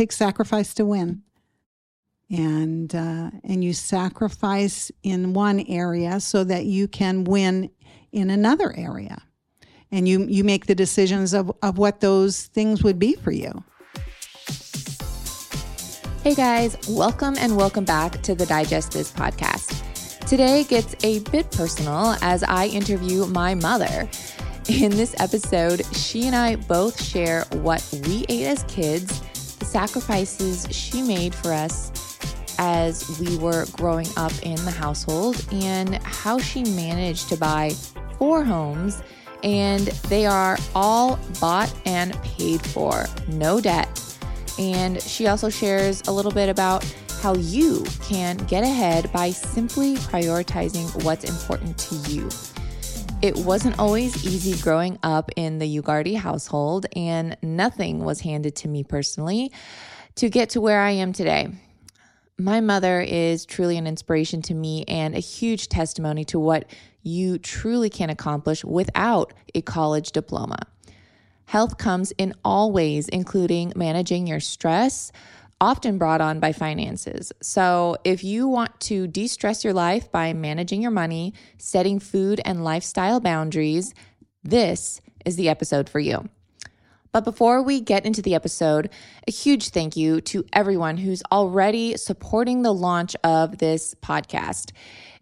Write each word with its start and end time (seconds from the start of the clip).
takes 0.00 0.16
sacrifice 0.16 0.72
to 0.72 0.86
win. 0.86 1.20
And 2.30 2.94
uh, 2.94 3.30
and 3.44 3.62
you 3.62 3.74
sacrifice 3.74 4.90
in 5.02 5.34
one 5.34 5.60
area 5.68 6.20
so 6.20 6.42
that 6.44 6.64
you 6.64 6.88
can 6.88 7.24
win 7.24 7.70
in 8.10 8.30
another 8.30 8.74
area. 8.74 9.20
And 9.92 10.08
you 10.08 10.24
you 10.24 10.42
make 10.42 10.64
the 10.64 10.74
decisions 10.74 11.34
of, 11.34 11.52
of 11.60 11.76
what 11.76 12.00
those 12.00 12.46
things 12.46 12.82
would 12.82 12.98
be 12.98 13.14
for 13.16 13.30
you. 13.30 13.52
Hey 16.22 16.34
guys, 16.34 16.78
welcome 16.88 17.34
and 17.38 17.56
welcome 17.56 17.84
back 17.84 18.22
to 18.22 18.34
the 18.34 18.46
Digest 18.46 18.92
This 18.92 19.12
podcast. 19.12 19.68
Today 20.26 20.64
gets 20.64 20.94
a 21.04 21.18
bit 21.30 21.50
personal 21.50 22.16
as 22.22 22.42
I 22.44 22.68
interview 22.68 23.26
my 23.26 23.54
mother. 23.54 24.08
In 24.68 24.92
this 24.92 25.14
episode, 25.18 25.84
she 25.94 26.26
and 26.26 26.36
I 26.36 26.56
both 26.56 27.02
share 27.02 27.44
what 27.52 27.86
we 28.06 28.24
ate 28.28 28.46
as 28.46 28.62
kids, 28.64 29.20
sacrifices 29.70 30.66
she 30.70 31.02
made 31.02 31.34
for 31.34 31.52
us 31.52 31.92
as 32.58 33.18
we 33.18 33.38
were 33.38 33.64
growing 33.72 34.06
up 34.16 34.32
in 34.42 34.56
the 34.64 34.70
household, 34.70 35.42
and 35.50 35.94
how 36.02 36.38
she 36.38 36.62
managed 36.64 37.28
to 37.28 37.36
buy 37.36 37.70
four 38.18 38.44
homes. 38.44 39.02
And 39.42 39.86
they 40.10 40.26
are 40.26 40.58
all 40.74 41.18
bought 41.40 41.74
and 41.86 42.12
paid 42.22 42.60
for, 42.60 43.06
no 43.28 43.60
debt. 43.60 43.88
And 44.58 45.00
she 45.00 45.28
also 45.28 45.48
shares 45.48 46.02
a 46.06 46.12
little 46.12 46.32
bit 46.32 46.50
about 46.50 46.84
how 47.22 47.34
you 47.36 47.84
can 48.02 48.36
get 48.36 48.62
ahead 48.62 49.10
by 49.12 49.30
simply 49.30 49.96
prioritizing 49.96 51.04
what's 51.04 51.24
important 51.24 51.78
to 51.78 51.94
you. 52.10 52.28
It 53.22 53.36
wasn't 53.36 53.78
always 53.78 54.24
easy 54.24 54.58
growing 54.62 54.98
up 55.02 55.30
in 55.36 55.58
the 55.58 55.78
Ugarte 55.78 56.16
household, 56.16 56.86
and 56.96 57.36
nothing 57.42 58.02
was 58.02 58.20
handed 58.20 58.56
to 58.56 58.68
me 58.68 58.82
personally 58.82 59.52
to 60.14 60.30
get 60.30 60.48
to 60.50 60.60
where 60.62 60.80
I 60.80 60.92
am 60.92 61.12
today. 61.12 61.50
My 62.38 62.62
mother 62.62 63.02
is 63.02 63.44
truly 63.44 63.76
an 63.76 63.86
inspiration 63.86 64.40
to 64.42 64.54
me 64.54 64.86
and 64.88 65.14
a 65.14 65.18
huge 65.18 65.68
testimony 65.68 66.24
to 66.26 66.40
what 66.40 66.64
you 67.02 67.36
truly 67.36 67.90
can 67.90 68.08
accomplish 68.08 68.64
without 68.64 69.34
a 69.54 69.60
college 69.60 70.12
diploma. 70.12 70.60
Health 71.44 71.76
comes 71.76 72.12
in 72.12 72.32
all 72.42 72.72
ways, 72.72 73.06
including 73.08 73.74
managing 73.76 74.26
your 74.26 74.40
stress, 74.40 75.12
often 75.60 75.98
brought 75.98 76.20
on 76.20 76.40
by 76.40 76.52
finances. 76.52 77.32
So, 77.42 77.96
if 78.04 78.24
you 78.24 78.48
want 78.48 78.78
to 78.80 79.06
de 79.06 79.26
stress 79.26 79.62
your 79.64 79.74
life 79.74 80.10
by 80.10 80.32
managing 80.32 80.82
your 80.82 80.90
money, 80.90 81.34
setting 81.58 81.98
food 81.98 82.40
and 82.44 82.64
lifestyle 82.64 83.20
boundaries, 83.20 83.94
this 84.42 85.00
is 85.24 85.36
the 85.36 85.48
episode 85.48 85.88
for 85.88 86.00
you. 86.00 86.28
But 87.12 87.24
before 87.24 87.62
we 87.62 87.80
get 87.80 88.06
into 88.06 88.22
the 88.22 88.34
episode, 88.34 88.88
a 89.26 89.32
huge 89.32 89.70
thank 89.70 89.96
you 89.96 90.20
to 90.22 90.44
everyone 90.52 90.96
who's 90.96 91.22
already 91.32 91.96
supporting 91.96 92.62
the 92.62 92.72
launch 92.72 93.16
of 93.24 93.58
this 93.58 93.94
podcast. 93.96 94.70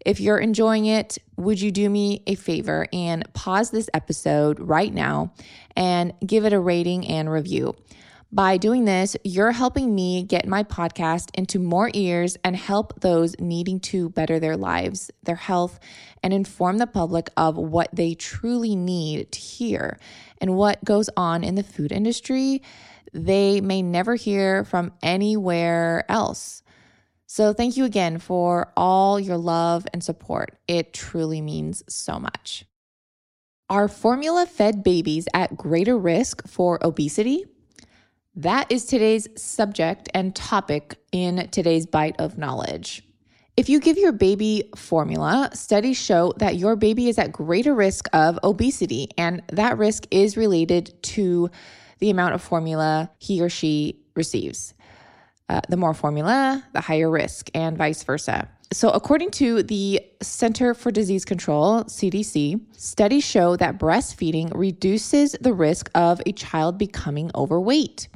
If 0.04 0.20
you're 0.20 0.38
enjoying 0.38 0.86
it, 0.86 1.18
would 1.36 1.60
you 1.60 1.70
do 1.70 1.88
me 1.88 2.22
a 2.26 2.34
favor 2.34 2.86
and 2.92 3.30
pause 3.32 3.70
this 3.70 3.88
episode 3.94 4.60
right 4.60 4.92
now 4.92 5.32
and 5.76 6.12
give 6.24 6.44
it 6.44 6.52
a 6.52 6.60
rating 6.60 7.06
and 7.06 7.30
review? 7.30 7.74
By 8.30 8.58
doing 8.58 8.84
this, 8.84 9.16
you're 9.24 9.52
helping 9.52 9.94
me 9.94 10.22
get 10.22 10.46
my 10.46 10.62
podcast 10.62 11.30
into 11.32 11.58
more 11.58 11.90
ears 11.94 12.36
and 12.44 12.54
help 12.54 13.00
those 13.00 13.34
needing 13.38 13.80
to 13.80 14.10
better 14.10 14.38
their 14.38 14.56
lives, 14.56 15.10
their 15.22 15.34
health, 15.36 15.80
and 16.22 16.34
inform 16.34 16.76
the 16.76 16.86
public 16.86 17.30
of 17.38 17.56
what 17.56 17.88
they 17.90 18.14
truly 18.14 18.76
need 18.76 19.32
to 19.32 19.40
hear 19.40 19.98
and 20.42 20.56
what 20.56 20.84
goes 20.84 21.08
on 21.16 21.42
in 21.42 21.54
the 21.54 21.62
food 21.62 21.90
industry 21.90 22.62
they 23.14 23.60
may 23.60 23.80
never 23.80 24.14
hear 24.14 24.64
from 24.64 24.92
anywhere 25.02 26.04
else. 26.10 26.62
So, 27.26 27.52
thank 27.52 27.76
you 27.76 27.84
again 27.84 28.18
for 28.18 28.72
all 28.76 29.20
your 29.20 29.36
love 29.36 29.86
and 29.92 30.02
support. 30.02 30.58
It 30.66 30.92
truly 30.92 31.40
means 31.40 31.82
so 31.88 32.18
much. 32.18 32.64
Are 33.68 33.88
formula 33.88 34.46
fed 34.46 34.82
babies 34.82 35.26
at 35.34 35.56
greater 35.56 35.96
risk 35.98 36.46
for 36.46 36.78
obesity? 36.84 37.44
That 38.38 38.70
is 38.70 38.84
today's 38.84 39.26
subject 39.34 40.08
and 40.14 40.32
topic 40.32 40.96
in 41.10 41.48
today's 41.50 41.86
bite 41.86 42.14
of 42.20 42.38
knowledge. 42.38 43.02
If 43.56 43.68
you 43.68 43.80
give 43.80 43.98
your 43.98 44.12
baby 44.12 44.70
formula, 44.76 45.50
studies 45.54 45.96
show 45.96 46.32
that 46.36 46.54
your 46.54 46.76
baby 46.76 47.08
is 47.08 47.18
at 47.18 47.32
greater 47.32 47.74
risk 47.74 48.08
of 48.12 48.38
obesity, 48.44 49.08
and 49.18 49.42
that 49.48 49.76
risk 49.76 50.06
is 50.12 50.36
related 50.36 51.02
to 51.02 51.50
the 51.98 52.10
amount 52.10 52.36
of 52.36 52.40
formula 52.40 53.10
he 53.18 53.42
or 53.42 53.48
she 53.48 53.98
receives. 54.14 54.72
Uh, 55.48 55.60
the 55.68 55.76
more 55.76 55.92
formula, 55.92 56.64
the 56.74 56.80
higher 56.80 57.10
risk, 57.10 57.50
and 57.54 57.76
vice 57.76 58.04
versa. 58.04 58.48
So, 58.70 58.90
according 58.90 59.30
to 59.32 59.62
the 59.62 60.02
Center 60.20 60.74
for 60.74 60.90
Disease 60.90 61.24
Control, 61.24 61.84
CDC, 61.84 62.60
studies 62.76 63.24
show 63.24 63.56
that 63.56 63.78
breastfeeding 63.78 64.52
reduces 64.54 65.32
the 65.40 65.54
risk 65.54 65.90
of 65.94 66.20
a 66.26 66.32
child 66.32 66.76
becoming 66.76 67.30
overweight. 67.34 68.08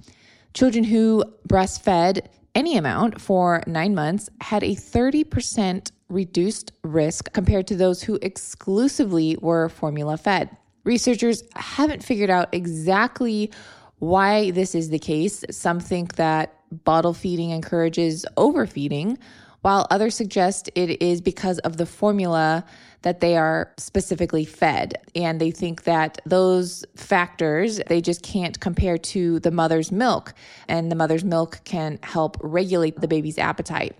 Children 0.52 0.84
who 0.84 1.24
breastfed 1.48 2.26
any 2.54 2.76
amount 2.76 3.18
for 3.18 3.62
nine 3.66 3.94
months 3.94 4.28
had 4.42 4.62
a 4.62 4.74
30% 4.74 5.90
reduced 6.10 6.72
risk 6.82 7.32
compared 7.32 7.66
to 7.68 7.76
those 7.76 8.02
who 8.02 8.18
exclusively 8.20 9.38
were 9.40 9.70
formula 9.70 10.18
fed. 10.18 10.54
Researchers 10.84 11.44
haven't 11.56 12.04
figured 12.04 12.28
out 12.28 12.50
exactly 12.52 13.50
why 14.00 14.50
this 14.50 14.74
is 14.74 14.90
the 14.90 14.98
case. 14.98 15.46
Some 15.50 15.80
think 15.80 16.16
that 16.16 16.54
bottle 16.84 17.14
feeding 17.14 17.50
encourages 17.50 18.26
overfeeding, 18.36 19.16
while 19.62 19.86
others 19.90 20.14
suggest 20.14 20.70
it 20.74 21.02
is 21.02 21.20
because 21.20 21.58
of 21.60 21.76
the 21.76 21.86
formula 21.86 22.64
that 23.02 23.20
they 23.20 23.36
are 23.36 23.72
specifically 23.78 24.44
fed. 24.44 24.94
And 25.14 25.40
they 25.40 25.50
think 25.50 25.84
that 25.84 26.20
those 26.24 26.84
factors, 26.94 27.80
they 27.88 28.00
just 28.00 28.22
can't 28.22 28.58
compare 28.60 28.98
to 28.98 29.40
the 29.40 29.50
mother's 29.50 29.90
milk. 29.90 30.34
And 30.68 30.90
the 30.90 30.96
mother's 30.96 31.24
milk 31.24 31.60
can 31.64 31.98
help 32.02 32.36
regulate 32.42 33.00
the 33.00 33.08
baby's 33.08 33.38
appetite. 33.38 33.96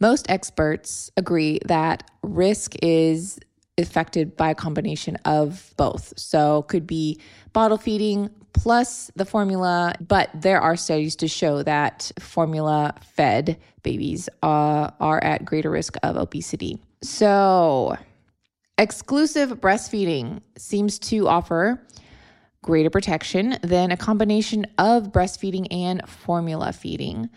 Most 0.00 0.30
experts 0.30 1.10
agree 1.16 1.58
that 1.66 2.10
risk 2.22 2.74
is 2.82 3.38
affected 3.78 4.36
by 4.36 4.50
a 4.50 4.54
combination 4.54 5.16
of 5.24 5.74
both. 5.76 6.14
So 6.16 6.62
could 6.62 6.86
be 6.86 7.20
bottle 7.52 7.78
feeding 7.78 8.30
plus 8.56 9.10
the 9.14 9.24
formula, 9.24 9.94
but 10.00 10.30
there 10.34 10.60
are 10.60 10.76
studies 10.76 11.14
to 11.16 11.28
show 11.28 11.62
that 11.62 12.10
formula 12.18 12.94
fed 13.14 13.58
babies 13.82 14.28
uh, 14.42 14.90
are 14.98 15.22
at 15.22 15.44
greater 15.44 15.70
risk 15.70 15.96
of 16.02 16.16
obesity. 16.16 16.80
So 17.02 17.96
exclusive 18.78 19.60
breastfeeding 19.60 20.40
seems 20.56 20.98
to 21.10 21.28
offer 21.28 21.80
greater 22.62 22.90
protection 22.90 23.58
than 23.62 23.92
a 23.92 23.96
combination 23.96 24.66
of 24.78 25.12
breastfeeding 25.12 25.66
and 25.70 26.08
formula 26.08 26.72
feeding. 26.72 27.28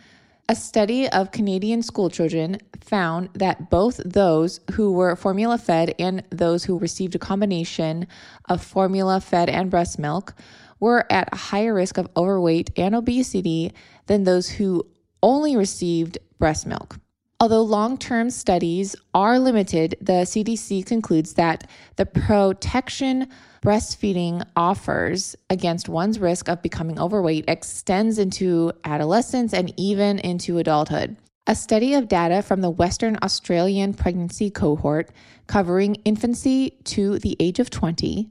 A 0.48 0.56
study 0.56 1.08
of 1.10 1.32
Canadian 1.32 1.84
schoolchildren 1.84 2.58
found 2.82 3.30
that 3.36 3.70
both 3.70 3.98
those 4.04 4.62
who 4.72 4.92
were 4.94 5.16
formula 5.16 5.60
fed 5.60 5.94
and 6.00 6.24
those 6.32 6.64
who 6.64 6.80
received 6.80 7.14
a 7.14 7.20
combination 7.20 8.08
of 8.48 8.64
formula 8.64 9.22
fed 9.22 9.48
and 9.50 9.70
breast 9.70 10.00
milk 10.00 10.34
were 10.80 11.06
at 11.12 11.30
a 11.32 11.38
higher 11.38 11.74
risk 11.74 11.98
of 11.98 12.10
overweight 12.16 12.72
and 12.78 12.96
obesity 12.96 13.72
than 14.08 14.24
those 14.24 14.50
who 14.50 14.86
only 15.22 15.56
received 15.56 16.18
breast 16.38 16.66
milk. 16.66 16.98
Although 17.42 17.62
long 17.62 17.98
term 17.98 18.30
studies 18.30 18.98
are 19.14 19.40
limited, 19.40 19.96
the 20.02 20.24
CDC 20.26 20.86
concludes 20.86 21.36
that 21.36 21.70
the 21.96 22.06
protection 22.06 23.28
breastfeeding 23.64 24.46
offers 24.58 25.36
against 25.50 25.88
one's 25.88 26.20
risk 26.20 26.50
of 26.50 26.62
becoming 26.62 27.00
overweight 27.00 27.46
extends 27.48 28.20
into 28.20 28.74
adolescence 28.84 29.54
and 29.54 29.74
even 29.78 30.20
into 30.20 30.58
adulthood. 30.58 31.16
A 31.48 31.56
study 31.56 31.94
of 31.94 32.10
data 32.10 32.42
from 32.42 32.62
the 32.62 32.70
Western 32.70 33.18
Australian 33.24 33.94
pregnancy 33.94 34.50
cohort 34.50 35.10
covering 35.48 35.96
infancy 36.06 36.78
to 36.84 37.20
the 37.20 37.38
age 37.40 37.60
of 37.60 37.70
20 37.70 38.30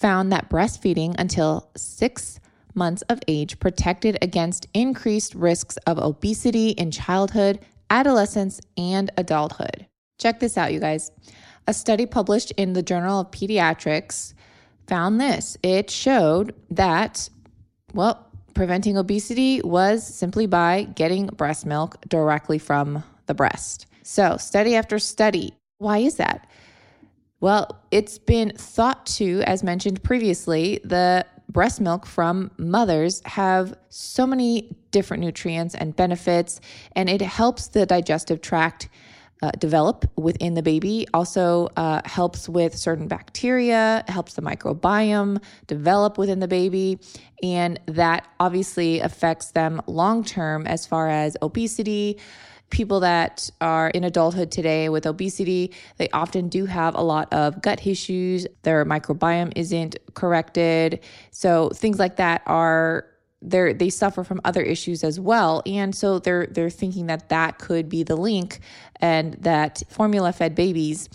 found 0.00 0.32
that 0.32 0.48
breastfeeding 0.48 1.14
until 1.18 1.70
six 1.76 2.40
months 2.74 3.02
of 3.02 3.20
age 3.28 3.58
protected 3.60 4.16
against 4.22 4.66
increased 4.72 5.34
risks 5.34 5.76
of 5.86 5.98
obesity 5.98 6.70
in 6.70 6.90
childhood, 6.90 7.60
adolescence, 7.90 8.60
and 8.78 9.10
adulthood. 9.18 9.86
Check 10.18 10.40
this 10.40 10.56
out, 10.56 10.72
you 10.72 10.80
guys. 10.80 11.10
A 11.66 11.74
study 11.74 12.06
published 12.06 12.50
in 12.52 12.72
the 12.72 12.82
Journal 12.82 13.20
of 13.20 13.30
Pediatrics 13.30 14.32
found 14.86 15.20
this. 15.20 15.58
It 15.62 15.90
showed 15.90 16.54
that, 16.70 17.28
well, 17.92 18.26
preventing 18.54 18.96
obesity 18.96 19.60
was 19.62 20.06
simply 20.06 20.46
by 20.46 20.84
getting 20.94 21.26
breast 21.26 21.66
milk 21.66 21.96
directly 22.08 22.58
from 22.58 23.04
the 23.26 23.34
breast. 23.34 23.86
So, 24.02 24.36
study 24.38 24.74
after 24.74 24.98
study. 24.98 25.54
Why 25.78 25.98
is 25.98 26.16
that? 26.16 26.48
Well, 27.40 27.82
it's 27.90 28.18
been 28.18 28.52
thought 28.54 29.06
to, 29.16 29.42
as 29.46 29.62
mentioned 29.62 30.02
previously, 30.02 30.80
the 30.84 31.24
breast 31.48 31.80
milk 31.80 32.06
from 32.06 32.50
mothers 32.58 33.22
have 33.24 33.74
so 33.88 34.26
many 34.26 34.76
different 34.90 35.22
nutrients 35.22 35.74
and 35.74 35.96
benefits, 35.96 36.60
and 36.94 37.08
it 37.08 37.22
helps 37.22 37.68
the 37.68 37.86
digestive 37.86 38.42
tract 38.42 38.88
uh, 39.42 39.50
develop 39.52 40.04
within 40.16 40.52
the 40.52 40.62
baby. 40.62 41.06
Also 41.14 41.70
uh, 41.76 42.02
helps 42.04 42.46
with 42.46 42.76
certain 42.76 43.08
bacteria, 43.08 44.04
helps 44.06 44.34
the 44.34 44.42
microbiome 44.42 45.42
develop 45.66 46.18
within 46.18 46.40
the 46.40 46.48
baby, 46.48 46.98
and 47.42 47.80
that 47.86 48.28
obviously 48.38 49.00
affects 49.00 49.52
them 49.52 49.80
long 49.86 50.22
term 50.24 50.66
as 50.66 50.86
far 50.86 51.08
as 51.08 51.38
obesity. 51.40 52.18
People 52.70 53.00
that 53.00 53.50
are 53.60 53.90
in 53.90 54.04
adulthood 54.04 54.50
today 54.50 54.88
with 54.88 55.06
obesity, 55.06 55.72
they 55.98 56.08
often 56.10 56.48
do 56.48 56.66
have 56.66 56.94
a 56.94 57.02
lot 57.02 57.32
of 57.32 57.60
gut 57.60 57.86
issues. 57.86 58.46
Their 58.62 58.84
microbiome 58.84 59.52
isn't 59.56 59.96
corrected. 60.14 61.00
So, 61.30 61.70
things 61.70 61.98
like 61.98 62.16
that 62.16 62.42
are 62.46 63.06
they 63.42 63.72
they 63.72 63.90
suffer 63.90 64.24
from 64.24 64.40
other 64.44 64.62
issues 64.62 65.02
as 65.02 65.18
well 65.18 65.62
and 65.64 65.94
so 65.94 66.18
they're 66.18 66.46
they're 66.46 66.70
thinking 66.70 67.06
that 67.06 67.28
that 67.30 67.58
could 67.58 67.88
be 67.88 68.02
the 68.02 68.16
link 68.16 68.60
and 68.96 69.34
that 69.34 69.82
formula 69.88 70.32
fed 70.32 70.54
babies 70.54 71.08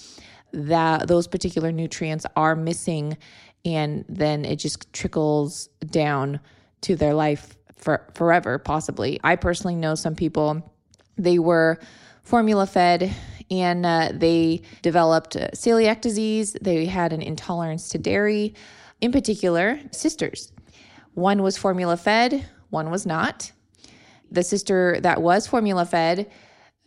that 0.51 1.07
those 1.07 1.27
particular 1.27 1.71
nutrients 1.71 2.25
are 2.35 2.55
missing 2.55 3.17
and 3.63 4.05
then 4.09 4.45
it 4.45 4.57
just 4.57 4.91
trickles 4.93 5.69
down 5.85 6.39
to 6.81 6.95
their 6.95 7.13
life 7.13 7.55
for 7.75 8.07
forever 8.15 8.57
possibly 8.57 9.19
i 9.23 9.35
personally 9.35 9.75
know 9.75 9.93
some 9.93 10.15
people 10.15 10.74
they 11.17 11.39
were 11.39 11.79
formula 12.23 12.65
fed 12.65 13.13
and 13.51 13.85
uh, 13.85 14.11
they 14.13 14.61
developed 14.81 15.35
celiac 15.53 16.01
disease 16.01 16.55
they 16.61 16.85
had 16.85 17.13
an 17.13 17.21
intolerance 17.21 17.89
to 17.89 17.97
dairy 17.97 18.53
in 19.01 19.11
particular 19.11 19.79
sisters 19.91 20.51
one 21.15 21.41
was 21.41 21.57
formula 21.57 21.95
fed, 21.95 22.45
one 22.69 22.91
was 22.91 23.05
not. 23.05 23.51
The 24.31 24.43
sister 24.43 24.99
that 25.01 25.21
was 25.21 25.47
formula 25.47 25.85
fed 25.85 26.29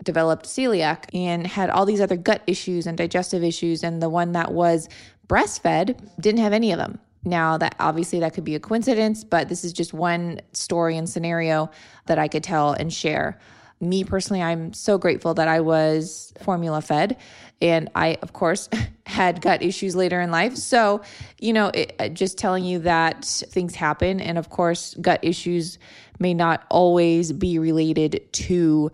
developed 0.04 0.44
celiac 0.44 1.06
and 1.14 1.46
had 1.46 1.70
all 1.70 1.86
these 1.86 2.00
other 2.00 2.16
gut 2.16 2.42
issues 2.46 2.86
and 2.86 2.96
digestive 2.96 3.42
issues 3.42 3.82
and 3.82 4.00
the 4.00 4.10
one 4.10 4.32
that 4.32 4.52
was 4.52 4.88
breastfed 5.26 5.98
didn't 6.20 6.42
have 6.42 6.52
any 6.52 6.72
of 6.72 6.78
them. 6.78 6.98
Now 7.24 7.56
that 7.56 7.74
obviously 7.80 8.20
that 8.20 8.34
could 8.34 8.44
be 8.44 8.54
a 8.54 8.60
coincidence, 8.60 9.24
but 9.24 9.48
this 9.48 9.64
is 9.64 9.72
just 9.72 9.94
one 9.94 10.40
story 10.52 10.96
and 10.96 11.08
scenario 11.08 11.70
that 12.06 12.18
I 12.18 12.28
could 12.28 12.44
tell 12.44 12.74
and 12.74 12.92
share. 12.92 13.38
Me 13.80 14.02
personally, 14.02 14.42
I'm 14.42 14.72
so 14.72 14.98
grateful 14.98 15.34
that 15.34 15.46
I 15.46 15.60
was 15.60 16.32
formula 16.42 16.82
fed 16.82 17.16
and 17.60 17.90
I, 17.94 18.18
of 18.22 18.32
course, 18.32 18.68
had 19.06 19.40
gut 19.40 19.62
issues 19.62 19.94
later 19.94 20.20
in 20.20 20.30
life. 20.30 20.56
So, 20.56 21.02
you 21.38 21.52
know, 21.52 21.68
it, 21.68 21.94
uh, 21.98 22.08
just 22.08 22.38
telling 22.38 22.64
you 22.64 22.80
that 22.80 23.24
things 23.24 23.74
happen. 23.74 24.20
And 24.20 24.36
of 24.36 24.50
course, 24.50 24.94
gut 25.00 25.20
issues 25.22 25.78
may 26.18 26.34
not 26.34 26.64
always 26.70 27.32
be 27.32 27.58
related 27.58 28.28
to 28.32 28.90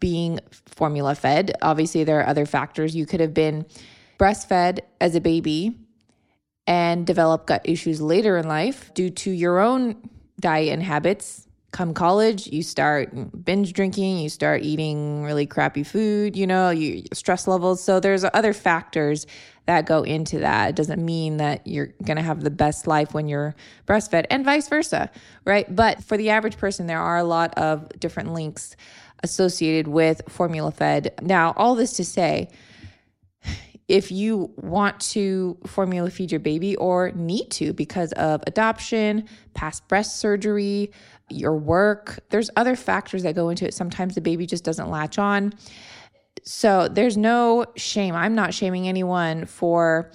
being 0.00 0.40
formula 0.66 1.14
fed. 1.14 1.52
Obviously, 1.62 2.04
there 2.04 2.20
are 2.20 2.26
other 2.26 2.46
factors. 2.46 2.94
You 2.94 3.06
could 3.06 3.20
have 3.20 3.34
been 3.34 3.66
breastfed 4.18 4.80
as 5.00 5.14
a 5.14 5.20
baby 5.20 5.76
and 6.66 7.06
develop 7.06 7.46
gut 7.46 7.62
issues 7.64 8.00
later 8.00 8.38
in 8.38 8.48
life 8.48 8.92
due 8.94 9.10
to 9.10 9.30
your 9.30 9.58
own 9.58 9.96
diet 10.40 10.72
and 10.72 10.82
habits 10.82 11.43
come 11.74 11.92
college, 11.92 12.46
you 12.46 12.62
start 12.62 13.44
binge 13.44 13.72
drinking, 13.72 14.18
you 14.18 14.28
start 14.28 14.62
eating 14.62 15.24
really 15.24 15.44
crappy 15.44 15.82
food, 15.82 16.36
you 16.36 16.46
know, 16.46 16.70
you 16.70 17.02
stress 17.12 17.48
levels. 17.48 17.82
So 17.82 17.98
there's 17.98 18.24
other 18.32 18.52
factors 18.52 19.26
that 19.66 19.84
go 19.84 20.04
into 20.04 20.38
that. 20.38 20.70
It 20.70 20.76
doesn't 20.76 21.04
mean 21.04 21.38
that 21.38 21.66
you're 21.66 21.88
going 22.04 22.16
to 22.16 22.22
have 22.22 22.42
the 22.42 22.50
best 22.50 22.86
life 22.86 23.12
when 23.12 23.26
you're 23.26 23.56
breastfed 23.88 24.26
and 24.30 24.44
vice 24.44 24.68
versa, 24.68 25.10
right? 25.44 25.66
But 25.74 26.04
for 26.04 26.16
the 26.16 26.30
average 26.30 26.58
person, 26.58 26.86
there 26.86 27.00
are 27.00 27.18
a 27.18 27.24
lot 27.24 27.52
of 27.58 27.88
different 27.98 28.32
links 28.32 28.76
associated 29.24 29.88
with 29.88 30.22
formula 30.28 30.70
fed. 30.70 31.12
Now, 31.22 31.54
all 31.56 31.74
this 31.74 31.94
to 31.94 32.04
say, 32.04 32.50
if 33.88 34.10
you 34.10 34.50
want 34.56 34.98
to 34.98 35.58
formula 35.66 36.10
feed 36.10 36.32
your 36.32 36.40
baby 36.40 36.74
or 36.76 37.12
need 37.12 37.50
to 37.50 37.72
because 37.72 38.12
of 38.12 38.42
adoption, 38.46 39.28
past 39.52 39.86
breast 39.88 40.18
surgery, 40.18 40.90
your 41.28 41.54
work. 41.54 42.20
There's 42.30 42.50
other 42.56 42.76
factors 42.76 43.22
that 43.24 43.34
go 43.34 43.50
into 43.50 43.66
it. 43.66 43.74
Sometimes 43.74 44.14
the 44.14 44.20
baby 44.20 44.46
just 44.46 44.64
doesn't 44.64 44.90
latch 44.90 45.18
on. 45.18 45.52
So 46.44 46.88
there's 46.88 47.16
no 47.16 47.66
shame. 47.76 48.14
I'm 48.14 48.34
not 48.34 48.54
shaming 48.54 48.88
anyone 48.88 49.46
for 49.46 50.10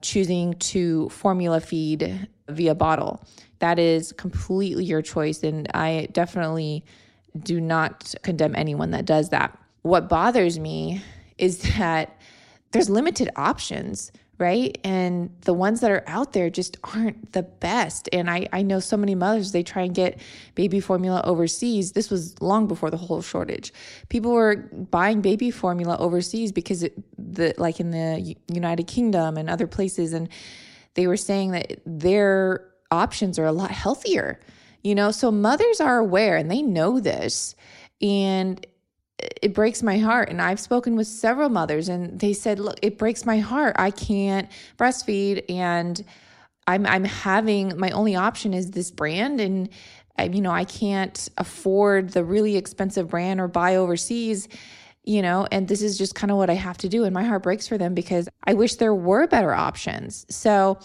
choosing 0.00 0.54
to 0.54 1.08
formula 1.08 1.60
feed 1.60 2.28
via 2.48 2.74
bottle. 2.74 3.24
That 3.58 3.78
is 3.78 4.12
completely 4.12 4.84
your 4.84 5.02
choice. 5.02 5.42
And 5.42 5.68
I 5.74 6.08
definitely 6.12 6.84
do 7.38 7.60
not 7.60 8.14
condemn 8.22 8.54
anyone 8.56 8.92
that 8.92 9.04
does 9.04 9.30
that. 9.30 9.56
What 9.82 10.08
bothers 10.08 10.58
me 10.58 11.02
is 11.36 11.60
that 11.76 12.17
there's 12.72 12.90
limited 12.90 13.30
options 13.36 14.12
right? 14.38 14.78
And 14.84 15.30
the 15.42 15.52
ones 15.52 15.80
that 15.80 15.90
are 15.90 16.04
out 16.06 16.32
there 16.32 16.48
just 16.48 16.76
aren't 16.94 17.32
the 17.32 17.42
best. 17.42 18.08
And 18.12 18.30
I, 18.30 18.48
I 18.52 18.62
know 18.62 18.78
so 18.80 18.96
many 18.96 19.14
mothers, 19.14 19.52
they 19.52 19.64
try 19.64 19.82
and 19.82 19.94
get 19.94 20.20
baby 20.54 20.80
formula 20.80 21.20
overseas. 21.24 21.92
This 21.92 22.08
was 22.08 22.40
long 22.40 22.68
before 22.68 22.90
the 22.90 22.96
whole 22.96 23.20
shortage. 23.20 23.72
People 24.08 24.32
were 24.32 24.56
buying 24.90 25.20
baby 25.20 25.50
formula 25.50 25.96
overseas 25.98 26.52
because 26.52 26.84
it, 26.84 26.94
the 27.18 27.54
like 27.58 27.80
in 27.80 27.90
the 27.90 28.36
United 28.48 28.86
Kingdom 28.86 29.36
and 29.36 29.50
other 29.50 29.66
places, 29.66 30.12
and 30.12 30.28
they 30.94 31.06
were 31.06 31.16
saying 31.16 31.50
that 31.50 31.80
their 31.84 32.64
options 32.90 33.38
are 33.38 33.46
a 33.46 33.52
lot 33.52 33.70
healthier. 33.70 34.38
You 34.82 34.94
know, 34.94 35.10
so 35.10 35.32
mothers 35.32 35.80
are 35.80 35.98
aware 35.98 36.36
and 36.36 36.48
they 36.48 36.62
know 36.62 37.00
this. 37.00 37.56
And 38.00 38.64
it 39.18 39.54
breaks 39.54 39.82
my 39.82 39.98
heart. 39.98 40.28
And 40.28 40.40
I've 40.40 40.60
spoken 40.60 40.96
with 40.96 41.06
several 41.06 41.48
mothers 41.48 41.88
and 41.88 42.18
they 42.18 42.32
said, 42.32 42.58
look, 42.58 42.78
it 42.82 42.98
breaks 42.98 43.26
my 43.26 43.38
heart. 43.38 43.76
I 43.78 43.90
can't 43.90 44.48
breastfeed 44.76 45.44
and 45.48 46.04
I'm 46.66 46.86
I'm 46.86 47.04
having 47.04 47.78
my 47.78 47.90
only 47.90 48.14
option 48.14 48.54
is 48.54 48.70
this 48.72 48.90
brand 48.90 49.40
and 49.40 49.68
you 50.20 50.40
know, 50.40 50.50
I 50.50 50.64
can't 50.64 51.28
afford 51.38 52.10
the 52.10 52.24
really 52.24 52.56
expensive 52.56 53.08
brand 53.08 53.40
or 53.40 53.46
buy 53.46 53.76
overseas, 53.76 54.48
you 55.04 55.22
know, 55.22 55.46
and 55.52 55.68
this 55.68 55.80
is 55.80 55.96
just 55.96 56.16
kind 56.16 56.32
of 56.32 56.36
what 56.36 56.50
I 56.50 56.54
have 56.54 56.76
to 56.78 56.88
do. 56.88 57.04
And 57.04 57.14
my 57.14 57.22
heart 57.22 57.44
breaks 57.44 57.68
for 57.68 57.78
them 57.78 57.94
because 57.94 58.28
I 58.44 58.54
wish 58.54 58.74
there 58.74 58.94
were 58.94 59.28
better 59.28 59.54
options. 59.54 60.26
So 60.28 60.78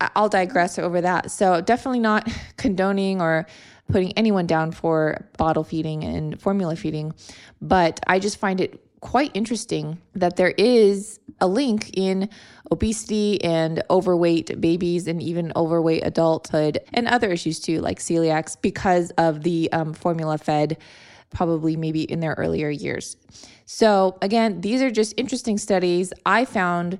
I'll 0.00 0.28
digress 0.28 0.78
over 0.78 1.00
that. 1.00 1.30
So 1.30 1.60
definitely 1.60 2.00
not 2.00 2.28
condoning 2.56 3.20
or 3.20 3.46
putting 3.90 4.12
anyone 4.12 4.46
down 4.46 4.70
for 4.70 5.28
bottle 5.36 5.64
feeding 5.64 6.04
and 6.04 6.40
formula 6.40 6.76
feeding, 6.76 7.12
but 7.60 8.00
I 8.06 8.18
just 8.18 8.38
find 8.38 8.60
it 8.60 8.80
quite 9.00 9.30
interesting 9.34 9.98
that 10.14 10.36
there 10.36 10.54
is 10.56 11.18
a 11.40 11.48
link 11.48 11.90
in 11.94 12.28
obesity 12.70 13.42
and 13.42 13.82
overweight 13.90 14.60
babies 14.60 15.06
and 15.08 15.22
even 15.22 15.52
overweight 15.56 16.04
adulthood 16.04 16.78
and 16.92 17.08
other 17.08 17.30
issues 17.30 17.58
too, 17.58 17.80
like 17.80 17.98
celiacs, 17.98 18.56
because 18.60 19.10
of 19.12 19.42
the 19.42 19.72
um, 19.72 19.94
formula 19.94 20.36
fed, 20.38 20.76
probably 21.30 21.76
maybe 21.76 22.02
in 22.02 22.20
their 22.20 22.34
earlier 22.34 22.68
years. 22.68 23.16
So, 23.64 24.18
again, 24.20 24.60
these 24.60 24.82
are 24.82 24.90
just 24.90 25.14
interesting 25.16 25.56
studies 25.56 26.12
I 26.26 26.44
found 26.44 26.98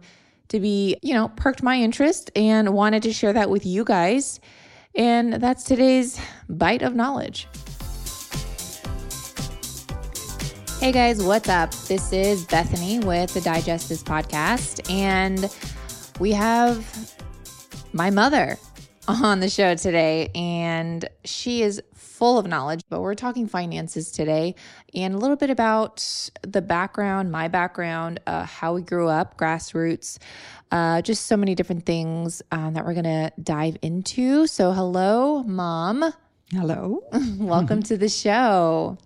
to 0.50 0.60
be, 0.60 0.98
you 1.02 1.14
know, 1.14 1.28
perked 1.28 1.62
my 1.62 1.76
interest 1.76 2.30
and 2.36 2.74
wanted 2.74 3.02
to 3.04 3.12
share 3.12 3.32
that 3.32 3.50
with 3.50 3.64
you 3.64 3.84
guys. 3.84 4.40
And 4.94 5.34
that's 5.34 5.64
today's 5.64 6.20
bite 6.48 6.82
of 6.82 6.94
knowledge. 6.94 7.48
Hey 10.80 10.92
guys, 10.92 11.22
what's 11.22 11.48
up? 11.48 11.72
This 11.88 12.12
is 12.12 12.44
Bethany 12.46 13.00
with 13.00 13.32
the 13.34 13.40
Digest 13.42 13.88
This 13.90 14.02
podcast, 14.02 14.90
and 14.90 15.54
we 16.18 16.32
have 16.32 17.14
my 17.92 18.10
mother 18.10 18.58
on 19.08 19.40
the 19.40 19.48
show 19.48 19.74
today, 19.74 20.30
and 20.34 21.08
she 21.24 21.62
is 21.62 21.82
full 22.20 22.38
of 22.38 22.46
knowledge, 22.46 22.82
but 22.90 23.00
we're 23.00 23.14
talking 23.14 23.46
finances 23.46 24.12
today 24.12 24.54
and 24.94 25.14
a 25.14 25.16
little 25.16 25.36
bit 25.36 25.48
about 25.48 26.28
the 26.42 26.60
background, 26.60 27.32
my 27.32 27.48
background, 27.48 28.20
uh, 28.26 28.44
how 28.44 28.74
we 28.74 28.82
grew 28.82 29.08
up, 29.08 29.38
grassroots, 29.38 30.18
uh, 30.70 31.00
just 31.00 31.26
so 31.26 31.34
many 31.34 31.54
different 31.54 31.86
things 31.86 32.42
um, 32.52 32.74
that 32.74 32.84
we're 32.84 32.92
going 32.92 33.04
to 33.04 33.32
dive 33.42 33.78
into. 33.80 34.46
So, 34.46 34.72
hello, 34.72 35.42
mom. 35.44 36.12
Hello. 36.52 37.02
Welcome 37.38 37.82
to 37.84 37.96
the 37.96 38.10
show. 38.10 38.98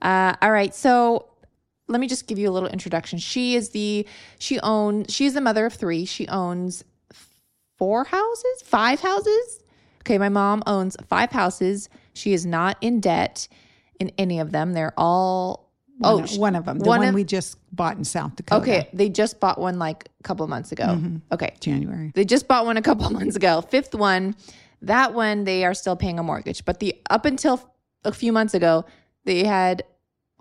Uh, 0.00 0.36
all 0.40 0.50
right. 0.50 0.74
So, 0.74 1.28
let 1.86 2.00
me 2.00 2.08
just 2.08 2.26
give 2.26 2.38
you 2.38 2.48
a 2.48 2.50
little 2.50 2.70
introduction. 2.70 3.18
She 3.18 3.56
is 3.56 3.68
the, 3.70 4.06
she 4.38 4.58
owns, 4.60 5.12
she's 5.14 5.34
the 5.34 5.42
mother 5.42 5.66
of 5.66 5.74
three. 5.74 6.06
She 6.06 6.26
owns 6.28 6.82
four 7.76 8.04
houses, 8.04 8.62
five 8.64 9.00
houses. 9.00 9.60
Okay. 10.00 10.16
My 10.16 10.30
mom 10.30 10.62
owns 10.66 10.96
five 11.10 11.30
houses. 11.30 11.90
She 12.16 12.32
is 12.32 12.44
not 12.46 12.76
in 12.80 13.00
debt 13.00 13.46
in 14.00 14.10
any 14.18 14.40
of 14.40 14.50
them. 14.52 14.72
They're 14.72 14.94
all 14.96 15.64
One, 15.98 16.12
Oh, 16.12 16.22
of- 16.24 16.36
one 16.36 16.56
of 16.56 16.64
them. 16.66 16.78
The 16.78 16.84
one 16.88 16.98
one 17.00 17.08
of- 17.08 17.14
we 17.14 17.24
just 17.24 17.56
bought 17.74 17.96
in 17.96 18.04
South 18.04 18.36
Dakota. 18.36 18.60
Okay, 18.60 18.88
they 18.92 19.08
just 19.08 19.40
bought 19.40 19.58
one 19.58 19.78
like 19.78 20.10
a 20.20 20.22
couple 20.22 20.46
months 20.46 20.70
ago. 20.72 20.84
Mm-hmm. 20.84 21.16
Okay, 21.32 21.54
January. 21.60 22.12
they 22.14 22.24
just 22.26 22.46
bought 22.48 22.66
one 22.66 22.76
a 22.76 22.82
couple 22.82 23.08
months 23.18 23.34
ago. 23.36 23.62
Fifth 23.62 23.94
one, 23.94 24.34
that 24.82 25.14
one 25.14 25.44
they 25.44 25.64
are 25.64 25.72
still 25.74 25.96
paying 25.96 26.18
a 26.18 26.22
mortgage, 26.22 26.64
but 26.66 26.80
the 26.80 26.94
up 27.08 27.24
until 27.24 27.60
a 28.04 28.12
few 28.12 28.30
months 28.32 28.52
ago, 28.52 28.84
they 29.24 29.44
had 29.44 29.84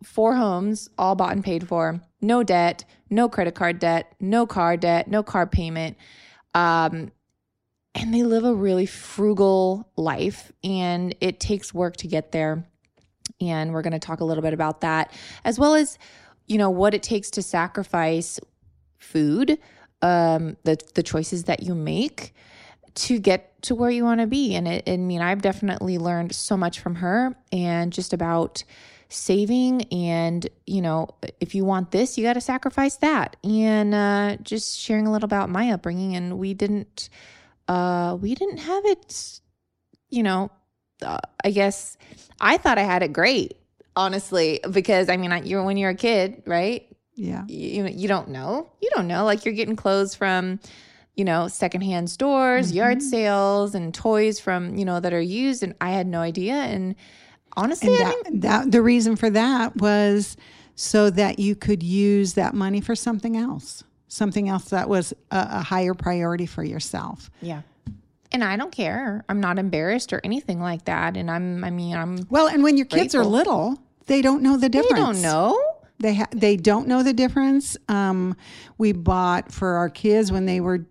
four 0.03 0.36
homes 0.36 0.89
all 0.98 1.15
bought 1.15 1.32
and 1.32 1.44
paid 1.44 1.65
for, 1.67 2.01
no 2.22 2.44
debt, 2.44 2.84
no 3.10 3.29
credit 3.29 3.55
card 3.55 3.79
debt, 3.79 4.13
no 4.20 4.46
car 4.46 4.75
debt, 4.75 5.08
no 5.08 5.24
car 5.24 5.48
payment. 5.48 5.96
Um 6.53 7.12
and 7.95 8.13
they 8.13 8.23
live 8.23 8.43
a 8.43 8.53
really 8.53 8.85
frugal 8.85 9.89
life 9.95 10.51
and 10.63 11.15
it 11.21 11.39
takes 11.39 11.73
work 11.73 11.97
to 11.97 12.07
get 12.07 12.31
there. 12.31 12.67
And 13.41 13.73
we're 13.73 13.81
going 13.81 13.93
to 13.93 13.99
talk 13.99 14.19
a 14.19 14.25
little 14.25 14.43
bit 14.43 14.53
about 14.53 14.81
that 14.81 15.11
as 15.43 15.57
well 15.57 15.73
as 15.73 15.97
you 16.45 16.59
know 16.59 16.69
what 16.69 16.93
it 16.93 17.01
takes 17.01 17.31
to 17.31 17.41
sacrifice 17.41 18.39
food, 18.99 19.57
um 20.01 20.57
the 20.63 20.77
the 20.93 21.01
choices 21.01 21.45
that 21.45 21.63
you 21.63 21.73
make 21.73 22.33
to 22.95 23.19
get 23.19 23.61
to 23.63 23.75
where 23.75 23.89
you 23.89 24.03
want 24.03 24.21
to 24.21 24.27
be. 24.27 24.55
And 24.55 24.67
it, 24.67 24.83
I 24.87 24.97
mean, 24.97 25.21
I've 25.21 25.41
definitely 25.41 25.97
learned 25.97 26.33
so 26.33 26.55
much 26.55 26.79
from 26.79 26.95
her 26.95 27.35
and 27.51 27.91
just 27.91 28.13
about 28.13 28.63
saving. 29.09 29.83
And, 29.91 30.47
you 30.65 30.81
know, 30.81 31.09
if 31.39 31.53
you 31.53 31.65
want 31.65 31.91
this, 31.91 32.17
you 32.17 32.23
got 32.23 32.33
to 32.33 32.41
sacrifice 32.41 32.95
that. 32.97 33.35
And 33.43 33.93
uh, 33.93 34.37
just 34.41 34.79
sharing 34.79 35.07
a 35.07 35.11
little 35.11 35.25
about 35.25 35.49
my 35.49 35.71
upbringing. 35.71 36.15
And 36.15 36.37
we 36.37 36.53
didn't, 36.53 37.09
uh, 37.67 38.17
we 38.19 38.36
didn't 38.36 38.57
have 38.57 38.86
it, 38.86 39.39
you 40.10 40.24
know, 40.24 40.51
uh, 41.01 41.19
I 41.43 41.51
guess 41.51 41.98
I 42.39 42.57
thought 42.57 42.77
I 42.77 42.84
had 42.84 43.03
it 43.03 43.12
great, 43.13 43.57
honestly, 43.95 44.60
because 44.72 45.10
I 45.10 45.17
mean, 45.17 45.31
I, 45.31 45.41
you're 45.41 45.63
when 45.63 45.77
you're 45.77 45.89
a 45.91 45.95
kid, 45.95 46.43
right? 46.45 46.88
Yeah. 47.15 47.43
you 47.48 47.86
you 47.88 48.07
don't 48.07 48.29
know. 48.29 48.72
You 48.81 48.89
don't 48.93 49.07
know. 49.07 49.24
Like 49.25 49.45
you're 49.45 49.53
getting 49.53 49.75
clothes 49.77 50.15
from, 50.15 50.60
you 51.15 51.24
know, 51.24 51.48
secondhand 51.48 52.10
stores, 52.10 52.72
yard 52.74 52.98
Mm-hmm. 52.98 53.07
sales, 53.07 53.74
and 53.75 53.93
toys 53.93 54.39
from 54.39 54.75
you 54.75 54.84
know 54.86 55.00
that 55.00 55.13
are 55.13 55.22
used. 55.22 55.63
And 55.63 55.75
I 55.79 55.91
had 55.91 56.07
no 56.07 56.19
idea. 56.19 56.53
And 56.55 56.95
honestly, 57.55 57.88
And 57.88 58.07
I 58.07 58.12
that, 58.24 58.41
that 58.41 58.72
the 58.72 58.81
reason 58.81 59.15
for 59.15 59.29
that 59.29 59.77
was 59.77 60.36
so 60.75 61.10
that 61.10 61.39
you 61.39 61.55
could 61.55 61.81
use 61.81 62.34
that 62.34 62.53
money 62.53 62.81
for 62.81 62.95
something 62.95 63.38
else, 63.38 63.84
something 64.15 64.50
else 64.50 64.65
that 64.69 64.88
was 64.89 65.13
a, 65.31 65.48
a 65.51 65.62
higher 65.62 65.93
priority 65.93 66.45
for 66.45 66.63
yourself. 66.63 67.29
yeah. 67.41 67.62
And 68.31 68.43
I 68.43 68.57
don't 68.57 68.72
care. 68.72 69.24
I'm 69.29 69.39
not 69.39 69.60
embarrassed 69.60 70.12
or 70.12 70.19
anything 70.24 70.60
like 70.60 70.86
that. 70.86 71.15
And 71.15 71.31
I'm. 71.31 71.63
I 71.63 71.69
mean, 71.69 71.95
I'm. 71.95 72.25
Well, 72.29 72.48
and 72.48 72.63
when 72.63 72.75
your 72.75 72.88
kids 72.88 73.15
are 73.15 73.24
little, 73.24 73.77
they 74.07 74.22
don't 74.22 74.41
know 74.41 74.57
the 74.57 74.67
difference. 74.67 74.95
They 74.98 75.01
don't 75.01 75.22
know. 75.22 75.74
They 76.00 76.15
ha- 76.15 76.27
they 76.31 76.57
don't 76.57 76.88
know 76.88 77.01
the 77.01 77.13
difference. 77.13 77.77
Um, 77.88 78.36
we 78.77 78.91
bought 78.91 79.53
for 79.53 79.75
our 79.75 79.89
kids 79.89 80.34
when 80.34 80.45
they 80.48 80.60
were, 80.60 80.86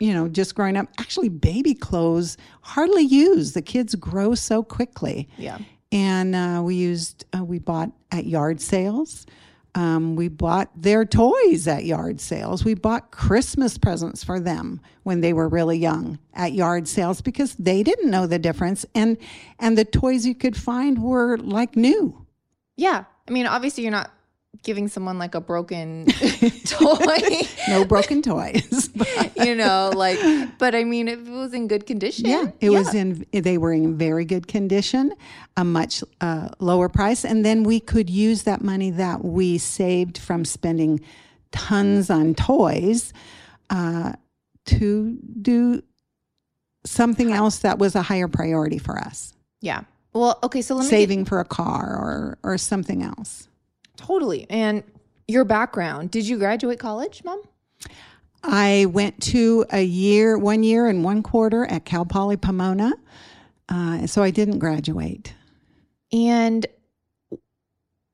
you 0.00 0.12
know, 0.12 0.26
just 0.28 0.56
growing 0.56 0.76
up. 0.76 0.88
Actually, 0.98 1.28
baby 1.28 1.72
clothes 1.74 2.36
hardly 2.62 3.02
used. 3.02 3.54
The 3.54 3.62
kids 3.62 3.94
grow 3.94 4.34
so 4.34 4.64
quickly, 4.64 5.28
Yeah. 5.36 5.58
and 5.92 6.34
uh, 6.34 6.62
we 6.64 6.74
used 6.74 7.26
uh, 7.38 7.44
we 7.44 7.60
bought 7.60 7.92
at 8.10 8.26
yard 8.26 8.60
sales. 8.60 9.24
Um, 9.76 10.16
we 10.16 10.28
bought 10.28 10.70
their 10.74 11.04
toys 11.04 11.68
at 11.68 11.84
yard 11.84 12.18
sales. 12.18 12.64
We 12.64 12.72
bought 12.72 13.10
Christmas 13.10 13.76
presents 13.76 14.24
for 14.24 14.40
them 14.40 14.80
when 15.02 15.20
they 15.20 15.34
were 15.34 15.48
really 15.48 15.76
young 15.76 16.18
at 16.32 16.54
yard 16.54 16.88
sales 16.88 17.20
because 17.20 17.54
they 17.56 17.82
didn't 17.82 18.10
know 18.10 18.26
the 18.26 18.38
difference, 18.38 18.86
and 18.94 19.18
and 19.58 19.76
the 19.76 19.84
toys 19.84 20.24
you 20.24 20.34
could 20.34 20.56
find 20.56 21.02
were 21.02 21.36
like 21.36 21.76
new. 21.76 22.26
Yeah. 22.76 23.04
I 23.28 23.30
mean, 23.30 23.46
obviously, 23.46 23.82
you're 23.82 23.92
not 23.92 24.10
giving 24.62 24.88
someone 24.88 25.18
like 25.18 25.34
a 25.34 25.40
broken 25.40 26.06
toy. 26.64 27.40
No 27.68 27.84
broken 27.84 28.22
toys. 28.22 28.90
you 29.36 29.54
know, 29.54 29.90
like. 29.94 30.18
But 30.58 30.74
I 30.74 30.84
mean, 30.84 31.08
it 31.08 31.22
was 31.24 31.52
in 31.54 31.68
good 31.68 31.86
condition. 31.86 32.26
Yeah, 32.26 32.46
it 32.60 32.70
was 32.70 32.94
in. 32.94 33.26
They 33.32 33.58
were 33.58 33.72
in 33.72 33.96
very 33.98 34.24
good 34.24 34.46
condition, 34.48 35.12
a 35.56 35.64
much 35.64 36.02
uh, 36.20 36.48
lower 36.58 36.88
price, 36.88 37.24
and 37.24 37.44
then 37.44 37.62
we 37.62 37.80
could 37.80 38.08
use 38.10 38.42
that 38.44 38.62
money 38.62 38.90
that 38.90 39.24
we 39.24 39.58
saved 39.58 40.18
from 40.18 40.44
spending 40.44 41.00
tons 41.52 42.10
on 42.10 42.34
toys 42.34 43.12
uh, 43.70 44.12
to 44.66 45.18
do 45.40 45.82
something 46.84 47.32
else 47.32 47.58
that 47.60 47.78
was 47.78 47.94
a 47.94 48.02
higher 48.02 48.28
priority 48.28 48.78
for 48.78 48.98
us, 48.98 49.32
Yeah. 49.60 49.82
Well, 50.12 50.38
okay. 50.44 50.62
So 50.62 50.74
let 50.76 50.84
me 50.84 50.90
get- 50.90 50.96
saving 50.96 51.24
for 51.26 51.40
a 51.40 51.44
car 51.44 51.84
or 51.96 52.38
or 52.42 52.56
something 52.58 53.02
else. 53.02 53.48
Totally. 53.96 54.46
And 54.50 54.82
your 55.28 55.44
background, 55.44 56.10
did 56.10 56.26
you 56.26 56.38
graduate 56.38 56.78
college, 56.78 57.24
mom? 57.24 57.42
I 58.42 58.86
went 58.88 59.20
to 59.24 59.64
a 59.70 59.82
year, 59.82 60.38
one 60.38 60.62
year 60.62 60.86
and 60.86 61.02
one 61.02 61.22
quarter 61.22 61.64
at 61.66 61.84
Cal 61.84 62.04
Poly 62.04 62.36
Pomona, 62.36 62.92
uh, 63.68 64.06
so 64.06 64.22
I 64.22 64.30
didn't 64.30 64.60
graduate. 64.60 65.34
And 66.12 66.64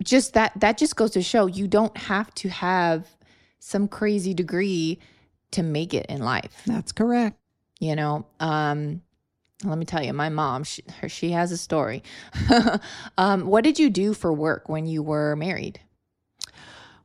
just 0.03 0.35
that 0.35 0.53
that 0.57 0.79
just 0.79 0.97
goes 0.97 1.13
to 1.13 1.23
show 1.23 1.47
you 1.47 1.69
don't 1.69 1.97
have 1.97 2.35
to 2.35 2.49
have 2.49 3.07
some 3.59 3.87
crazy 3.87 4.35
degree 4.35 4.99
to 5.53 5.63
make 5.63 5.95
it 5.95 6.07
in 6.07 6.23
life. 6.23 6.63
That's 6.67 6.93
correct. 6.93 7.39
You 7.79 7.95
know, 7.95 8.27
um 8.41 9.03
let 9.65 9.79
me 9.79 9.85
tell 9.85 10.03
you, 10.03 10.13
my 10.13 10.29
mom, 10.29 10.65
she, 10.65 10.83
her, 11.01 11.09
she 11.09 11.31
has 11.31 11.53
a 11.53 11.57
story. 11.57 12.03
um, 13.19 13.47
what 13.47 13.65
did 13.65 13.79
you 13.79 13.91
do 13.91 14.13
for 14.13 14.33
work 14.33 14.69
when 14.69 14.87
you 14.87 15.03
were 15.03 15.37
married? 15.37 15.81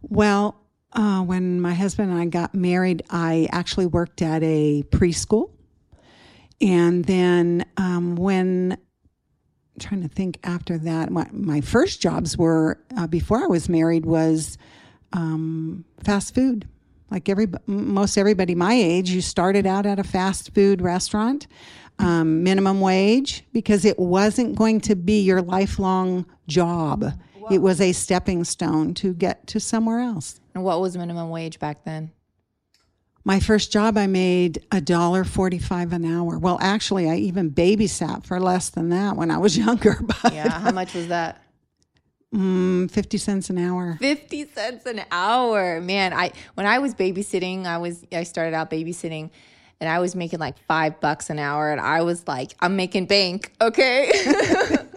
Well, 0.02 0.60
uh, 0.94 1.22
when 1.22 1.62
my 1.62 1.74
husband 1.74 2.12
and 2.12 2.20
I 2.20 2.26
got 2.26 2.56
married, 2.56 3.04
I 3.10 3.48
actually 3.52 3.86
worked 3.86 4.22
at 4.22 4.42
a 4.44 4.84
preschool. 4.90 5.52
And 6.60 7.06
then 7.06 7.66
um, 7.78 8.16
when, 8.16 8.72
I'm 8.72 9.80
trying 9.80 10.02
to 10.02 10.08
think 10.08 10.40
after 10.44 10.78
that, 10.80 11.12
my, 11.12 11.28
my 11.32 11.62
first 11.62 12.02
jobs 12.02 12.38
were, 12.38 12.80
uh, 12.98 13.06
before 13.08 13.44
I 13.44 13.48
was 13.48 13.70
married, 13.70 14.06
was 14.06 14.58
um, 15.14 15.86
fast 16.04 16.34
food. 16.34 16.68
Like 17.12 17.30
every, 17.30 17.48
most 17.68 18.18
everybody 18.18 18.56
my 18.56 18.74
age, 18.74 19.12
you 19.12 19.22
started 19.22 19.66
out 19.66 19.86
at 19.86 20.00
a 20.00 20.04
fast 20.04 20.54
food 20.54 20.82
restaurant, 20.82 21.48
um, 22.00 22.44
minimum 22.44 22.80
wage, 22.82 23.44
because 23.54 23.86
it 23.86 23.98
wasn't 24.00 24.56
going 24.56 24.82
to 24.82 24.96
be 24.96 25.22
your 25.22 25.42
lifelong 25.42 26.26
job. 26.48 27.06
It 27.50 27.60
was 27.62 27.80
a 27.80 27.94
stepping 27.94 28.44
stone 28.44 28.94
to 28.96 29.14
get 29.14 29.48
to 29.48 29.60
somewhere 29.62 30.00
else. 30.02 30.40
And 30.54 30.64
what 30.66 30.82
was 30.82 30.98
minimum 30.98 31.30
wage 31.30 31.60
back 31.60 31.86
then? 31.86 32.12
My 33.24 33.40
first 33.40 33.72
job, 33.72 33.98
I 33.98 34.08
made 34.08 34.66
a 34.72 34.80
dollar 34.82 35.24
forty-five 35.24 35.92
an 35.94 36.06
hour. 36.06 36.38
Well, 36.40 36.58
actually, 36.62 37.10
I 37.10 37.16
even 37.18 37.52
babysat 37.52 38.26
for 38.26 38.40
less 38.40 38.70
than 38.70 38.90
that 38.90 39.16
when 39.16 39.32
I 39.32 39.38
was 39.38 39.58
younger. 39.66 39.98
But 40.02 40.34
Yeah, 40.34 40.50
how 40.60 40.72
much 40.72 40.94
was 40.94 41.08
that? 41.08 41.42
mm, 42.34 42.90
fifty 42.92 43.18
cents 43.18 43.50
an 43.50 43.58
hour. 43.58 43.98
50 44.00 44.48
cents 44.54 44.86
an 44.86 45.02
hour. 45.12 45.80
Man, 45.82 46.14
I 46.14 46.32
when 46.56 46.66
I 46.68 46.80
was 46.80 46.94
babysitting, 46.94 47.66
I 47.66 47.78
was 47.78 48.06
I 48.12 48.24
started 48.24 48.54
out 48.54 48.70
babysitting 48.70 49.30
and 49.80 49.90
I 49.90 50.00
was 50.00 50.16
making 50.16 50.40
like 50.40 50.58
5 50.68 51.00
bucks 51.00 51.30
an 51.30 51.40
hour 51.40 51.72
and 51.72 51.80
I 51.82 52.02
was 52.02 52.28
like, 52.28 52.54
I'm 52.60 52.76
making 52.76 53.06
bank, 53.06 53.54
okay? 53.62 54.12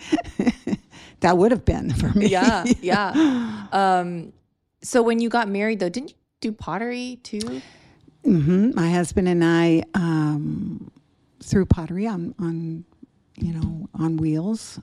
That 1.20 1.36
would 1.36 1.50
have 1.50 1.66
been 1.66 1.92
for 1.92 2.08
me. 2.18 2.28
yeah, 2.28 2.64
yeah. 2.80 3.66
Um 3.72 4.32
so 4.82 5.02
when 5.02 5.20
you 5.20 5.28
got 5.28 5.48
married 5.48 5.78
though, 5.80 5.90
didn't 5.90 6.10
you 6.10 6.16
do 6.40 6.52
pottery 6.52 7.18
too? 7.22 7.60
hmm 8.24 8.70
My 8.74 8.90
husband 8.90 9.28
and 9.28 9.44
I 9.44 9.82
um, 9.94 10.90
threw 11.42 11.66
pottery 11.66 12.06
on 12.06 12.34
on 12.38 12.84
you 13.36 13.52
know 13.52 13.88
on 13.94 14.16
wheels, 14.16 14.80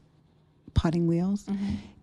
potting 0.75 1.07
wheels, 1.07 1.45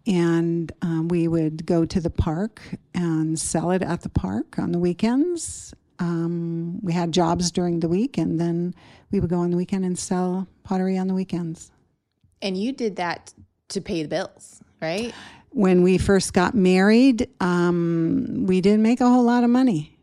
and 0.07 0.73
um, 0.83 1.07
we 1.09 1.29
would 1.29 1.65
go 1.67 1.85
to 1.85 2.01
the 2.01 2.11
park 2.11 2.61
and 2.93 3.39
sell 3.39 3.71
it 3.71 3.83
at 3.83 4.01
the 4.03 4.09
park 4.09 4.59
on 4.59 4.73
the 4.73 4.79
weekends. 4.81 5.73
Um, 5.99 6.81
we 6.83 6.93
had 6.93 7.13
jobs 7.13 7.51
during 7.51 7.81
the 7.81 7.89
week, 7.89 8.19
and 8.19 8.41
then 8.41 8.75
we 9.11 9.21
would 9.21 9.31
go 9.31 9.39
on 9.39 9.51
the 9.51 9.57
weekend 9.57 9.85
and 9.85 9.99
sell 9.99 10.49
pottery 10.63 10.99
on 10.99 11.07
the 11.07 11.15
weekends. 11.15 11.71
And 12.43 12.57
you 12.57 12.73
did 12.73 12.97
that 12.97 13.33
to 13.69 13.81
pay 13.81 14.03
the 14.03 14.09
bills, 14.09 14.61
right? 14.83 15.15
When 15.51 15.83
we 15.83 15.99
first 15.99 16.33
got 16.33 16.55
married, 16.55 17.29
um, 17.41 18.45
we 18.47 18.61
didn't 18.61 18.83
make 18.83 19.01
a 19.01 19.09
whole 19.09 19.23
lot 19.23 19.45
of 19.45 19.51
money. 19.51 19.95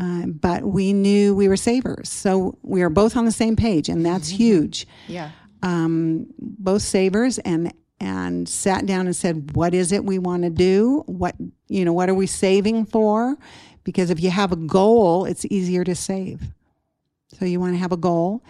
Uh, 0.00 0.26
but 0.26 0.62
we 0.62 0.92
knew 0.92 1.34
we 1.34 1.48
were 1.48 1.56
savers. 1.56 2.08
So 2.08 2.56
we 2.62 2.80
were 2.80 2.88
both 2.88 3.16
on 3.16 3.26
the 3.26 3.32
same 3.32 3.56
page, 3.56 3.88
and 3.90 4.04
that's 4.04 4.28
huge. 4.28 4.86
Yeah. 5.06 5.30
Um, 5.62 6.26
both 6.38 6.82
savers 6.82 7.38
and 7.38 7.72
and 8.00 8.48
sat 8.48 8.86
down 8.86 9.06
and 9.06 9.14
said, 9.14 9.54
"What 9.54 9.74
is 9.74 9.92
it 9.92 10.04
we 10.04 10.18
want 10.18 10.42
to 10.44 10.50
do? 10.50 11.04
What 11.06 11.36
you 11.68 11.84
know? 11.84 11.92
What 11.92 12.08
are 12.08 12.14
we 12.14 12.26
saving 12.26 12.86
for? 12.86 13.36
Because 13.84 14.10
if 14.10 14.22
you 14.22 14.30
have 14.30 14.52
a 14.52 14.56
goal, 14.56 15.24
it's 15.24 15.44
easier 15.46 15.84
to 15.84 15.94
save. 15.94 16.42
So 17.38 17.44
you 17.44 17.60
want 17.60 17.74
to 17.74 17.78
have 17.78 17.92
a 17.92 17.96
goal, 17.96 18.42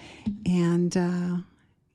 and 0.45 0.95
uh, 0.97 1.37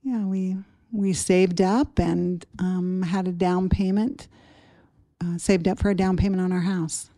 yeah, 0.03 0.25
we 0.25 0.55
we 0.91 1.13
saved 1.13 1.61
up 1.61 1.99
and 1.99 2.45
um, 2.59 3.01
had 3.01 3.27
a 3.27 3.31
down 3.31 3.67
payment 3.67 4.27
uh, 5.23 5.37
saved 5.37 5.67
up 5.67 5.79
for 5.79 5.89
a 5.89 5.95
down 5.95 6.17
payment 6.17 6.41
on 6.41 6.51
our 6.51 6.61
house. 6.61 7.09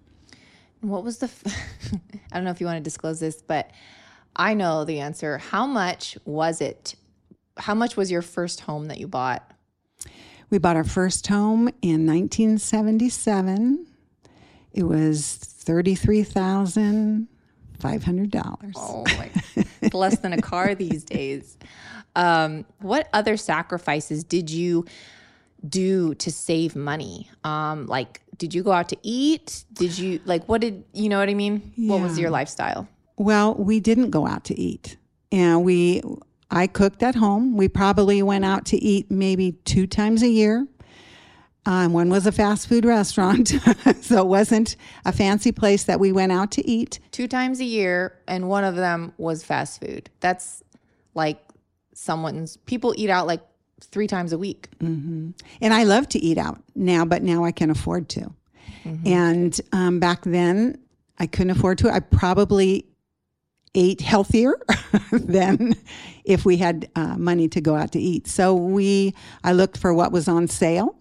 What 0.82 1.04
was 1.04 1.20
the? 1.20 1.26
F- 1.26 1.44
I 2.32 2.36
don't 2.36 2.46
know 2.46 2.52
if 2.52 2.60
you 2.60 2.66
want 2.66 2.78
to 2.78 2.84
disclose 2.84 3.20
this, 3.20 3.42
but 3.42 3.72
I 4.36 4.54
know 4.54 4.86
the 4.86 5.00
answer. 5.00 5.38
How 5.38 5.66
much 5.66 6.18
was 6.26 6.62
it? 6.62 6.96
How 7.58 7.76
much 7.76 7.98
was 7.98 8.10
your 8.10 8.22
first 8.22 8.62
home 8.62 8.86
that 8.88 8.98
you 8.98 9.08
bought? 9.08 9.52
We 10.50 10.58
bought 10.58 10.78
our 10.78 10.84
first 10.84 11.28
home 11.28 11.68
in 11.82 12.08
1977. 12.08 13.86
It 14.74 14.84
was 14.84 15.36
thirty-three 15.36 16.24
thousand 16.24 17.28
five 17.80 18.04
hundred 18.04 18.32
dollars. 18.32 18.76
Oh 18.76 19.04
my, 19.18 19.30
it's 19.82 19.94
less 19.94 20.20
than 20.20 20.34
a 20.34 20.42
car 20.42 20.76
these 20.76 21.04
days. 21.04 21.58
Um, 22.16 22.66
what 22.80 23.08
other 23.14 23.38
sacrifices 23.38 24.24
did 24.24 24.50
you 24.50 24.86
do 25.68 26.16
to 26.16 26.32
save 26.32 26.76
money? 26.76 27.30
Um, 27.44 27.88
like, 27.88 28.22
did 28.38 28.54
you 28.54 28.64
go 28.64 28.72
out 28.72 28.90
to 28.90 28.98
eat? 29.04 29.66
Did 29.74 29.98
you 29.98 30.20
like 30.26 30.46
what 30.48 30.62
did 30.62 30.84
you 30.94 31.10
know 31.10 31.20
what 31.20 31.30
I 31.30 31.34
mean? 31.34 31.74
What 31.78 32.02
was 32.02 32.18
your 32.18 32.30
lifestyle? 32.30 32.88
Well, 33.18 33.54
we 33.56 33.80
didn't 33.80 34.12
go 34.12 34.26
out 34.28 34.46
to 34.46 34.60
eat, 34.60 34.98
and 35.32 35.64
we 35.64 36.02
I 36.52 36.68
cooked 36.68 37.04
at 37.04 37.16
home. 37.16 37.58
We 37.58 37.68
probably 37.68 38.24
went 38.24 38.46
out 38.46 38.66
to 38.68 38.78
eat 38.78 39.12
maybe 39.12 39.54
two 39.66 39.88
times 39.88 40.24
a 40.24 40.30
year. 40.30 40.68
Um, 41.70 41.94
one 41.94 42.10
was 42.10 42.26
a 42.26 42.32
fast 42.32 42.68
food 42.68 42.84
restaurant, 42.84 43.50
so 44.02 44.22
it 44.22 44.28
wasn't 44.28 44.76
a 45.06 45.12
fancy 45.12 45.52
place 45.52 45.84
that 45.84 46.00
we 46.00 46.12
went 46.12 46.32
out 46.32 46.50
to 46.54 46.68
eat. 46.68 47.00
Two 47.12 47.28
times 47.28 47.60
a 47.60 47.64
year, 47.64 48.18
and 48.28 48.50
one 48.50 48.64
of 48.64 48.76
them 48.76 49.14
was 49.20 49.44
fast 49.44 49.80
food. 49.80 50.10
That's 50.20 50.64
like 51.14 51.40
someone's 51.94 52.58
people 52.58 52.96
eat 52.98 53.12
out 53.12 53.28
like 53.28 53.42
three 53.82 54.08
times 54.08 54.34
a 54.34 54.38
week. 54.40 54.70
And 55.62 55.72
I 55.72 55.84
love 55.84 56.10
to 56.10 56.20
eat 56.20 56.40
out 56.40 56.60
now, 56.74 57.06
but 57.06 57.22
now 57.22 57.44
I 57.44 57.52
can 57.52 57.70
afford 57.70 58.10
to. 58.10 58.34
And 59.06 59.62
um, 59.72 60.00
back 60.00 60.24
then, 60.24 60.80
I 61.20 61.28
couldn't 61.28 61.52
afford 61.52 61.78
to. 61.80 61.92
I 61.92 62.00
probably 62.00 62.88
ate 63.76 64.02
healthier 64.02 64.60
than 65.12 65.76
if 66.24 66.46
we 66.46 66.58
had 66.58 66.90
uh, 66.96 67.16
money 67.18 67.48
to 67.50 67.62
go 67.62 67.76
out 67.76 67.92
to 67.92 68.00
eat. 68.00 68.28
So 68.28 68.56
we, 68.56 69.14
I 69.44 69.52
looked 69.52 69.78
for 69.78 69.94
what 69.94 70.12
was 70.12 70.28
on 70.28 70.48
sale, 70.48 70.96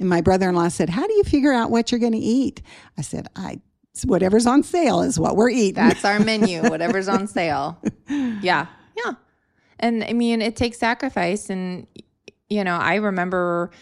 and 0.00 0.08
my 0.08 0.20
brother-in-law 0.20 0.68
said, 0.68 0.88
"How 0.90 1.06
do 1.06 1.12
you 1.14 1.24
figure 1.24 1.52
out 1.52 1.70
what 1.70 1.92
you're 1.92 2.00
going 2.00 2.12
to 2.12 2.18
eat?" 2.18 2.62
I 2.98 3.02
said, 3.02 3.28
"I." 3.36 3.60
Whatever's 4.04 4.46
on 4.46 4.62
sale 4.62 5.02
is 5.02 5.18
what 5.18 5.36
we're 5.36 5.50
eating. 5.50 5.74
That's 5.74 6.06
our 6.06 6.20
menu, 6.20 6.62
whatever's 6.70 7.08
on 7.08 7.26
sale. 7.26 7.76
Yeah. 8.08 8.66
Yeah. 8.96 9.12
And 9.78 10.04
I 10.04 10.12
mean, 10.12 10.40
it 10.40 10.56
takes 10.56 10.78
sacrifice. 10.78 11.50
And, 11.50 11.86
you 12.48 12.64
know, 12.64 12.76
I 12.76 12.94
remember 12.94 13.72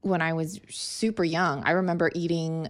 when 0.00 0.22
I 0.22 0.32
was 0.32 0.60
super 0.68 1.24
young, 1.24 1.62
I 1.64 1.72
remember 1.72 2.10
eating 2.14 2.68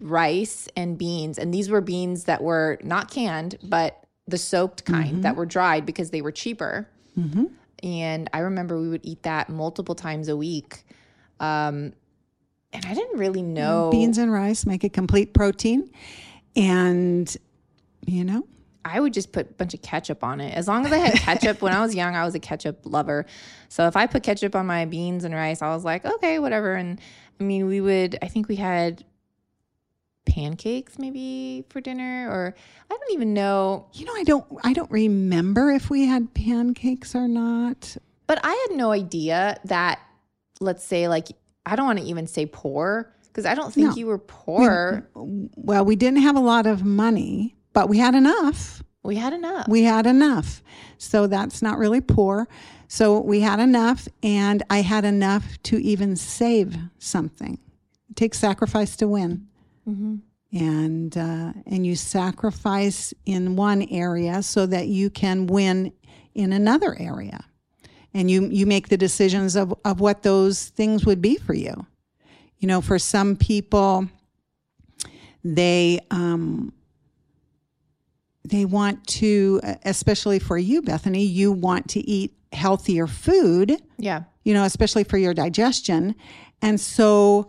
rice 0.00 0.68
and 0.76 0.96
beans. 0.96 1.38
And 1.38 1.52
these 1.52 1.68
were 1.68 1.80
beans 1.80 2.24
that 2.24 2.42
were 2.42 2.78
not 2.82 3.10
canned, 3.10 3.58
but 3.62 4.04
the 4.26 4.38
soaked 4.38 4.84
kind 4.84 5.12
mm-hmm. 5.12 5.20
that 5.22 5.36
were 5.36 5.46
dried 5.46 5.86
because 5.86 6.10
they 6.10 6.22
were 6.22 6.32
cheaper. 6.32 6.88
Mm-hmm. 7.18 7.44
And 7.86 8.28
I 8.32 8.40
remember 8.40 8.80
we 8.80 8.88
would 8.88 9.06
eat 9.06 9.22
that 9.22 9.48
multiple 9.48 9.94
times 9.94 10.26
a 10.26 10.36
week. 10.36 10.84
Um, 11.38 11.92
and 12.72 12.84
I 12.84 12.94
didn't 12.94 13.16
really 13.16 13.42
know. 13.42 13.90
Beans 13.92 14.18
and 14.18 14.32
rice 14.32 14.66
make 14.66 14.82
a 14.82 14.88
complete 14.88 15.32
protein, 15.32 15.90
and 16.56 17.34
you 18.04 18.24
know, 18.24 18.46
I 18.84 18.98
would 18.98 19.14
just 19.14 19.30
put 19.30 19.50
a 19.50 19.54
bunch 19.54 19.72
of 19.72 19.82
ketchup 19.82 20.24
on 20.24 20.40
it. 20.40 20.52
As 20.52 20.66
long 20.66 20.84
as 20.84 20.92
I 20.92 20.98
had 20.98 21.14
ketchup, 21.14 21.62
when 21.62 21.72
I 21.72 21.80
was 21.80 21.94
young, 21.94 22.16
I 22.16 22.24
was 22.24 22.34
a 22.34 22.40
ketchup 22.40 22.80
lover. 22.84 23.24
So 23.68 23.86
if 23.86 23.96
I 23.96 24.06
put 24.06 24.24
ketchup 24.24 24.56
on 24.56 24.66
my 24.66 24.84
beans 24.84 25.22
and 25.22 25.32
rice, 25.32 25.62
I 25.62 25.68
was 25.68 25.84
like, 25.84 26.04
okay, 26.04 26.40
whatever. 26.40 26.74
And 26.74 27.00
I 27.40 27.44
mean, 27.44 27.66
we 27.66 27.80
would, 27.80 28.18
I 28.20 28.26
think 28.26 28.48
we 28.48 28.56
had 28.56 29.04
pancakes 30.26 30.98
maybe 30.98 31.64
for 31.70 31.80
dinner, 31.80 32.28
or 32.30 32.54
I 32.90 32.94
don't 32.94 33.12
even 33.12 33.32
know. 33.32 33.86
You 33.94 34.04
know, 34.06 34.14
I 34.14 34.24
don't 34.24 34.44
I 34.64 34.72
don't 34.72 34.90
remember 34.90 35.70
if 35.70 35.88
we 35.88 36.06
had 36.06 36.34
pancakes 36.34 37.14
or 37.14 37.26
not. 37.28 37.96
But 38.26 38.40
I 38.44 38.66
had 38.68 38.76
no 38.76 38.90
idea 38.90 39.58
that, 39.66 40.00
let's 40.60 40.84
say, 40.84 41.06
like, 41.08 41.28
I 41.64 41.76
don't 41.76 41.86
want 41.86 42.00
to 42.00 42.04
even 42.04 42.26
say 42.26 42.46
poor 42.46 43.12
because 43.28 43.46
I 43.46 43.54
don't 43.54 43.72
think 43.72 43.88
No. 43.90 43.94
you 43.94 44.06
were 44.06 44.18
poor. 44.18 45.08
Well, 45.14 45.84
we 45.84 45.94
didn't 45.96 46.22
have 46.22 46.36
a 46.36 46.40
lot 46.40 46.66
of 46.66 46.84
money, 46.84 47.54
but 47.72 47.88
we 47.88 47.98
had 47.98 48.14
enough. 48.14 48.82
We, 49.04 49.14
had 49.16 49.32
enough. 49.32 49.68
We 49.68 49.84
had 49.84 50.06
enough. 50.06 50.60
So 50.98 51.28
that's 51.28 51.62
not 51.62 51.78
really 51.78 52.00
poor. 52.00 52.48
So 52.88 53.20
we 53.20 53.40
had 53.40 53.60
enough 53.60 54.08
and 54.22 54.64
I 54.70 54.80
had 54.82 55.04
enough 55.04 55.62
to 55.64 55.76
even 55.80 56.16
save 56.16 56.76
something. 56.98 57.60
It 58.10 58.16
takes 58.16 58.40
sacrifice 58.40 58.96
to 58.96 59.06
win. 59.06 59.46
And 60.52 61.16
uh, 61.16 61.52
and 61.66 61.86
you 61.86 61.96
sacrifice 61.96 63.12
in 63.24 63.56
one 63.56 63.82
area 63.90 64.42
so 64.42 64.66
that 64.66 64.88
you 64.88 65.10
can 65.10 65.46
win 65.46 65.92
in 66.34 66.52
another 66.52 66.96
area. 66.98 67.44
And 68.14 68.30
you 68.30 68.46
you 68.46 68.66
make 68.66 68.88
the 68.88 68.96
decisions 68.96 69.56
of, 69.56 69.74
of 69.84 70.00
what 70.00 70.22
those 70.22 70.68
things 70.68 71.04
would 71.04 71.20
be 71.20 71.36
for 71.36 71.54
you. 71.54 71.86
You 72.58 72.68
know, 72.68 72.80
for 72.80 72.98
some 72.98 73.36
people, 73.36 74.08
they 75.44 76.00
um, 76.10 76.72
they 78.44 78.64
want 78.64 79.06
to, 79.06 79.60
especially 79.84 80.38
for 80.38 80.56
you, 80.56 80.80
Bethany, 80.80 81.24
you 81.24 81.52
want 81.52 81.88
to 81.90 82.00
eat 82.00 82.32
healthier 82.52 83.06
food 83.06 83.82
yeah. 83.98 84.22
you 84.44 84.54
know, 84.54 84.64
especially 84.64 85.04
for 85.04 85.18
your 85.18 85.34
digestion. 85.34 86.14
And 86.62 86.80
so, 86.80 87.48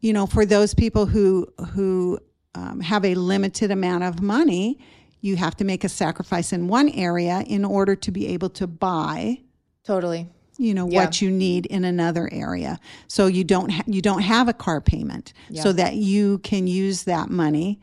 you 0.00 0.12
know, 0.12 0.26
for 0.26 0.44
those 0.46 0.74
people 0.74 1.06
who 1.06 1.46
who 1.72 2.18
um, 2.54 2.80
have 2.80 3.04
a 3.04 3.14
limited 3.14 3.70
amount 3.70 4.04
of 4.04 4.20
money, 4.20 4.78
you 5.20 5.36
have 5.36 5.56
to 5.56 5.64
make 5.64 5.84
a 5.84 5.88
sacrifice 5.88 6.52
in 6.52 6.68
one 6.68 6.88
area 6.90 7.44
in 7.46 7.64
order 7.64 7.94
to 7.94 8.10
be 8.10 8.28
able 8.28 8.48
to 8.50 8.66
buy, 8.66 9.40
Totally. 9.84 10.26
you 10.56 10.74
know, 10.74 10.86
what 10.86 11.20
you 11.22 11.30
need 11.30 11.66
in 11.66 11.84
another 11.84 12.28
area. 12.32 12.80
So 13.06 13.26
you 13.26 13.44
don't 13.44 13.70
ha- 13.70 13.84
you 13.86 14.02
don't 14.02 14.22
have 14.22 14.48
a 14.48 14.54
car 14.54 14.80
payment, 14.80 15.32
so 15.54 15.72
that 15.72 15.94
you 15.94 16.38
can 16.38 16.66
use 16.66 17.04
that 17.04 17.28
money, 17.30 17.80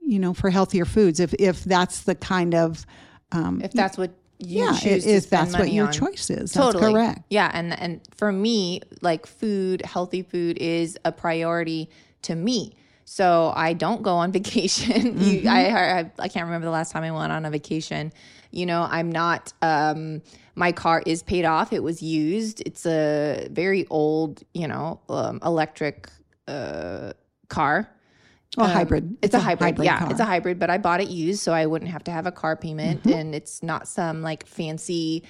you 0.00 0.18
know, 0.18 0.34
for 0.34 0.50
healthier 0.50 0.84
foods. 0.84 1.20
If 1.20 1.32
if 1.34 1.64
that's 1.64 2.02
the 2.02 2.14
kind 2.16 2.54
of 2.54 2.84
um, 3.32 3.60
If 3.62 3.72
that's 3.72 3.96
what 3.96 4.10
you 4.40 4.64
yeah, 4.64 4.72
choose 4.78 5.06
if 5.06 5.24
spend 5.24 5.48
that's 5.48 5.58
what 5.58 5.72
your 5.72 5.86
on. 5.86 5.92
choice 5.92 6.30
is, 6.30 6.52
Totally. 6.52 6.82
that's 6.82 6.92
correct. 6.92 7.22
Yeah, 7.30 7.50
and 7.52 7.78
and 7.78 8.00
for 8.16 8.32
me, 8.32 8.80
like 9.00 9.26
food, 9.26 9.82
healthy 9.84 10.22
food 10.22 10.58
is 10.58 10.98
a 11.04 11.12
priority 11.12 11.90
to 12.22 12.34
me. 12.34 12.74
So 13.04 13.52
I 13.54 13.72
don't 13.72 14.02
go 14.02 14.16
on 14.16 14.32
vacation. 14.40 15.14
Mm-hmm. 15.14 15.22
you, 15.22 15.48
I, 15.48 16.00
I 16.00 16.10
I 16.18 16.28
can't 16.28 16.46
remember 16.46 16.64
the 16.64 16.70
last 16.72 16.92
time 16.92 17.02
I 17.02 17.10
went 17.10 17.32
on 17.32 17.44
a 17.44 17.50
vacation. 17.50 18.12
You 18.50 18.66
know, 18.66 18.86
I'm 18.90 19.12
not. 19.12 19.52
Um, 19.62 20.22
my 20.54 20.72
car 20.72 21.02
is 21.06 21.22
paid 21.22 21.44
off. 21.44 21.72
It 21.72 21.82
was 21.82 22.02
used. 22.02 22.60
It's 22.66 22.84
a 22.84 23.48
very 23.50 23.86
old, 23.88 24.42
you 24.52 24.68
know, 24.68 25.00
um, 25.08 25.38
electric 25.44 26.08
uh, 26.48 27.12
car. 27.48 27.88
Well, 28.56 28.66
um, 28.66 28.72
hybrid. 28.72 29.16
It's, 29.22 29.34
a, 29.34 29.38
hybrid. 29.38 29.78
yeah, 29.78 30.00
car. 30.00 30.10
it's 30.10 30.20
a 30.20 30.24
hybrid, 30.24 30.58
but 30.58 30.70
I 30.70 30.78
bought 30.78 31.00
it 31.00 31.08
used 31.08 31.40
so 31.40 31.52
I 31.52 31.66
wouldn't 31.66 31.90
have 31.90 32.04
to 32.04 32.10
have 32.10 32.26
a 32.26 32.32
car 32.32 32.56
payment 32.56 33.04
mm-hmm. 33.04 33.16
and 33.18 33.34
it's 33.34 33.62
not 33.62 33.86
some 33.86 34.22
like 34.22 34.46
fancy 34.46 35.24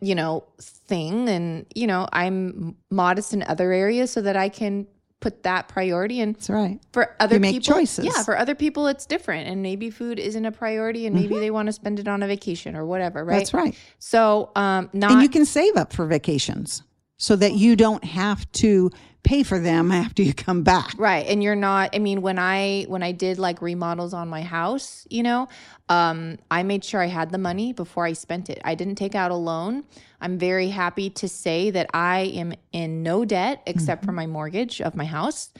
you 0.00 0.14
know 0.14 0.44
thing 0.60 1.28
and 1.28 1.66
you 1.74 1.86
know 1.86 2.08
I'm 2.12 2.76
modest 2.90 3.34
in 3.34 3.42
other 3.42 3.72
areas 3.72 4.10
so 4.10 4.22
that 4.22 4.36
I 4.36 4.48
can 4.48 4.86
put 5.20 5.42
that 5.42 5.68
priority 5.68 6.20
and 6.20 6.34
That's 6.36 6.48
right. 6.48 6.80
for 6.92 7.14
other 7.18 7.36
You 7.36 7.40
make 7.40 7.54
people 7.56 7.74
choices. 7.74 8.04
yeah 8.04 8.22
for 8.22 8.38
other 8.38 8.54
people 8.54 8.86
it's 8.86 9.04
different 9.04 9.48
and 9.48 9.62
maybe 9.62 9.90
food 9.90 10.18
isn't 10.18 10.44
a 10.44 10.52
priority 10.52 11.06
and 11.06 11.14
maybe 11.14 11.34
mm-hmm. 11.34 11.40
they 11.40 11.50
want 11.50 11.66
to 11.66 11.72
spend 11.72 11.98
it 11.98 12.06
on 12.08 12.22
a 12.22 12.26
vacation 12.26 12.76
or 12.76 12.86
whatever 12.86 13.24
right 13.24 13.38
That's 13.38 13.52
right. 13.52 13.76
so 13.98 14.50
um 14.54 14.88
not 14.92 15.12
And 15.12 15.22
you 15.22 15.28
can 15.28 15.44
save 15.44 15.76
up 15.76 15.92
for 15.92 16.06
vacations 16.06 16.82
so 17.16 17.34
that 17.36 17.54
you 17.54 17.74
don't 17.76 18.04
have 18.04 18.50
to 18.52 18.90
pay 19.28 19.42
for 19.42 19.58
them 19.58 19.92
after 19.92 20.22
you 20.22 20.32
come 20.32 20.62
back. 20.62 20.94
Right. 20.96 21.26
And 21.26 21.42
you're 21.42 21.54
not 21.54 21.94
I 21.94 21.98
mean 21.98 22.22
when 22.22 22.38
I 22.38 22.84
when 22.88 23.02
I 23.02 23.12
did 23.12 23.38
like 23.38 23.60
remodels 23.60 24.14
on 24.14 24.28
my 24.28 24.40
house, 24.40 25.06
you 25.10 25.22
know, 25.22 25.48
um 25.90 26.38
I 26.50 26.62
made 26.62 26.82
sure 26.82 27.02
I 27.02 27.06
had 27.08 27.30
the 27.30 27.36
money 27.36 27.74
before 27.74 28.06
I 28.06 28.14
spent 28.14 28.48
it. 28.48 28.58
I 28.64 28.74
didn't 28.74 28.94
take 28.94 29.14
out 29.14 29.30
a 29.30 29.34
loan. 29.34 29.84
I'm 30.20 30.38
very 30.38 30.70
happy 30.70 31.10
to 31.10 31.28
say 31.28 31.70
that 31.70 31.88
I 31.92 32.20
am 32.42 32.54
in 32.72 33.02
no 33.02 33.26
debt 33.26 33.62
except 33.66 34.04
for 34.06 34.12
my 34.12 34.26
mortgage 34.26 34.80
of 34.80 34.96
my 34.96 35.04
house. 35.04 35.50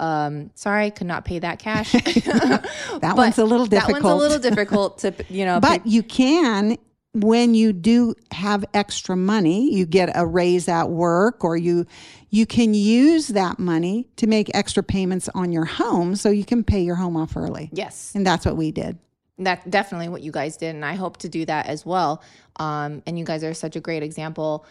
Um 0.00 0.50
sorry 0.54 0.86
I 0.86 0.90
could 0.90 1.06
not 1.06 1.26
pay 1.26 1.40
that 1.40 1.58
cash. 1.58 1.92
That 3.00 3.16
one's 3.16 3.38
a 3.38 3.44
little 3.44 3.66
difficult. 3.66 4.02
that 4.02 4.04
one's 4.04 4.14
a 4.14 4.24
little 4.24 4.38
difficult 4.50 4.98
to 5.00 5.12
you 5.28 5.44
know 5.44 5.60
But 5.60 5.86
you 5.86 6.02
can 6.02 6.78
when 7.12 7.54
you 7.54 7.72
do 7.72 8.14
have 8.30 8.64
extra 8.74 9.16
money, 9.16 9.72
you 9.74 9.84
get 9.86 10.10
a 10.14 10.24
raise 10.26 10.68
at 10.68 10.90
work 10.90 11.42
or 11.44 11.56
you 11.56 11.86
you 12.30 12.46
can 12.46 12.74
use 12.74 13.28
that 13.28 13.58
money 13.58 14.06
to 14.16 14.26
make 14.28 14.48
extra 14.54 14.82
payments 14.82 15.28
on 15.34 15.50
your 15.50 15.64
home 15.64 16.14
so 16.14 16.30
you 16.30 16.44
can 16.44 16.62
pay 16.62 16.80
your 16.80 16.94
home 16.94 17.16
off 17.16 17.36
early. 17.36 17.68
yes. 17.72 18.12
And 18.14 18.24
that's 18.24 18.46
what 18.46 18.56
we 18.56 18.70
did. 18.70 18.98
that's 19.38 19.64
definitely 19.68 20.08
what 20.08 20.22
you 20.22 20.30
guys 20.30 20.56
did 20.58 20.74
and 20.74 20.84
i 20.84 20.94
hope 20.94 21.16
to 21.16 21.28
do 21.28 21.44
that 21.46 21.66
as 21.66 21.84
well 21.86 22.22
um, 22.56 23.02
and 23.06 23.18
you 23.18 23.24
guys 23.24 23.42
are 23.42 23.54
such 23.54 23.74
a 23.74 23.80
great 23.80 24.02
example 24.02 24.66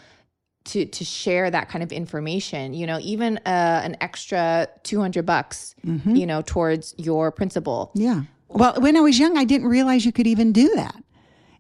to 0.65 0.86
to 0.86 1.04
share 1.04 1.49
that 1.49 1.69
kind 1.69 1.82
of 1.84 1.91
information 1.91 2.73
you 2.75 2.86
know 2.86 2.99
even 3.02 3.38
uh, 3.47 3.82
an 3.84 3.97
extra 3.99 4.67
200 4.84 5.25
bucks 5.25 5.75
Mm-hmm. 5.86 6.15
you 6.15 6.25
know 6.28 6.41
towards 6.45 6.93
your 6.97 7.32
principal 7.32 7.91
Yeah. 7.95 8.21
Well, 8.52 8.75
when 8.82 8.95
I 8.97 9.02
was 9.02 9.19
young, 9.19 9.38
I 9.38 9.43
didn't 9.45 9.67
realize 9.67 10.06
you 10.08 10.12
could 10.12 10.25
even 10.25 10.52
do 10.52 10.67
that. 10.75 10.95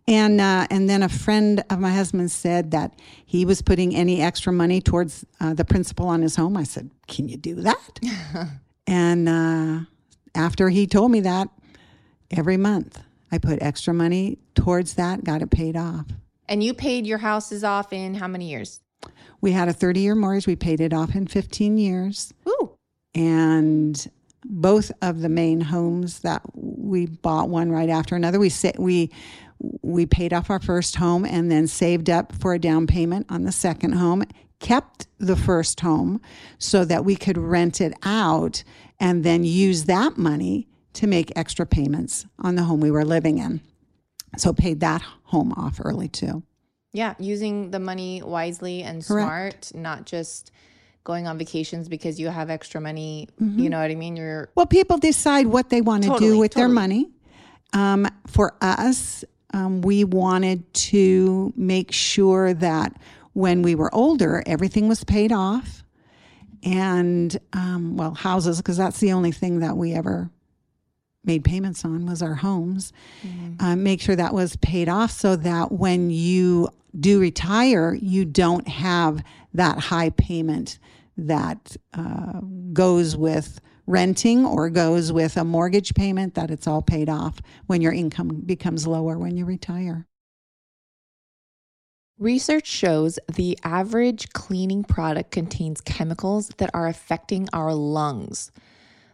And 0.09 0.41
uh, 0.41 0.65
and 0.71 0.89
then 0.89 1.03
a 1.03 1.09
friend 1.09 1.63
of 1.69 1.79
my 1.79 1.91
husband 1.93 2.31
said 2.31 2.71
that 2.71 2.99
he 3.25 3.45
was 3.45 3.61
putting 3.61 3.95
any 3.95 4.21
extra 4.21 4.51
money 4.51 4.81
towards 4.81 5.23
uh, 5.39 5.53
the 5.53 5.63
principal 5.63 6.07
on 6.07 6.23
his 6.23 6.35
home. 6.35 6.57
I 6.57 6.63
said, 6.63 6.89
"Can 7.07 7.29
you 7.29 7.37
do 7.37 7.55
that?" 7.61 7.99
and 8.87 9.29
uh, 9.29 9.79
after 10.33 10.69
he 10.69 10.87
told 10.87 11.11
me 11.11 11.19
that, 11.21 11.49
every 12.31 12.57
month 12.57 12.99
I 13.31 13.37
put 13.37 13.61
extra 13.61 13.93
money 13.93 14.39
towards 14.55 14.95
that, 14.95 15.23
got 15.23 15.43
it 15.43 15.51
paid 15.51 15.77
off. 15.77 16.07
and 16.47 16.63
you 16.63 16.73
paid 16.73 17.05
your 17.05 17.19
houses 17.19 17.63
off 17.63 17.93
in 17.93 18.15
how 18.15 18.27
many 18.27 18.49
years 18.49 18.79
We 19.41 19.51
had 19.51 19.69
a 19.69 19.73
30 19.73 19.99
year 19.99 20.15
mortgage. 20.15 20.47
We 20.47 20.55
paid 20.55 20.81
it 20.81 20.91
off 20.93 21.13
in 21.15 21.27
15 21.27 21.77
years. 21.77 22.33
Ooh. 22.47 22.71
and 23.13 24.09
both 24.45 24.89
of 25.01 25.19
the 25.19 25.29
main 25.29 25.59
homes 25.61 26.19
that 26.21 26.41
we 26.55 27.05
bought 27.05 27.49
one 27.49 27.69
right 27.71 27.89
after 27.89 28.15
another 28.15 28.39
we 28.39 28.49
sa- 28.49 28.71
we 28.79 29.11
we 29.81 30.05
paid 30.05 30.33
off 30.33 30.49
our 30.49 30.59
first 30.59 30.95
home 30.97 31.25
and 31.25 31.51
then 31.51 31.67
saved 31.67 32.09
up 32.09 32.33
for 32.35 32.53
a 32.53 32.59
down 32.59 32.87
payment 32.87 33.25
on 33.29 33.43
the 33.43 33.51
second 33.51 33.93
home 33.93 34.23
kept 34.59 35.07
the 35.19 35.35
first 35.35 35.79
home 35.81 36.19
so 36.57 36.83
that 36.85 37.05
we 37.05 37.15
could 37.15 37.37
rent 37.37 37.79
it 37.79 37.93
out 38.03 38.63
and 38.99 39.23
then 39.23 39.43
use 39.43 39.85
that 39.85 40.17
money 40.17 40.67
to 40.93 41.07
make 41.07 41.31
extra 41.35 41.65
payments 41.65 42.25
on 42.39 42.55
the 42.55 42.63
home 42.63 42.79
we 42.81 42.91
were 42.91 43.05
living 43.05 43.37
in 43.37 43.61
so 44.37 44.51
paid 44.53 44.79
that 44.81 45.01
home 45.23 45.53
off 45.53 45.79
early 45.83 46.07
too 46.09 46.43
Yeah, 46.91 47.13
using 47.19 47.71
the 47.71 47.79
money 47.79 48.21
wisely 48.23 48.83
and 48.83 49.05
Correct. 49.05 49.65
smart, 49.65 49.71
not 49.75 50.05
just 50.05 50.51
going 51.03 51.27
on 51.27 51.37
vacations 51.37 51.87
because 51.87 52.19
you 52.19 52.27
have 52.27 52.49
extra 52.49 52.81
money. 52.81 53.27
Mm-hmm. 53.41 53.59
You 53.59 53.69
know 53.69 53.79
what 53.79 53.91
I 53.91 53.95
mean? 53.95 54.15
You're 54.17 54.49
Well, 54.55 54.65
people 54.65 54.97
decide 54.97 55.47
what 55.47 55.69
they 55.69 55.81
want 55.81 56.03
to 56.03 56.09
Totally, 56.09 56.31
do 56.31 56.39
with 56.39 56.53
their 56.53 56.67
money. 56.67 57.09
Um, 57.73 58.07
for 58.27 58.55
us, 58.61 59.23
um, 59.53 59.81
we 59.81 60.03
wanted 60.03 60.71
to 60.73 61.53
make 61.55 61.91
sure 61.91 62.53
that 62.53 62.93
when 63.33 63.61
we 63.61 63.75
were 63.75 63.93
older, 63.93 64.43
everything 64.45 64.87
was 64.87 65.03
paid 65.03 65.31
off. 65.31 65.83
And, 66.63 67.37
um, 67.53 67.95
well, 67.95 68.13
houses, 68.13 68.57
because 68.57 68.77
that's 68.77 68.99
the 68.99 69.13
only 69.13 69.31
thing 69.31 69.59
that 69.59 69.77
we 69.77 69.93
ever 69.93 70.29
made 71.23 71.43
payments 71.43 71.85
on 71.85 72.05
was 72.05 72.21
our 72.21 72.35
homes. 72.35 72.91
Um, 73.59 73.83
make 73.83 74.01
sure 74.01 74.15
that 74.15 74.33
was 74.33 74.55
paid 74.57 74.89
off 74.89 75.11
so 75.11 75.35
that 75.37 75.71
when 75.71 76.09
you 76.09 76.69
do 76.99 77.19
retire, 77.19 77.93
you 77.93 78.25
don't 78.25 78.67
have 78.67 79.23
that 79.53 79.79
high 79.79 80.09
payment 80.11 80.79
that 81.17 81.75
uh, 81.93 82.39
goes 82.73 83.15
with 83.15 83.61
renting 83.89 84.45
or 84.45 84.69
goes 84.69 85.11
with 85.11 85.35
a 85.35 85.43
mortgage 85.43 85.95
payment, 85.95 86.35
that 86.35 86.51
it's 86.51 86.67
all 86.67 86.83
paid 86.83 87.09
off 87.09 87.41
when 87.65 87.81
your 87.81 87.91
income 87.91 88.43
becomes 88.45 88.85
lower 88.85 89.17
when 89.17 89.35
you 89.35 89.43
retire. 89.45 90.05
Research 92.19 92.67
shows 92.67 93.17
the 93.33 93.57
average 93.63 94.29
cleaning 94.33 94.83
product 94.83 95.31
contains 95.31 95.81
chemicals 95.81 96.49
that 96.57 96.69
are 96.73 96.87
affecting 96.87 97.49
our 97.51 97.73
lungs. 97.73 98.51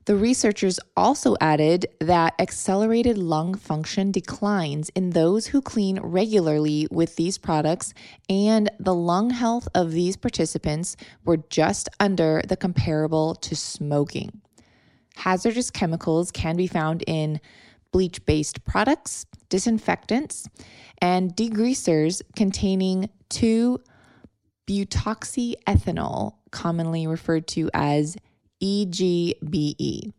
The 0.06 0.16
researchers 0.16 0.80
also 0.98 1.36
added 1.40 1.88
that 2.00 2.36
accelerated 2.38 3.18
lung 3.18 3.56
function 3.56 4.12
declines 4.12 4.90
in 4.90 5.12
those 5.12 5.48
who 5.48 5.62
clean 5.62 6.00
regularly 6.02 6.88
with 6.92 7.16
these 7.16 7.38
products, 7.38 7.94
and 8.30 8.70
the 8.78 8.94
lung 8.94 9.30
health 9.30 9.68
of 9.74 9.94
these 9.94 10.18
participants 10.18 10.98
were 11.24 11.38
just 11.38 11.88
under 12.00 12.42
the 12.46 12.58
comparable 12.58 13.36
to 13.36 13.56
smoking. 13.56 14.42
Hazardous 15.18 15.72
chemicals 15.72 16.32
can 16.32 16.56
be 16.56 16.68
found 16.68 17.04
in 17.08 17.40
bleach 17.92 18.26
based 18.26 18.64
products, 18.66 19.26
disinfectants, 19.50 20.48
and 21.02 21.36
degreasers 21.36 22.22
containing 22.36 23.10
2 23.30 23.80
butoxyethanol, 24.68 26.34
commonly 26.52 27.08
referred 27.08 27.48
to 27.48 27.70
as 27.74 28.18
EGBE. 28.62 30.12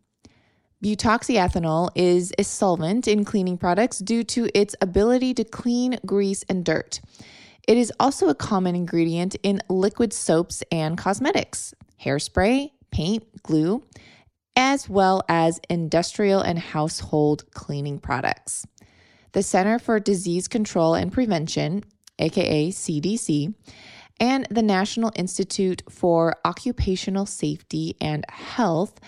Butoxyethanol 0.84 1.90
is 1.94 2.32
a 2.38 2.44
solvent 2.44 3.08
in 3.08 3.24
cleaning 3.24 3.58
products 3.58 3.98
due 3.98 4.22
to 4.22 4.48
its 4.54 4.74
ability 4.80 5.34
to 5.34 5.44
clean 5.44 5.98
grease 6.04 6.44
and 6.48 6.64
dirt. 6.64 7.00
It 7.66 7.76
is 7.76 7.92
also 7.98 8.28
a 8.28 8.34
common 8.34 8.76
ingredient 8.76 9.34
in 9.42 9.60
liquid 9.68 10.12
soaps 10.12 10.62
and 10.70 10.96
cosmetics, 10.96 11.74
hairspray, 12.00 12.70
paint, 12.90 13.24
glue, 13.42 13.82
as 14.56 14.88
well 14.88 15.22
as 15.28 15.60
industrial 15.68 16.40
and 16.40 16.58
household 16.58 17.44
cleaning 17.52 17.98
products. 17.98 18.66
The 19.32 19.42
Center 19.42 19.78
for 19.78 20.00
Disease 20.00 20.48
Control 20.48 20.94
and 20.94 21.12
Prevention, 21.12 21.84
aka 22.18 22.70
CDC, 22.70 23.54
and 24.18 24.46
the 24.50 24.62
National 24.62 25.12
Institute 25.14 25.82
for 25.90 26.36
Occupational 26.44 27.26
Safety 27.26 27.96
and 28.00 28.24
Health, 28.30 28.98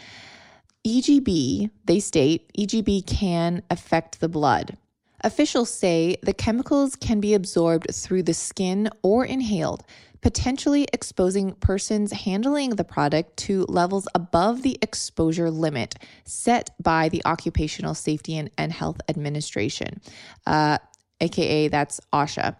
EGB, 0.86 1.70
they 1.84 2.00
state 2.00 2.52
EGB 2.58 3.06
can 3.06 3.62
affect 3.70 4.20
the 4.20 4.28
blood. 4.28 4.76
Officials 5.22 5.70
say 5.70 6.16
the 6.22 6.34
chemicals 6.34 6.94
can 6.94 7.20
be 7.20 7.34
absorbed 7.34 7.92
through 7.92 8.22
the 8.22 8.34
skin 8.34 8.88
or 9.02 9.24
inhaled, 9.24 9.82
potentially 10.20 10.86
exposing 10.92 11.52
persons 11.54 12.12
handling 12.12 12.70
the 12.70 12.84
product 12.84 13.36
to 13.36 13.64
levels 13.68 14.08
above 14.14 14.62
the 14.62 14.78
exposure 14.82 15.50
limit 15.50 15.94
set 16.24 16.70
by 16.82 17.08
the 17.08 17.22
Occupational 17.24 17.94
Safety 17.94 18.36
and, 18.36 18.50
and 18.58 18.72
Health 18.72 19.00
Administration, 19.08 20.00
uh, 20.46 20.78
aka 21.20 21.68
that's 21.68 22.00
OSHA 22.12 22.56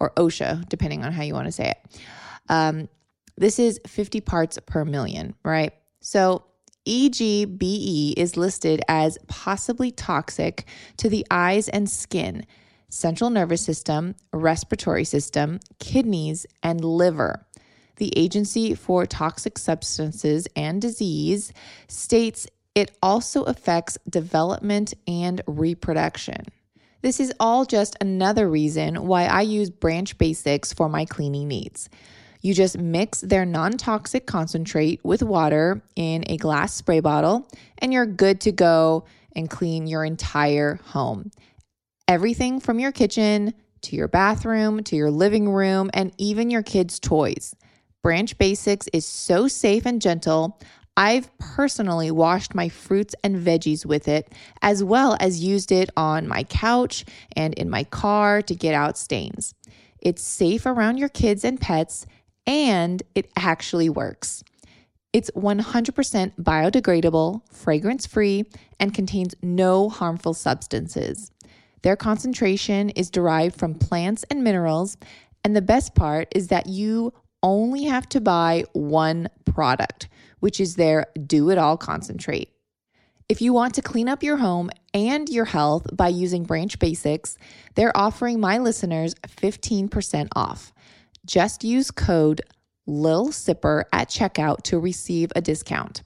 or 0.00 0.10
OSHA, 0.10 0.68
depending 0.68 1.04
on 1.04 1.12
how 1.12 1.22
you 1.22 1.34
want 1.34 1.46
to 1.46 1.52
say 1.52 1.70
it. 1.70 2.00
Um, 2.48 2.88
this 3.36 3.58
is 3.58 3.80
50 3.86 4.20
parts 4.22 4.58
per 4.66 4.84
million, 4.84 5.34
right? 5.42 5.72
So 6.00 6.44
EGBE 6.86 8.14
is 8.16 8.36
listed 8.36 8.80
as 8.88 9.18
possibly 9.26 9.90
toxic 9.90 10.66
to 10.98 11.08
the 11.08 11.26
eyes 11.30 11.68
and 11.68 11.90
skin, 11.90 12.46
central 12.88 13.30
nervous 13.30 13.62
system, 13.62 14.14
respiratory 14.32 15.04
system, 15.04 15.60
kidneys, 15.78 16.46
and 16.62 16.84
liver. 16.84 17.46
The 17.96 18.16
Agency 18.16 18.74
for 18.74 19.06
Toxic 19.06 19.58
Substances 19.58 20.46
and 20.54 20.80
Disease 20.82 21.52
states 21.88 22.46
it 22.74 22.90
also 23.02 23.42
affects 23.44 23.96
development 24.08 24.92
and 25.06 25.40
reproduction. 25.46 26.44
This 27.00 27.20
is 27.20 27.32
all 27.40 27.64
just 27.64 27.96
another 28.00 28.50
reason 28.50 29.06
why 29.06 29.24
I 29.24 29.42
use 29.42 29.70
Branch 29.70 30.16
Basics 30.18 30.74
for 30.74 30.88
my 30.88 31.06
cleaning 31.06 31.48
needs. 31.48 31.88
You 32.42 32.52
just 32.52 32.78
mix 32.78 33.22
their 33.22 33.46
non 33.46 33.72
toxic 33.78 34.26
concentrate 34.26 35.00
with 35.02 35.22
water 35.22 35.82
in 35.96 36.24
a 36.26 36.36
glass 36.36 36.74
spray 36.74 37.00
bottle, 37.00 37.48
and 37.78 37.92
you're 37.92 38.06
good 38.06 38.42
to 38.42 38.52
go 38.52 39.04
and 39.34 39.48
clean 39.48 39.86
your 39.86 40.04
entire 40.04 40.78
home. 40.84 41.30
Everything 42.08 42.60
from 42.60 42.78
your 42.78 42.92
kitchen 42.92 43.52
to 43.82 43.96
your 43.96 44.06
bathroom 44.06 44.84
to 44.84 44.94
your 44.94 45.10
living 45.10 45.50
room 45.50 45.90
and 45.92 46.12
even 46.18 46.50
your 46.50 46.62
kids' 46.62 47.00
toys. 47.00 47.52
Branch 48.00 48.38
Basics 48.38 48.88
is 48.92 49.04
so 49.04 49.48
safe 49.48 49.84
and 49.86 50.00
gentle. 50.00 50.60
I've 50.96 51.36
personally 51.38 52.12
washed 52.12 52.54
my 52.54 52.68
fruits 52.68 53.16
and 53.24 53.34
veggies 53.36 53.84
with 53.84 54.06
it, 54.06 54.32
as 54.62 54.84
well 54.84 55.16
as 55.18 55.42
used 55.42 55.72
it 55.72 55.90
on 55.96 56.28
my 56.28 56.44
couch 56.44 57.04
and 57.34 57.52
in 57.54 57.68
my 57.68 57.82
car 57.82 58.40
to 58.40 58.54
get 58.54 58.72
out 58.72 58.96
stains. 58.96 59.54
It's 59.98 60.22
safe 60.22 60.64
around 60.64 60.98
your 60.98 61.08
kids 61.08 61.44
and 61.44 61.60
pets, 61.60 62.06
and 62.46 63.02
it 63.16 63.32
actually 63.36 63.88
works. 63.88 64.44
It's 65.12 65.30
100% 65.32 66.36
biodegradable, 66.40 67.40
fragrance 67.50 68.06
free, 68.06 68.44
and 68.78 68.94
contains 68.94 69.34
no 69.42 69.88
harmful 69.88 70.34
substances. 70.34 71.32
Their 71.86 71.94
concentration 71.94 72.90
is 72.90 73.10
derived 73.10 73.60
from 73.60 73.76
plants 73.76 74.24
and 74.28 74.42
minerals, 74.42 74.96
and 75.44 75.54
the 75.54 75.62
best 75.62 75.94
part 75.94 76.26
is 76.34 76.48
that 76.48 76.66
you 76.66 77.12
only 77.44 77.84
have 77.84 78.08
to 78.08 78.20
buy 78.20 78.64
one 78.72 79.28
product, 79.44 80.08
which 80.40 80.58
is 80.58 80.74
their 80.74 81.06
do 81.28 81.48
it 81.50 81.58
all 81.58 81.76
concentrate. 81.76 82.50
If 83.28 83.40
you 83.40 83.52
want 83.52 83.74
to 83.74 83.82
clean 83.82 84.08
up 84.08 84.24
your 84.24 84.38
home 84.38 84.68
and 84.92 85.28
your 85.28 85.44
health 85.44 85.86
by 85.92 86.08
using 86.08 86.42
Branch 86.42 86.76
Basics, 86.76 87.38
they're 87.76 87.96
offering 87.96 88.40
my 88.40 88.58
listeners 88.58 89.14
15% 89.28 90.26
off. 90.34 90.72
Just 91.24 91.62
use 91.62 91.92
code 91.92 92.40
LILSIPPER 92.88 93.84
at 93.92 94.08
checkout 94.08 94.62
to 94.62 94.80
receive 94.80 95.30
a 95.36 95.40
discount. 95.40 96.02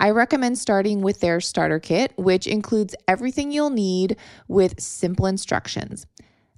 I 0.00 0.10
recommend 0.10 0.58
starting 0.58 1.02
with 1.02 1.20
their 1.20 1.40
starter 1.40 1.78
kit, 1.78 2.12
which 2.16 2.48
includes 2.48 2.96
everything 3.06 3.52
you'll 3.52 3.70
need 3.70 4.16
with 4.48 4.80
simple 4.80 5.26
instructions. 5.26 6.06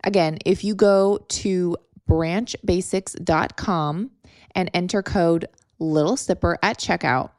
Again, 0.04 0.38
if 0.46 0.64
you 0.64 0.74
go 0.74 1.18
to 1.28 1.76
branchbasics.com 2.08 4.10
and 4.54 4.70
enter 4.74 5.02
code 5.02 5.46
Little 5.78 6.16
Sipper 6.16 6.56
at 6.62 6.78
checkout. 6.78 7.30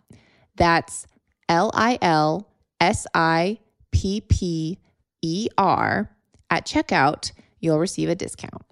That's 0.56 1.08
L 1.50 1.72
I 1.74 1.98
L 2.02 2.50
S 2.80 3.08
I 3.14 3.60
P 3.92 4.22
P 4.22 4.80
E 5.22 5.48
R 5.58 6.10
at 6.50 6.66
checkout. 6.66 7.32
You'll 7.60 7.80
receive 7.80 8.10
a 8.10 8.16
discount. 8.16 8.64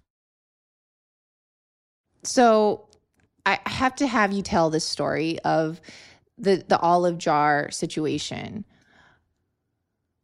So 2.24 2.88
I 3.46 3.60
have 3.66 3.96
to 3.96 4.08
have 4.08 4.32
you 4.32 4.42
tell 4.42 4.70
this 4.70 4.86
story 4.86 5.40
of 5.40 5.82
the 6.42 6.64
the 6.68 6.80
olive 6.80 7.18
jar 7.18 7.70
situation. 7.72 8.66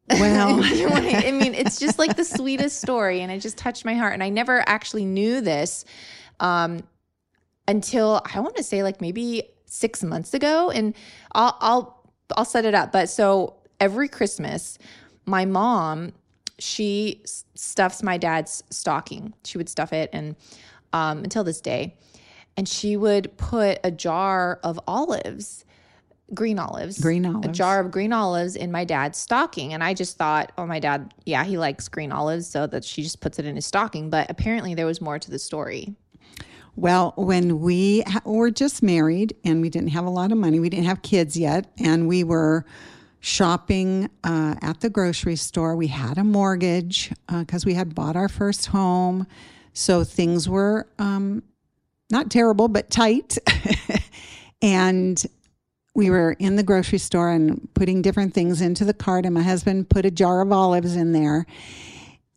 Well, 0.10 0.62
I 0.64 1.32
mean, 1.32 1.54
it's 1.54 1.80
just 1.80 2.00
like 2.00 2.16
the 2.16 2.26
sweetest 2.26 2.82
story, 2.82 3.22
and 3.22 3.32
it 3.32 3.40
just 3.40 3.58
touched 3.58 3.86
my 3.86 3.94
heart. 3.94 4.14
And 4.14 4.24
I 4.24 4.30
never 4.30 4.64
actually 4.68 5.06
knew 5.06 5.42
this 5.42 5.86
um, 6.40 6.84
until 7.68 8.22
I 8.34 8.40
want 8.40 8.56
to 8.56 8.64
say 8.64 8.84
like 8.84 9.02
maybe 9.02 9.44
six 9.66 10.04
months 10.04 10.34
ago. 10.34 10.70
And 10.70 10.96
I'll 11.34 11.58
I'll 11.60 12.12
I'll 12.36 12.46
set 12.46 12.66
it 12.66 12.74
up. 12.74 12.92
But 12.92 13.10
so 13.10 13.56
every 13.80 14.08
Christmas, 14.08 14.78
my 15.26 15.46
mom 15.46 16.14
she 16.60 17.22
stuffs 17.56 18.02
my 18.02 18.18
dad's 18.18 18.64
stocking. 18.70 19.34
She 19.44 19.58
would 19.58 19.70
stuff 19.70 19.94
it, 19.94 20.10
and 20.14 20.36
um, 20.94 21.20
until 21.20 21.44
this 21.44 21.62
day, 21.62 21.98
and 22.56 22.68
she 22.68 22.98
would 22.98 23.38
put 23.38 23.80
a 23.84 23.92
jar 23.92 24.60
of 24.64 24.80
olives 24.88 25.66
green 26.34 26.60
olives. 26.60 27.00
Green 27.00 27.26
olives. 27.26 27.48
A 27.48 27.52
jar 27.52 27.80
of 27.80 27.92
green 27.92 28.14
olives 28.14 28.56
in 28.56 28.72
my 28.72 28.84
dad's 28.84 29.18
stocking. 29.18 29.74
And 29.74 29.84
I 29.84 29.94
just 29.94 30.18
thought, 30.18 30.52
oh, 30.58 30.66
my 30.66 30.80
dad, 30.80 31.14
yeah, 31.26 31.44
he 31.44 31.58
likes 31.58 31.88
green 31.88 32.12
olives. 32.12 32.48
So 32.48 32.68
that 32.68 32.84
she 32.84 33.04
just 33.04 33.22
puts 33.22 33.40
it 33.40 33.46
in 33.46 33.56
his 33.56 33.66
stocking. 33.66 34.10
But 34.10 34.30
apparently 34.30 34.74
there 34.74 34.86
was 34.86 35.02
more 35.02 35.20
to 35.20 35.32
the 35.32 35.40
story. 35.40 35.96
Well, 36.76 37.14
when 37.18 37.60
we 37.60 38.02
ha- 38.02 38.22
were 38.24 38.52
just 38.52 38.84
married 38.84 39.36
and 39.44 39.62
we 39.62 39.70
didn't 39.70 39.90
have 39.90 40.06
a 40.06 40.12
lot 40.12 40.32
of 40.32 40.38
money, 40.38 40.60
we 40.60 40.70
didn't 40.70 40.86
have 40.86 41.02
kids 41.02 41.36
yet, 41.36 41.72
and 41.80 42.08
we 42.08 42.24
were 42.24 42.66
shopping 43.20 44.12
uh, 44.24 44.56
at 44.62 44.82
the 44.82 44.90
grocery 44.90 45.36
store. 45.38 45.76
We 45.76 45.88
had 45.88 46.20
a 46.20 46.24
mortgage 46.24 47.12
because 47.28 47.66
we 47.66 47.74
had 47.74 47.96
bought 47.96 48.16
our 48.16 48.30
first 48.30 48.68
home. 48.68 49.26
So 49.74 50.04
things 50.04 50.48
were 50.48 50.88
um, 51.00 51.42
not 52.12 52.30
terrible, 52.30 52.68
but 52.68 52.92
tight. 52.92 53.38
and 54.62 55.24
we 55.98 56.10
were 56.12 56.34
in 56.34 56.56
the 56.56 56.64
grocery 56.64 57.00
store 57.00 57.32
and 57.32 57.68
putting 57.74 58.02
different 58.04 58.34
things 58.34 58.62
into 58.62 58.86
the 58.86 58.94
cart, 58.94 59.26
and 59.26 59.34
my 59.34 59.42
husband 59.42 59.90
put 59.90 60.06
a 60.06 60.12
jar 60.12 60.42
of 60.42 60.52
olives 60.52 60.96
in 60.96 61.12
there. 61.12 61.46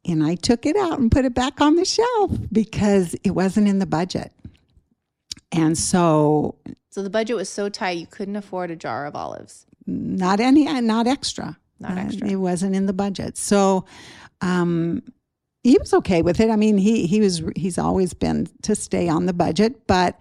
And 0.06 0.24
I 0.24 0.34
took 0.34 0.64
it 0.64 0.76
out 0.76 0.98
and 0.98 1.12
put 1.12 1.26
it 1.26 1.34
back 1.34 1.60
on 1.60 1.76
the 1.76 1.84
shelf 1.84 2.32
because 2.50 3.14
it 3.22 3.32
wasn't 3.32 3.68
in 3.68 3.78
the 3.78 3.86
budget. 3.86 4.32
And 5.52 5.76
so, 5.76 6.56
So 6.90 7.02
the 7.02 7.10
budget 7.10 7.36
was 7.36 7.50
so 7.50 7.68
tight, 7.68 7.98
you 7.98 8.06
couldn't 8.06 8.36
afford 8.36 8.70
a 8.70 8.76
jar 8.76 9.04
of 9.06 9.14
olives. 9.14 9.66
not 9.86 10.40
any, 10.40 10.64
not 10.80 11.06
extra. 11.06 11.58
Not 11.80 11.98
Uh, 11.98 12.00
extra. 12.00 12.28
it 12.28 12.36
wasn't 12.36 12.74
in 12.74 12.86
the 12.86 12.92
budget. 12.92 13.36
So, 13.36 13.84
um, 14.40 15.02
he 15.64 15.76
was 15.78 15.92
okay 15.92 16.22
with 16.22 16.40
it. 16.40 16.48
I 16.48 16.56
mean, 16.56 16.78
he 16.78 17.06
he 17.06 17.20
was 17.20 17.42
he's 17.56 17.76
always 17.76 18.14
been 18.14 18.48
to 18.62 18.74
stay 18.74 19.08
on 19.08 19.26
the 19.26 19.34
budget, 19.34 19.86
but 19.86 20.18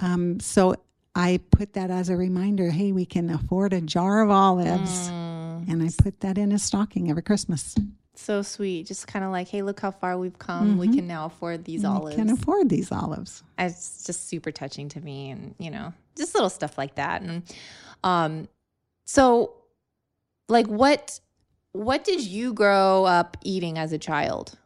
um, 0.00 0.40
so 0.40 0.74
I 1.14 1.40
put 1.50 1.74
that 1.74 1.90
as 1.90 2.08
a 2.08 2.16
reminder. 2.16 2.70
Hey, 2.70 2.90
we 2.92 3.04
can 3.06 3.30
afford 3.30 3.72
a 3.72 3.80
jar 3.80 4.22
of 4.22 4.30
olives, 4.30 5.08
Mm, 5.10 5.68
and 5.70 5.82
I 5.82 5.90
put 6.02 6.20
that 6.20 6.36
in 6.38 6.50
a 6.52 6.58
stocking 6.58 7.08
every 7.10 7.22
Christmas. 7.22 7.74
so 8.16 8.42
sweet. 8.42 8.86
Just 8.86 9.06
kind 9.06 9.24
of 9.24 9.30
like, 9.32 9.48
hey, 9.48 9.62
look 9.62 9.80
how 9.80 9.90
far 9.90 10.16
we've 10.18 10.38
come. 10.38 10.76
We 10.78 10.88
can 10.88 11.06
now 11.06 11.26
afford 11.26 11.64
these 11.64 11.82
We 11.82 11.86
olives. 11.88 12.16
can 12.16 12.30
afford 12.30 12.68
these 12.68 12.90
olives. 12.92 13.42
it's 13.58 14.04
just 14.04 14.28
super 14.28 14.50
touching 14.52 14.88
to 14.90 15.00
me 15.00 15.30
and 15.30 15.54
you 15.58 15.70
know 15.70 15.92
just 16.16 16.34
little 16.34 16.50
stuff 16.50 16.78
like 16.78 16.94
that 16.94 17.22
and 17.22 17.42
um 18.04 18.46
so 19.04 19.52
like 20.48 20.66
what 20.66 21.18
what 21.72 22.04
did 22.04 22.20
you 22.22 22.52
grow 22.52 23.04
up 23.04 23.36
eating 23.42 23.78
as 23.78 23.92
a 23.92 23.98
child 23.98 24.56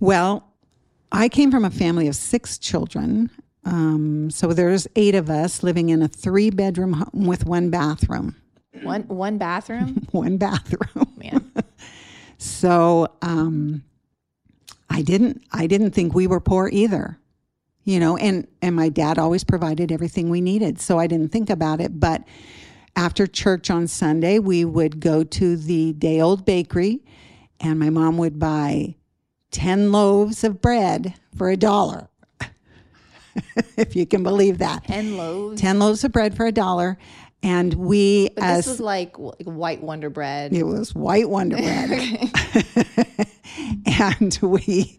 Well, 0.00 0.44
I 1.10 1.28
came 1.28 1.50
from 1.50 1.64
a 1.64 1.70
family 1.70 2.08
of 2.08 2.16
six 2.16 2.58
children. 2.58 3.30
Um, 3.64 4.30
so 4.30 4.52
there's 4.52 4.88
eight 4.96 5.14
of 5.14 5.30
us 5.30 5.62
living 5.62 5.88
in 5.90 6.02
a 6.02 6.08
three 6.08 6.50
bedroom 6.50 6.94
home 6.94 7.26
with 7.26 7.46
one 7.46 7.70
bathroom. 7.70 8.34
one 8.82 9.02
one 9.02 9.38
bathroom 9.38 10.06
One 10.10 10.36
bathroom. 10.36 11.12
man 11.16 11.52
So 12.38 13.06
um, 13.22 13.84
I 14.90 15.02
didn't 15.02 15.42
I 15.52 15.66
didn't 15.68 15.92
think 15.92 16.12
we 16.14 16.26
were 16.26 16.40
poor 16.40 16.68
either. 16.72 17.18
You 17.84 17.98
know, 18.00 18.16
and 18.16 18.46
and 18.60 18.74
my 18.76 18.88
dad 18.88 19.18
always 19.18 19.44
provided 19.44 19.90
everything 19.92 20.28
we 20.30 20.40
needed. 20.40 20.80
So 20.80 20.98
I 20.98 21.06
didn't 21.06 21.30
think 21.30 21.50
about 21.50 21.80
it. 21.80 21.98
But 22.00 22.22
after 22.96 23.26
church 23.26 23.70
on 23.70 23.86
Sunday, 23.86 24.38
we 24.38 24.64
would 24.64 25.00
go 25.00 25.24
to 25.24 25.56
the 25.56 25.92
day 25.94 26.20
old 26.20 26.44
bakery 26.44 27.00
and 27.60 27.78
my 27.78 27.90
mom 27.90 28.18
would 28.18 28.38
buy 28.38 28.96
10 29.52 29.92
loaves 29.92 30.42
of 30.44 30.60
bread 30.60 31.14
for 31.36 31.48
a 31.48 31.56
dollar. 31.56 32.08
if 33.76 33.96
you 33.96 34.06
can 34.06 34.22
believe 34.22 34.58
that. 34.58 34.84
10 34.84 35.16
loaves 35.16 35.60
10 35.60 35.78
loaves 35.78 36.04
of 36.04 36.12
bread 36.12 36.36
for 36.36 36.46
a 36.46 36.52
dollar. 36.52 36.98
And 37.42 37.74
we, 37.74 38.30
but 38.36 38.44
as 38.44 38.64
this 38.64 38.72
was 38.74 38.80
like, 38.80 39.18
like 39.18 39.42
white 39.42 39.82
wonder 39.82 40.10
bread 40.10 40.52
it 40.52 40.62
was 40.62 40.94
white 40.94 41.28
Wonder 41.28 41.56
Bread. 41.58 42.30
and 44.00 44.38
we, 44.40 44.96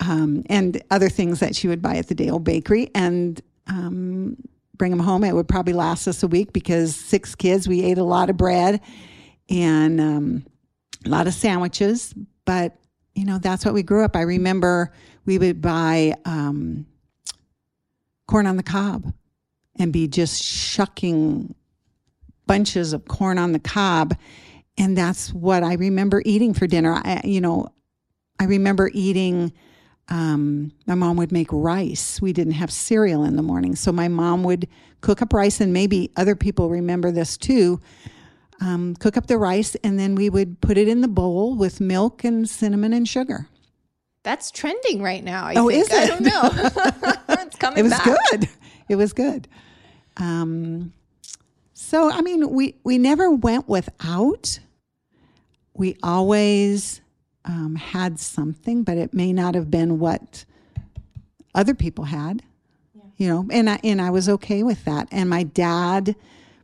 um, 0.00 0.42
and 0.46 0.82
other 0.90 1.08
things 1.08 1.38
that 1.40 1.54
she 1.54 1.68
would 1.68 1.80
buy 1.80 1.96
at 1.96 2.08
the 2.08 2.14
Dale 2.14 2.40
Bakery 2.40 2.90
and 2.94 3.40
um, 3.68 4.36
bring 4.76 4.90
them 4.90 5.00
home. 5.00 5.22
It 5.22 5.34
would 5.34 5.48
probably 5.48 5.72
last 5.72 6.08
us 6.08 6.22
a 6.22 6.28
week 6.28 6.52
because 6.52 6.96
six 6.96 7.34
kids, 7.34 7.68
we 7.68 7.84
ate 7.84 7.98
a 7.98 8.04
lot 8.04 8.28
of 8.28 8.36
bread 8.36 8.80
and 9.48 10.00
um, 10.00 10.46
a 11.04 11.08
lot 11.08 11.26
of 11.26 11.34
sandwiches. 11.34 12.12
But, 12.44 12.76
you 13.14 13.24
know, 13.24 13.38
that's 13.38 13.64
what 13.64 13.74
we 13.74 13.82
grew 13.82 14.04
up. 14.04 14.16
I 14.16 14.22
remember 14.22 14.92
we 15.26 15.38
would 15.38 15.60
buy 15.60 16.14
um, 16.24 16.86
corn 18.28 18.46
on 18.46 18.56
the 18.56 18.62
cob 18.62 19.12
and 19.76 19.92
be 19.92 20.06
just 20.06 20.42
shucking 20.42 21.54
bunches 22.46 22.92
of 22.92 23.06
corn 23.06 23.38
on 23.38 23.52
the 23.52 23.58
cob 23.58 24.14
and 24.78 24.96
that's 24.96 25.34
what 25.34 25.62
I 25.62 25.74
remember 25.74 26.22
eating 26.24 26.54
for 26.54 26.66
dinner. 26.66 26.94
I, 26.94 27.20
you 27.24 27.40
know, 27.40 27.68
I 28.38 28.44
remember 28.44 28.90
eating. 28.94 29.52
Um, 30.10 30.72
my 30.86 30.94
mom 30.94 31.18
would 31.18 31.32
make 31.32 31.48
rice. 31.52 32.22
We 32.22 32.32
didn't 32.32 32.54
have 32.54 32.70
cereal 32.70 33.24
in 33.24 33.36
the 33.36 33.42
morning, 33.42 33.74
so 33.74 33.92
my 33.92 34.08
mom 34.08 34.42
would 34.44 34.66
cook 35.02 35.20
up 35.20 35.34
rice, 35.34 35.60
and 35.60 35.72
maybe 35.72 36.10
other 36.16 36.34
people 36.34 36.70
remember 36.70 37.10
this 37.10 37.36
too. 37.36 37.80
Um, 38.60 38.94
cook 38.96 39.18
up 39.18 39.26
the 39.26 39.36
rice, 39.36 39.74
and 39.84 39.98
then 39.98 40.14
we 40.14 40.30
would 40.30 40.60
put 40.62 40.78
it 40.78 40.88
in 40.88 41.02
the 41.02 41.08
bowl 41.08 41.56
with 41.56 41.80
milk 41.80 42.24
and 42.24 42.48
cinnamon 42.48 42.94
and 42.94 43.06
sugar. 43.06 43.48
That's 44.28 44.50
trending 44.50 45.00
right 45.02 45.24
now 45.24 45.46
I 45.46 45.54
Oh, 45.56 45.68
think. 45.70 45.90
is 45.90 45.92
i 45.92 46.06
don't 46.06 46.20
know 46.22 46.50
it's 47.42 47.56
coming 47.64 47.88
back. 47.88 48.06
It 48.06 48.10
was 48.10 48.16
back 48.18 48.30
good. 48.30 48.48
It 48.90 48.96
was 48.96 49.12
good. 49.14 49.48
Um, 50.18 50.92
so 51.72 52.10
I 52.10 52.20
mean, 52.20 52.50
we 52.50 52.74
we 52.84 52.98
never 52.98 53.30
went 53.30 53.68
without. 53.68 54.58
We 55.74 55.96
always 56.02 57.00
um, 57.44 57.76
had 57.76 58.18
something, 58.18 58.82
but 58.82 58.98
it 58.98 59.14
may 59.14 59.32
not 59.32 59.54
have 59.54 59.70
been 59.70 59.98
what 59.98 60.44
other 61.54 61.74
people 61.74 62.04
had. 62.04 62.42
You 63.16 63.28
know, 63.28 63.46
and 63.50 63.70
I 63.70 63.80
and 63.82 64.00
I 64.02 64.10
was 64.10 64.28
okay 64.28 64.62
with 64.62 64.84
that. 64.84 65.08
And 65.10 65.30
my 65.30 65.42
dad 65.44 66.14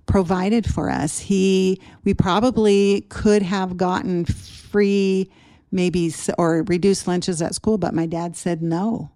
provided 0.07 0.67
for 0.73 0.91
us. 0.91 1.19
He 1.19 1.81
we 2.05 2.13
probably 2.15 3.03
could 3.09 3.43
have 3.43 3.77
gotten 3.77 4.25
free 4.25 5.31
maybe 5.75 6.11
or 6.39 6.63
reduce 6.63 7.07
lunches 7.07 7.43
at 7.43 7.55
school, 7.55 7.77
but 7.77 7.93
my 7.93 8.07
dad 8.07 8.37
said 8.37 8.63
no. 8.63 9.11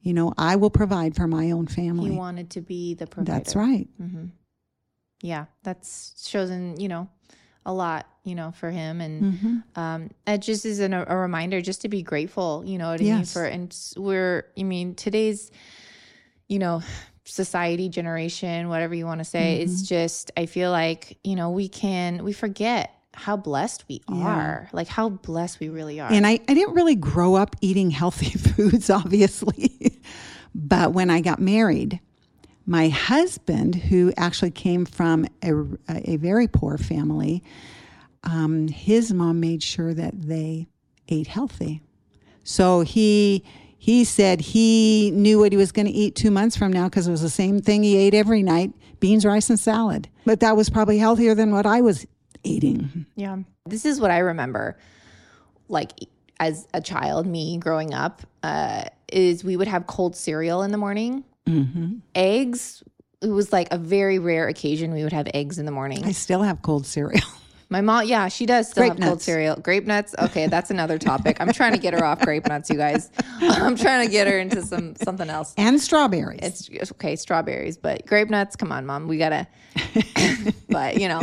You 0.00 0.14
know, 0.14 0.32
I 0.38 0.56
will 0.56 0.70
provide 0.70 1.16
for 1.16 1.26
my 1.26 1.50
own 1.50 1.66
family. 1.66 2.10
he 2.12 2.16
wanted 2.16 2.50
to 2.50 2.60
be 2.60 2.94
the 2.94 3.06
provider 3.06 3.32
That's 3.32 3.56
right. 3.56 3.88
hmm 3.98 4.26
Yeah, 5.22 5.46
that's 5.62 6.14
chosen. 6.30 6.78
you 6.80 6.88
know 6.88 7.08
a 7.66 7.72
lot 7.72 8.06
you 8.24 8.34
know 8.34 8.52
for 8.52 8.70
him, 8.70 9.00
and 9.00 9.24
Mm-hmm. 9.24 9.80
um, 9.80 10.10
it 10.26 10.38
just 10.42 10.66
is 10.66 10.80
an, 10.80 10.92
a 10.92 11.16
reminder 11.16 11.60
just 11.62 11.80
to 11.82 11.88
be 11.88 12.02
grateful. 12.02 12.62
You 12.66 12.76
know 12.78 12.90
what 12.90 13.00
I 13.00 13.04
mean? 13.04 13.24
For 13.24 13.44
and 13.44 13.74
we're 13.96 14.46
I 14.58 14.62
mean 14.62 14.94
today's 14.94 15.50
you 16.48 16.58
know 16.58 16.82
society 17.24 17.88
generation 17.88 18.68
whatever 18.68 18.94
you 18.94 19.06
want 19.06 19.18
to 19.20 19.24
say 19.24 19.62
it's 19.62 19.80
Mm-hmm. 19.80 19.94
just 19.96 20.30
i 20.36 20.44
feel 20.44 20.70
like 20.70 21.16
you 21.24 21.34
know 21.36 21.48
we 21.48 21.68
can 21.70 22.22
we 22.22 22.34
forget 22.34 22.90
how 23.14 23.36
blessed 23.36 23.84
we 23.88 24.00
Yeah. 24.08 24.24
are 24.26 24.68
like 24.72 24.88
how 24.88 25.08
blessed 25.08 25.60
we 25.60 25.68
really 25.68 26.00
are 26.00 26.10
And 26.12 26.26
I, 26.26 26.32
I 26.48 26.54
didn't 26.54 26.74
really 26.74 26.94
grow 26.96 27.34
up 27.34 27.56
eating 27.60 27.90
healthy 27.90 28.30
foods, 28.38 28.90
obviously. 28.90 30.00
but 30.54 30.92
when 30.92 31.10
I 31.10 31.20
got 31.20 31.40
married, 31.40 32.00
my 32.66 32.88
husband, 32.88 33.74
who 33.74 34.12
actually 34.16 34.50
came 34.50 34.84
from 34.86 35.26
a, 35.42 35.52
a 35.88 36.16
very 36.16 36.48
poor 36.48 36.78
family, 36.78 37.42
um, 38.22 38.68
his 38.68 39.12
mom 39.12 39.40
made 39.40 39.62
sure 39.62 39.92
that 39.94 40.14
they 40.22 40.66
ate 41.08 41.26
healthy. 41.26 41.82
So 42.42 42.80
he 42.80 43.44
he 43.78 44.04
said 44.04 44.40
he 44.40 45.10
knew 45.14 45.38
what 45.38 45.52
he 45.52 45.58
was 45.58 45.70
going 45.72 45.84
to 45.86 45.92
eat 45.92 46.14
two 46.14 46.30
months 46.30 46.56
from 46.56 46.72
now 46.72 46.84
because 46.84 47.06
it 47.06 47.10
was 47.10 47.20
the 47.20 47.28
same 47.28 47.60
thing 47.60 47.82
he 47.82 47.96
ate 47.98 48.14
every 48.14 48.42
night 48.42 48.72
beans, 48.98 49.26
rice, 49.26 49.50
and 49.50 49.60
salad. 49.60 50.08
But 50.24 50.40
that 50.40 50.56
was 50.56 50.70
probably 50.70 50.96
healthier 50.96 51.34
than 51.34 51.52
what 51.52 51.66
I 51.66 51.82
was 51.82 52.06
eating. 52.44 53.06
Yeah. 53.16 53.38
This 53.66 53.84
is 53.84 54.00
what 54.00 54.10
I 54.10 54.18
remember, 54.18 54.78
like 55.68 55.92
as 56.40 56.66
a 56.74 56.80
child, 56.80 57.26
me 57.26 57.58
growing 57.58 57.94
up, 57.94 58.22
uh, 58.42 58.84
is 59.12 59.44
we 59.44 59.56
would 59.56 59.68
have 59.68 59.86
cold 59.86 60.16
cereal 60.16 60.62
in 60.62 60.70
the 60.72 60.78
morning. 60.78 61.24
Mm-hmm. 61.46 61.98
Eggs, 62.14 62.82
it 63.20 63.28
was 63.28 63.52
like 63.52 63.68
a 63.70 63.78
very 63.78 64.18
rare 64.18 64.48
occasion 64.48 64.92
we 64.92 65.02
would 65.02 65.12
have 65.12 65.28
eggs 65.34 65.58
in 65.58 65.66
the 65.66 65.72
morning. 65.72 66.04
I 66.04 66.12
still 66.12 66.42
have 66.42 66.62
cold 66.62 66.86
cereal. 66.86 67.22
My 67.70 67.80
mom, 67.80 68.06
yeah, 68.06 68.28
she 68.28 68.46
does 68.46 68.70
still 68.70 68.82
Grape 68.82 68.98
have 68.98 69.08
cold 69.08 69.22
cereal. 69.22 69.56
Grape 69.56 69.86
nuts. 69.86 70.14
Okay, 70.18 70.46
that's 70.46 70.70
another 70.70 70.98
topic. 70.98 71.38
I'm 71.40 71.52
trying 71.52 71.72
to 71.72 71.78
get 71.78 71.94
her 71.94 72.04
off 72.04 72.20
grape 72.20 72.46
nuts, 72.46 72.70
you 72.70 72.76
guys. 72.76 73.10
I'm 73.40 73.74
trying 73.74 74.06
to 74.06 74.12
get 74.12 74.26
her 74.28 74.38
into 74.38 74.62
some 74.62 74.94
something 74.96 75.28
else. 75.30 75.54
and 75.56 75.80
strawberries. 75.80 76.40
It's 76.42 76.92
okay, 76.92 77.16
strawberries, 77.16 77.76
but 77.76 78.06
grape 78.06 78.28
nuts. 78.30 78.54
Come 78.54 78.70
on, 78.70 78.86
mom, 78.86 79.08
we 79.08 79.18
gotta. 79.18 79.48
but 80.68 81.00
you 81.00 81.08
know, 81.08 81.22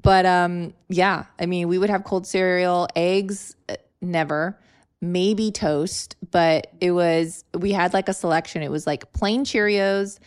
but 0.00 0.26
um, 0.26 0.74
yeah. 0.88 1.24
I 1.38 1.46
mean, 1.46 1.68
we 1.68 1.78
would 1.78 1.90
have 1.90 2.04
cold 2.04 2.26
cereal, 2.26 2.88
eggs, 2.96 3.54
uh, 3.68 3.76
never, 4.00 4.58
maybe 5.00 5.50
toast, 5.50 6.16
but 6.30 6.68
it 6.80 6.92
was 6.92 7.44
we 7.54 7.72
had 7.72 7.92
like 7.92 8.08
a 8.08 8.14
selection. 8.14 8.62
It 8.62 8.70
was 8.70 8.86
like 8.86 9.12
plain 9.12 9.44
Cheerios, 9.44 10.18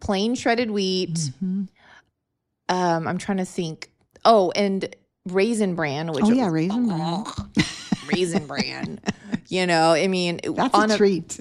plain 0.00 0.34
shredded 0.34 0.70
wheat. 0.70 1.14
Mhm. 1.14 1.68
Um, 2.68 3.08
I'm 3.08 3.18
trying 3.18 3.38
to 3.38 3.44
think. 3.44 3.90
Oh, 4.24 4.50
and 4.52 4.94
raisin 5.28 5.74
bran, 5.74 6.12
which 6.12 6.24
Oh, 6.24 6.30
yeah, 6.30 6.48
Raisin 6.48 6.86
Bran. 6.88 7.24
Raisin 8.06 8.46
bran. 8.46 9.00
You 9.48 9.66
know, 9.66 9.92
I 9.92 10.08
mean, 10.08 10.40
That's 10.54 10.74
on 10.74 10.90
a 10.90 10.94
a 10.94 10.96
treat. 10.96 11.40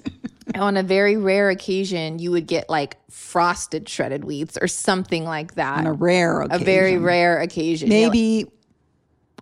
On 0.56 0.78
a 0.78 0.84
very 0.84 1.18
rare 1.18 1.50
occasion, 1.50 2.20
you 2.20 2.32
would 2.32 2.48
get 2.48 2.70
like 2.70 2.98
frosted 3.10 3.88
shredded 3.88 4.24
wheats 4.24 4.58
or 4.62 4.68
something 4.68 5.24
like 5.24 5.56
that. 5.56 5.80
on 5.80 5.88
a 5.88 5.94
rare 5.94 6.42
a 6.42 6.60
very 6.60 6.98
rare 6.98 7.40
occasion. 7.40 7.90
Maybe 7.90 8.48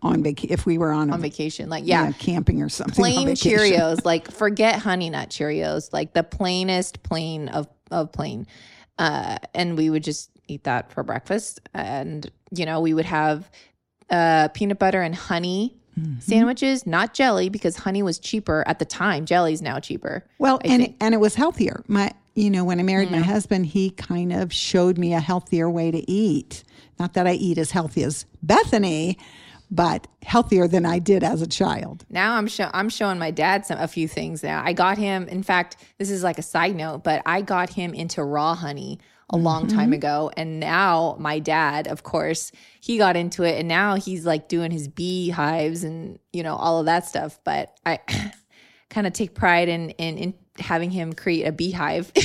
on 0.02 0.24
vac- 0.24 0.46
if 0.46 0.66
we 0.66 0.78
were 0.78 0.92
on, 0.92 1.10
a 1.10 1.14
on 1.14 1.22
vacation. 1.22 1.70
Like, 1.70 1.84
yeah. 1.86 2.06
yeah. 2.06 2.12
camping 2.14 2.62
or 2.62 2.70
something. 2.70 2.96
Plain 2.96 3.28
vacation. 3.28 3.52
Cheerios, 3.52 4.00
like 4.06 4.32
forget 4.32 4.80
honey 4.80 5.10
nut 5.10 5.30
Cheerios, 5.30 5.92
like 5.92 6.14
the 6.14 6.24
plainest 6.24 7.04
plain 7.04 7.50
of 7.50 7.68
of 7.92 8.12
plain. 8.12 8.48
Uh, 8.98 9.38
and 9.54 9.78
we 9.78 9.90
would 9.90 10.04
just 10.04 10.30
eat 10.48 10.64
that 10.66 10.92
for 10.92 11.04
breakfast. 11.04 11.62
And 11.74 12.30
you 12.52 12.66
know, 12.66 12.82
we 12.82 12.94
would 12.94 13.06
have 13.06 13.50
uh, 14.10 14.50
peanut 14.50 14.80
butter 14.80 15.02
and 15.02 15.16
honey 15.16 15.79
Mm-hmm. 16.00 16.20
sandwiches, 16.20 16.88
not 16.88 17.14
jelly, 17.14 17.50
because 17.50 17.78
honey 17.78 18.04
was 18.04 18.20
cheaper 18.20 18.64
at 18.68 18.80
the 18.80 18.86
time. 18.86 19.26
Jelly's 19.26 19.62
now 19.62 19.80
cheaper. 19.80 20.26
Well, 20.38 20.60
I 20.64 20.68
and 20.68 20.84
think. 20.84 20.98
and 21.00 21.14
it 21.14 21.18
was 21.18 21.36
healthier. 21.36 21.84
My, 21.88 22.14
you 22.36 22.50
know, 22.50 22.64
when 22.64 22.80
I 22.80 22.84
married 22.84 23.12
my 23.12 23.20
husband, 23.20 23.66
he 23.68 23.90
kind 23.92 24.32
of 24.32 24.54
showed 24.54 24.98
me 24.98 25.14
a 25.14 25.20
healthier 25.20 25.70
way 25.70 25.92
to 25.92 26.10
eat. 26.10 26.64
Not 27.00 27.14
that 27.14 27.28
I 27.28 27.34
eat 27.34 27.58
as 27.58 27.72
healthy 27.72 28.04
as 28.04 28.26
Bethany, 28.44 29.18
but 29.72 30.08
healthier 30.24 30.68
than 30.68 30.86
I 30.86 31.00
did 31.00 31.24
as 31.24 31.42
a 31.42 31.48
child. 31.48 32.06
Now 32.10 32.36
I'm 32.36 32.48
show 32.48 32.70
I'm 32.74 32.90
showing 32.90 33.20
my 33.20 33.32
dad 33.32 33.66
some 33.66 33.78
a 33.78 33.88
few 33.88 34.08
things 34.08 34.44
now. 34.44 34.64
I 34.66 34.74
got 34.74 34.98
him 34.98 35.28
in 35.28 35.44
fact, 35.44 35.78
this 35.98 36.10
is 36.10 36.24
like 36.24 36.40
a 36.40 36.44
side 36.44 36.76
note, 36.76 37.04
but 37.04 37.22
I 37.26 37.42
got 37.42 37.70
him 37.70 37.94
into 37.94 38.24
raw 38.24 38.56
honey 38.56 39.00
a 39.30 39.38
long 39.38 39.68
time 39.68 39.94
ago 39.94 40.32
and 40.36 40.60
now 40.60 41.16
my 41.20 41.40
dad, 41.40 41.88
of 41.88 42.04
course, 42.04 42.52
he 42.82 42.98
got 42.98 43.16
into 43.16 43.44
it 43.44 43.60
and 43.60 43.68
now 43.68 43.96
he's 43.96 44.26
like 44.26 44.48
doing 44.48 44.72
his 44.72 44.88
beehives 44.88 45.84
and 45.84 46.20
you 46.34 46.44
know 46.44 46.56
all 46.56 46.80
of 46.80 46.86
that 46.86 47.06
stuff, 47.06 47.40
but 47.44 47.78
I 47.86 48.00
kind 48.90 49.06
of 49.06 49.14
take 49.14 49.36
pride 49.36 49.70
in, 49.70 49.92
in 49.92 50.18
in 50.18 50.34
having 50.58 50.92
him 50.92 51.14
create 51.14 51.46
a 51.46 51.52
beehive. 51.52 52.12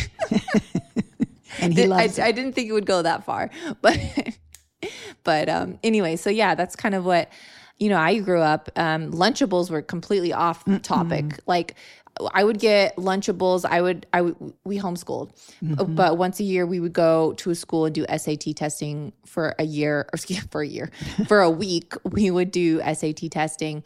And 1.60 1.72
he 1.72 1.84
I, 1.84 1.86
loves 1.86 2.18
I 2.18 2.28
it. 2.28 2.36
didn't 2.36 2.52
think 2.52 2.68
it 2.68 2.72
would 2.72 2.86
go 2.86 3.02
that 3.02 3.24
far, 3.24 3.50
but 3.80 3.98
but 5.22 5.48
um, 5.48 5.78
anyway, 5.82 6.16
so 6.16 6.30
yeah, 6.30 6.54
that's 6.54 6.76
kind 6.76 6.94
of 6.94 7.04
what 7.04 7.30
you 7.78 7.88
know. 7.88 7.98
I 7.98 8.18
grew 8.20 8.40
up. 8.40 8.70
Um, 8.76 9.12
Lunchables 9.12 9.70
were 9.70 9.82
completely 9.82 10.32
off 10.32 10.64
topic. 10.82 11.38
Like 11.46 11.74
I 12.32 12.44
would 12.44 12.58
get 12.58 12.96
Lunchables. 12.96 13.64
I 13.64 13.80
would 13.80 14.06
I 14.12 14.22
would 14.22 14.36
we 14.64 14.78
homeschooled, 14.78 15.32
mm-hmm. 15.62 15.94
but 15.94 16.16
once 16.16 16.40
a 16.40 16.44
year 16.44 16.66
we 16.66 16.80
would 16.80 16.92
go 16.92 17.32
to 17.34 17.50
a 17.50 17.54
school 17.54 17.86
and 17.86 17.94
do 17.94 18.06
SAT 18.16 18.56
testing 18.56 19.12
for 19.26 19.54
a 19.58 19.64
year 19.64 20.00
or 20.00 20.10
excuse 20.14 20.44
for 20.50 20.62
a 20.62 20.66
year 20.66 20.90
for 21.26 21.40
a 21.40 21.50
week. 21.50 21.94
We 22.04 22.30
would 22.30 22.50
do 22.50 22.80
SAT 22.80 23.30
testing. 23.30 23.82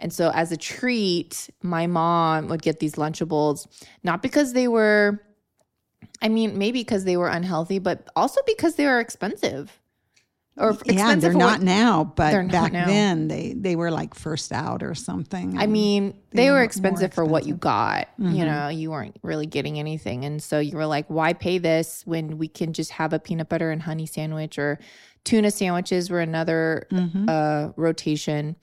And 0.00 0.12
so, 0.12 0.30
as 0.32 0.52
a 0.52 0.56
treat, 0.56 1.50
my 1.60 1.88
mom 1.88 2.48
would 2.48 2.62
get 2.62 2.78
these 2.78 2.94
Lunchables, 2.94 3.66
not 4.04 4.22
because 4.22 4.52
they 4.52 4.68
were 4.68 5.20
I 6.20 6.28
mean, 6.28 6.58
maybe 6.58 6.80
because 6.80 7.04
they 7.04 7.16
were 7.16 7.28
unhealthy, 7.28 7.78
but 7.78 8.08
also 8.16 8.40
because 8.46 8.74
they 8.74 8.86
were 8.86 9.00
expensive. 9.00 9.80
Or 10.60 10.70
expensive 10.70 10.96
yeah, 10.98 11.14
they're 11.14 11.32
not 11.34 11.58
what- 11.60 11.62
now, 11.62 12.04
but 12.16 12.32
not 12.32 12.50
back 12.50 12.72
now. 12.72 12.86
then 12.86 13.28
they 13.28 13.54
they 13.56 13.76
were 13.76 13.90
like 13.92 14.14
first 14.14 14.50
out 14.52 14.82
or 14.82 14.94
something. 14.94 15.56
I 15.56 15.66
mean, 15.66 16.14
They 16.32 16.42
they 16.42 16.46
were 16.46 16.54
were 16.54 16.58
more 16.58 16.64
expensive 16.64 17.14
for 17.14 17.24
what 17.24 17.46
you 17.46 17.54
got. 17.54 18.08
Mhm. 18.18 18.36
You 18.36 18.44
know, 18.44 18.68
you 18.68 18.90
weren't 18.90 19.16
really 19.22 19.46
getting 19.46 19.78
anything. 19.78 20.24
And 20.24 20.42
so 20.42 20.58
you 20.58 20.76
were 20.76 20.86
like, 20.86 21.06
why 21.08 21.32
pay 21.32 21.58
this 21.58 22.02
when 22.06 22.38
we 22.38 22.48
can 22.48 22.72
just 22.72 22.90
have 22.92 23.12
a 23.12 23.18
peanut 23.20 23.48
butter 23.48 23.70
and 23.70 23.82
honey 23.82 24.06
sandwich 24.06 24.58
or 24.58 24.78
tuna 25.24 25.50
sandwiches 25.52 26.10
were 26.10 26.20
another 26.20 26.86
Mhm. 26.90 27.28
uh, 27.28 27.72
rotation, 27.76 28.56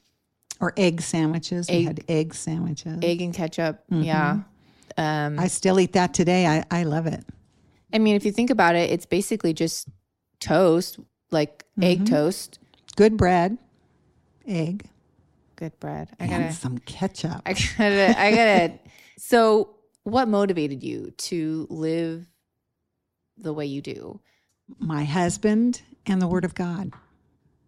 or 0.60 0.74
egg 0.78 1.02
sandwiches. 1.02 1.70
we 1.70 1.84
had 1.84 2.02
egg 2.10 2.34
sandwiches. 2.34 3.00
egg 3.04 3.22
and 3.22 3.34
ketchup. 3.34 3.84
Mm-hmm. 3.92 4.04
Yeah. 4.04 4.40
Um, 4.98 5.40
I 5.40 5.48
still 5.48 5.80
eat 5.80 5.94
that 5.94 6.14
today. 6.14 6.46
I, 6.48 6.64
I 6.72 6.84
love 6.84 7.08
it. 7.08 7.24
I 7.94 8.00
mean, 8.00 8.16
if 8.16 8.26
you 8.26 8.32
think 8.32 8.50
about 8.50 8.76
it, 8.76 8.90
it's 8.92 9.06
basically 9.06 9.54
just 9.54 9.88
toast, 10.40 11.00
like 11.32 11.66
egg 11.82 12.02
Mhm. 12.02 12.10
toast, 12.10 12.60
Good 12.96 13.18
bread, 13.18 13.58
egg, 14.48 14.90
good 15.56 15.78
bread. 15.80 16.10
I 16.20 16.26
and 16.26 16.32
gotta. 16.32 16.54
some 16.54 16.78
ketchup. 16.80 17.42
I 17.46 17.54
gotta, 17.54 18.16
I 18.20 18.32
got 18.32 18.48
it. 18.48 18.82
So, 19.18 19.76
what 20.04 20.28
motivated 20.28 20.84
you 20.84 21.12
to 21.12 21.68
live 21.70 22.28
the 23.38 23.54
way 23.54 23.66
you 23.66 23.82
do? 23.82 24.20
My 24.78 25.04
husband 25.06 25.82
and 26.06 26.22
the 26.22 26.28
Word 26.28 26.44
of 26.46 26.54
God. 26.54 26.92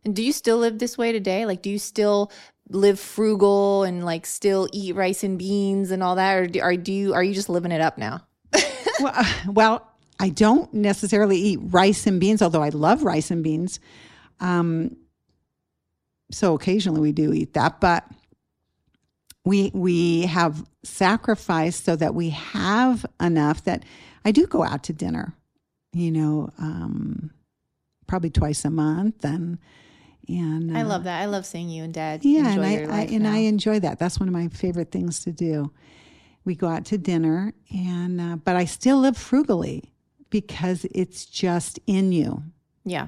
And 0.03 0.15
do 0.15 0.21
you 0.23 0.31
still 0.33 0.57
live 0.57 0.77
this 0.79 0.97
way 0.97 1.11
today? 1.13 1.45
Like, 1.45 1.61
do 1.61 1.69
you 1.69 1.79
still 1.79 2.31
live 2.69 2.99
frugal 2.99 3.83
and 3.83 4.03
like 4.05 4.25
still 4.25 4.67
eat 4.73 4.95
rice 4.95 5.23
and 5.23 5.39
beans 5.39 5.91
and 5.91 6.03
all 6.03 6.15
that, 6.15 6.35
or 6.37 6.47
do, 6.47 6.59
are 6.61 6.75
do 6.75 6.91
you 6.91 7.13
are 7.13 7.23
you 7.23 7.33
just 7.33 7.49
living 7.49 7.71
it 7.71 7.81
up 7.81 7.97
now? 7.97 8.27
well, 8.99 9.13
uh, 9.15 9.33
well, 9.47 9.91
I 10.19 10.29
don't 10.29 10.73
necessarily 10.73 11.37
eat 11.37 11.59
rice 11.61 12.07
and 12.07 12.19
beans, 12.19 12.41
although 12.41 12.63
I 12.63 12.69
love 12.69 13.03
rice 13.03 13.31
and 13.31 13.43
beans. 13.43 13.79
Um, 14.39 14.97
so 16.31 16.55
occasionally 16.55 17.01
we 17.01 17.11
do 17.11 17.33
eat 17.33 17.53
that, 17.53 17.79
but 17.79 18.05
we 19.45 19.71
we 19.73 20.23
have 20.23 20.65
sacrificed 20.83 21.85
so 21.85 21.95
that 21.95 22.13
we 22.13 22.31
have 22.31 23.05
enough 23.21 23.63
that 23.63 23.83
I 24.25 24.31
do 24.31 24.45
go 24.45 24.63
out 24.63 24.83
to 24.83 24.93
dinner. 24.93 25.33
You 25.93 26.11
know, 26.11 26.49
um, 26.59 27.31
probably 28.07 28.29
twice 28.29 28.65
a 28.65 28.69
month, 28.69 29.23
and 29.23 29.57
and 30.27 30.77
I 30.77 30.81
uh, 30.81 30.87
love 30.87 31.05
that. 31.05 31.21
I 31.21 31.25
love 31.25 31.45
seeing 31.45 31.69
you 31.69 31.83
and 31.83 31.93
Dad. 31.93 32.25
yeah, 32.25 32.49
and 32.49 32.65
I, 32.65 32.73
I 32.83 33.01
and 33.05 33.27
I 33.27 33.37
enjoy 33.37 33.79
that. 33.79 33.99
That's 33.99 34.19
one 34.19 34.27
of 34.27 34.33
my 34.33 34.49
favorite 34.49 34.91
things 34.91 35.23
to 35.23 35.31
do. 35.31 35.71
We 36.43 36.55
go 36.55 36.67
out 36.67 36.85
to 36.85 36.97
dinner, 36.97 37.53
and 37.73 38.19
uh, 38.19 38.35
but 38.37 38.55
I 38.55 38.65
still 38.65 38.99
live 38.99 39.17
frugally 39.17 39.93
because 40.29 40.85
it's 40.93 41.25
just 41.25 41.79
in 41.87 42.11
you. 42.11 42.43
yeah. 42.85 43.07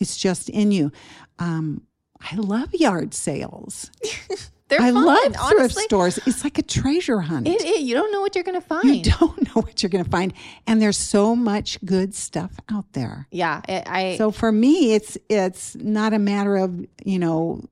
It's 0.00 0.16
just 0.16 0.48
in 0.48 0.72
you. 0.72 0.90
Um, 1.38 1.82
I 2.20 2.34
love 2.34 2.74
yard 2.74 3.14
sales. 3.14 3.88
They're 4.68 4.80
I 4.80 4.90
fun, 4.90 5.04
love 5.04 5.22
thrift 5.22 5.38
honestly. 5.60 5.82
stores. 5.84 6.18
It's 6.26 6.42
like 6.42 6.58
a 6.58 6.62
treasure 6.62 7.20
hunt. 7.20 7.46
It, 7.46 7.60
it, 7.62 7.82
you 7.82 7.94
don't 7.94 8.10
know 8.10 8.20
what 8.20 8.34
you're 8.34 8.42
gonna 8.42 8.60
find. 8.60 9.06
you 9.06 9.12
don't 9.12 9.40
know 9.54 9.60
what 9.62 9.80
you're 9.82 9.90
going 9.90 10.02
to 10.04 10.10
find, 10.10 10.32
and 10.66 10.80
there's 10.82 10.96
so 10.96 11.36
much 11.36 11.78
good 11.84 12.14
stuff 12.16 12.52
out 12.70 12.86
there. 12.94 13.28
Yeah, 13.30 13.60
I, 13.68 13.82
I 13.86 14.16
So 14.16 14.30
for 14.32 14.50
me, 14.50 14.94
it's 14.94 15.16
it's 15.28 15.76
not 15.76 16.12
a 16.14 16.18
matter 16.18 16.56
of 16.56 16.84
you 17.04 17.18
know, 17.20 17.62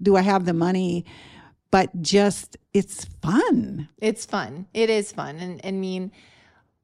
do 0.00 0.16
I 0.16 0.22
have 0.22 0.44
the 0.46 0.54
money, 0.54 1.04
but 1.70 2.00
just 2.00 2.56
it's 2.72 3.04
fun. 3.20 3.88
it's 3.98 4.24
fun. 4.24 4.66
It 4.72 4.88
is 4.88 5.12
fun, 5.12 5.36
and 5.36 5.60
I 5.64 5.72
mean, 5.72 6.10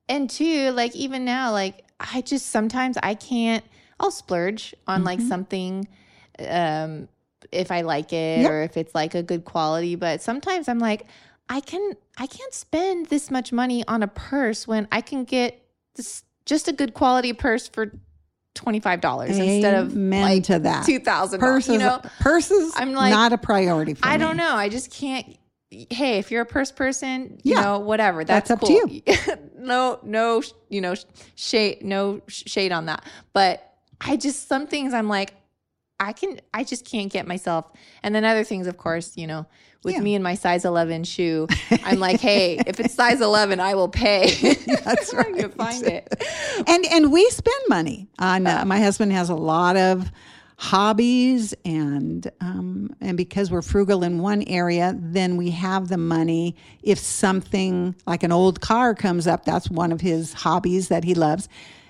and 0.09 0.29
two, 0.29 0.71
like 0.73 0.95
even 0.97 1.25
now, 1.25 1.53
like 1.53 1.85
I 2.01 2.21
just 2.21 2.47
sometimes 2.47 2.97
I 3.03 3.15
can't. 3.15 3.65
I'll 4.01 4.11
splurge 4.11 4.75
on 4.89 5.05
like 5.05 5.21
Mhm. 5.21 5.29
something, 5.29 5.89
um, 6.49 7.09
if 7.53 7.71
I 7.71 7.83
like 7.83 8.13
it 8.13 8.41
Yep. 8.43 8.51
or 8.51 8.63
if 8.63 8.77
it's 8.77 8.95
like 8.95 9.15
a 9.15 9.23
good 9.23 9.45
quality. 9.45 9.95
But 9.95 10.21
sometimes 10.23 10.69
I'm 10.69 10.79
like, 10.81 11.07
I 11.49 11.61
can 11.61 11.93
I 12.19 12.27
can't 12.27 12.53
spend 12.55 13.07
this 13.07 13.31
much 13.31 13.53
money 13.53 13.85
on 13.87 14.03
a 14.03 14.09
purse 14.09 14.67
when 14.67 14.89
I 14.93 15.01
can 15.01 15.25
get 15.25 15.63
this 15.95 16.25
just 16.47 16.67
a 16.69 16.73
good 16.73 16.95
quality 16.95 17.33
purse 17.33 17.69
for 17.69 17.93
twenty 18.55 18.81
five 18.81 19.01
dollars 19.01 19.39
instead 19.39 19.75
of 19.75 19.93
Amen 19.93 20.23
like 20.23 20.45
to 20.45 20.59
that. 20.61 20.85
two 20.85 20.99
thousand. 20.99 21.41
Purses, 21.41 21.73
You 21.75 21.79
know, 21.79 22.01
purses, 22.21 22.73
I'm 22.77 22.93
like- 22.93 23.13
not 23.13 23.33
a 23.33 23.39
priority 23.39 23.95
for 23.95 24.05
I 24.07 24.17
me. 24.17 24.25
don't 24.25 24.37
know. 24.37 24.55
I 24.55 24.69
just 24.69 24.91
can't. 24.91 25.37
Hey, 25.91 26.19
if 26.19 26.31
you're 26.31 26.43
a 26.43 26.47
purse 26.47 26.71
person, 26.73 27.39
you 27.43 27.55
Yeah. 27.55 27.63
know, 27.63 27.79
whatever, 27.79 28.25
that's, 28.25 28.49
That's 28.49 28.63
up 28.63 28.69
to 28.69 28.81
cool. 28.81 28.89
you. 28.89 29.03
no, 29.59 29.99
no, 30.03 30.43
you 30.69 30.81
know, 30.81 30.95
shade, 31.35 31.83
no 31.85 32.21
shade 32.29 32.73
on 32.73 32.87
that. 32.87 33.05
But 33.33 33.73
I 34.01 34.17
just 34.17 34.49
some 34.49 34.67
things 34.67 34.93
I'm 34.95 35.09
like, 35.09 35.35
I 36.01 36.13
can, 36.13 36.41
I 36.53 36.65
just 36.65 36.85
can't 36.85 37.13
get 37.13 37.27
myself. 37.29 37.67
And 38.03 38.15
then 38.15 38.25
other 38.25 38.43
things, 38.45 38.67
of 38.67 38.77
course, 38.77 39.17
you 39.17 39.27
know, 39.27 39.47
with 39.85 39.95
Yeah. 39.95 40.01
me 40.01 40.15
and 40.17 40.23
my 40.25 40.35
size 40.35 40.65
11 40.65 41.05
shoe, 41.05 41.47
I'm 41.85 42.01
like, 42.01 42.19
hey, 42.21 42.61
if 42.67 42.81
it's 42.81 42.95
size 42.95 43.21
11, 43.21 43.61
I 43.61 43.75
will 43.75 43.89
pay. 43.89 44.55
That's 44.85 45.15
I 45.15 45.31
can 45.33 45.51
find 45.51 45.85
it. 45.87 46.13
and 46.67 46.85
and 46.87 47.13
we 47.13 47.29
spend 47.31 47.63
money 47.69 48.09
on 48.19 48.47
uh, 48.47 48.65
my 48.67 48.79
husband 48.81 49.13
has 49.13 49.31
a 49.31 49.35
lot 49.35 49.77
of 49.77 50.11
hobbies 50.63 51.53
and 51.65 52.31
um, 52.41 52.89
and 53.01 53.17
because 53.17 53.51
we're 53.51 53.63
frugal 53.63 54.05
in 54.05 54.21
one 54.21 54.43
area 54.43 54.95
then 54.97 55.37
we 55.37 55.51
have 55.51 55.89
the 55.89 55.99
money. 55.99 56.55
If 56.85 57.01
something 57.01 57.97
like 58.07 58.23
an 58.23 58.31
old 58.31 58.61
car 58.61 58.95
comes 58.95 59.27
up 59.27 59.45
that's 59.45 59.69
one 59.69 59.91
of 59.91 60.01
his 60.01 60.33
hobbies 60.33 60.87
that 60.87 61.03
he 61.03 61.15
loves. 61.15 61.49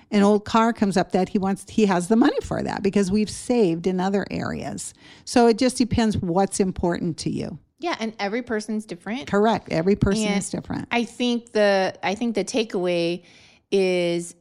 An 0.09 0.23
old 0.23 0.45
car 0.45 0.73
comes 0.73 0.97
up 0.97 1.11
that 1.11 1.29
he 1.29 1.37
wants 1.37 1.69
he 1.69 1.85
has 1.85 2.07
the 2.07 2.15
money 2.15 2.39
for 2.41 2.63
that 2.63 2.81
because 2.81 3.11
we've 3.11 3.29
saved 3.29 3.85
in 3.85 3.99
other 3.99 4.25
areas. 4.31 4.95
So 5.23 5.45
it 5.47 5.59
just 5.59 5.77
depends 5.77 6.17
what's 6.17 6.59
important 6.59 7.17
to 7.19 7.29
you. 7.29 7.59
Yeah, 7.77 7.95
and 7.99 8.13
every 8.17 8.41
person's 8.41 8.85
different. 8.85 9.27
correct. 9.27 9.71
Every 9.71 9.95
person 9.95 10.25
And 10.25 10.39
is 10.39 10.49
different. 10.49 10.87
I 10.89 11.03
think 11.03 11.51
the 11.51 11.93
I 12.01 12.15
think 12.15 12.33
the 12.33 12.43
takeaway 12.45 13.23
is 13.71 14.33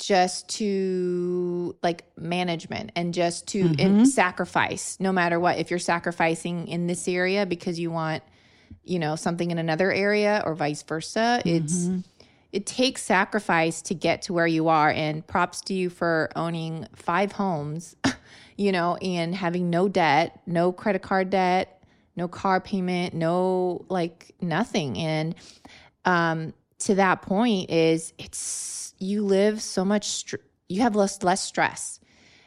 just 0.00 0.48
to 0.48 1.76
like 1.82 2.04
management 2.16 2.90
and 2.96 3.12
just 3.12 3.46
to 3.48 3.74
in 3.78 4.06
sacrifice 4.06 4.96
no 4.98 5.12
matter 5.12 5.38
what. 5.38 5.58
If 5.58 5.70
you're 5.70 5.78
sacrificing 5.78 6.68
in 6.68 6.86
this 6.86 7.06
area 7.06 7.44
because 7.44 7.78
you 7.78 7.90
want 7.90 8.22
you 8.82 8.98
know 8.98 9.14
something 9.14 9.50
in 9.50 9.58
another 9.58 9.92
area 9.92 10.42
or 10.46 10.54
vice 10.54 10.82
versa 10.82 11.42
it's 11.44 11.90
it 12.50 12.66
takes 12.66 13.02
sacrifice 13.02 13.82
to 13.82 13.94
get 13.94 14.22
to 14.22 14.32
where 14.32 14.46
you 14.46 14.68
are. 14.68 14.90
And 14.90 15.24
props 15.24 15.60
to 15.62 15.74
you 15.74 15.90
for 15.90 16.30
owning 16.34 16.88
five 16.96 17.32
homes 17.32 17.94
you 18.56 18.72
know 18.72 18.96
and 18.96 19.34
having 19.34 19.68
no 19.68 19.86
debt 19.86 20.40
no 20.46 20.72
credit 20.72 21.02
card 21.02 21.28
debt 21.28 21.84
no 22.16 22.26
car 22.26 22.58
payment 22.58 23.12
no 23.12 23.84
like 23.90 24.34
nothing. 24.40 24.96
And 24.96 25.34
um 26.06 26.54
to 26.78 26.94
that 26.94 27.20
point 27.20 27.70
is 27.70 28.14
it's 28.16 28.89
you 29.00 29.24
live 29.24 29.60
so 29.60 29.84
much 29.84 30.06
str- 30.06 30.36
you 30.68 30.82
have 30.82 30.94
less 30.94 31.22
less 31.22 31.40
stress 31.40 31.98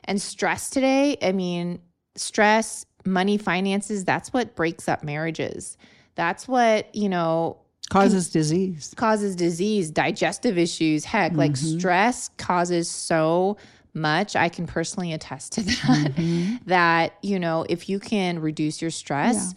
and 0.05 0.21
stress 0.21 0.69
today 0.69 1.17
i 1.21 1.31
mean 1.31 1.79
stress 2.15 2.85
money 3.05 3.37
finances 3.37 4.05
that's 4.05 4.31
what 4.31 4.55
breaks 4.55 4.87
up 4.87 5.03
marriages 5.03 5.77
that's 6.15 6.47
what 6.47 6.93
you 6.95 7.09
know 7.09 7.57
causes 7.89 8.29
disease 8.29 8.93
causes 8.95 9.35
disease, 9.35 9.91
digestive 9.91 10.57
issues. 10.57 11.05
Heck, 11.05 11.33
like 11.33 11.51
Mm-hmm. 11.51 11.79
stress 11.79 12.29
causes 12.37 12.89
so 12.89 13.57
much. 13.93 14.35
I 14.35 14.49
can 14.49 14.65
personally 14.65 15.13
attest 15.13 15.53
to 15.53 15.61
that. 15.63 15.75
Mm-hmm. 15.75 16.55
That, 16.67 17.13
you 17.21 17.39
know, 17.39 17.65
if 17.69 17.89
you 17.89 17.99
can 17.99 18.39
reduce 18.39 18.81
your 18.81 18.89
stress, 18.89 19.53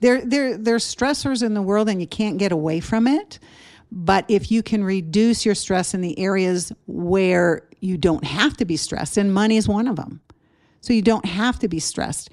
there 0.00 0.24
there 0.24 0.56
there's 0.56 0.84
stressors 0.84 1.42
in 1.42 1.54
the 1.54 1.62
world 1.62 1.88
and 1.88 2.00
you 2.00 2.06
can't 2.06 2.38
get 2.38 2.52
away 2.52 2.78
from 2.80 3.06
it 3.08 3.38
but 3.90 4.24
if 4.28 4.50
you 4.50 4.62
can 4.62 4.84
reduce 4.84 5.46
your 5.46 5.54
stress 5.54 5.94
in 5.94 6.00
the 6.00 6.18
areas 6.18 6.72
where 6.86 7.62
you 7.80 7.96
don't 7.96 8.24
have 8.24 8.56
to 8.56 8.64
be 8.64 8.76
stressed 8.76 9.16
and 9.16 9.32
money 9.32 9.56
is 9.56 9.68
one 9.68 9.86
of 9.86 9.96
them 9.96 10.20
so 10.80 10.92
you 10.92 11.02
don't 11.02 11.26
have 11.26 11.58
to 11.58 11.68
be 11.68 11.78
stressed 11.78 12.30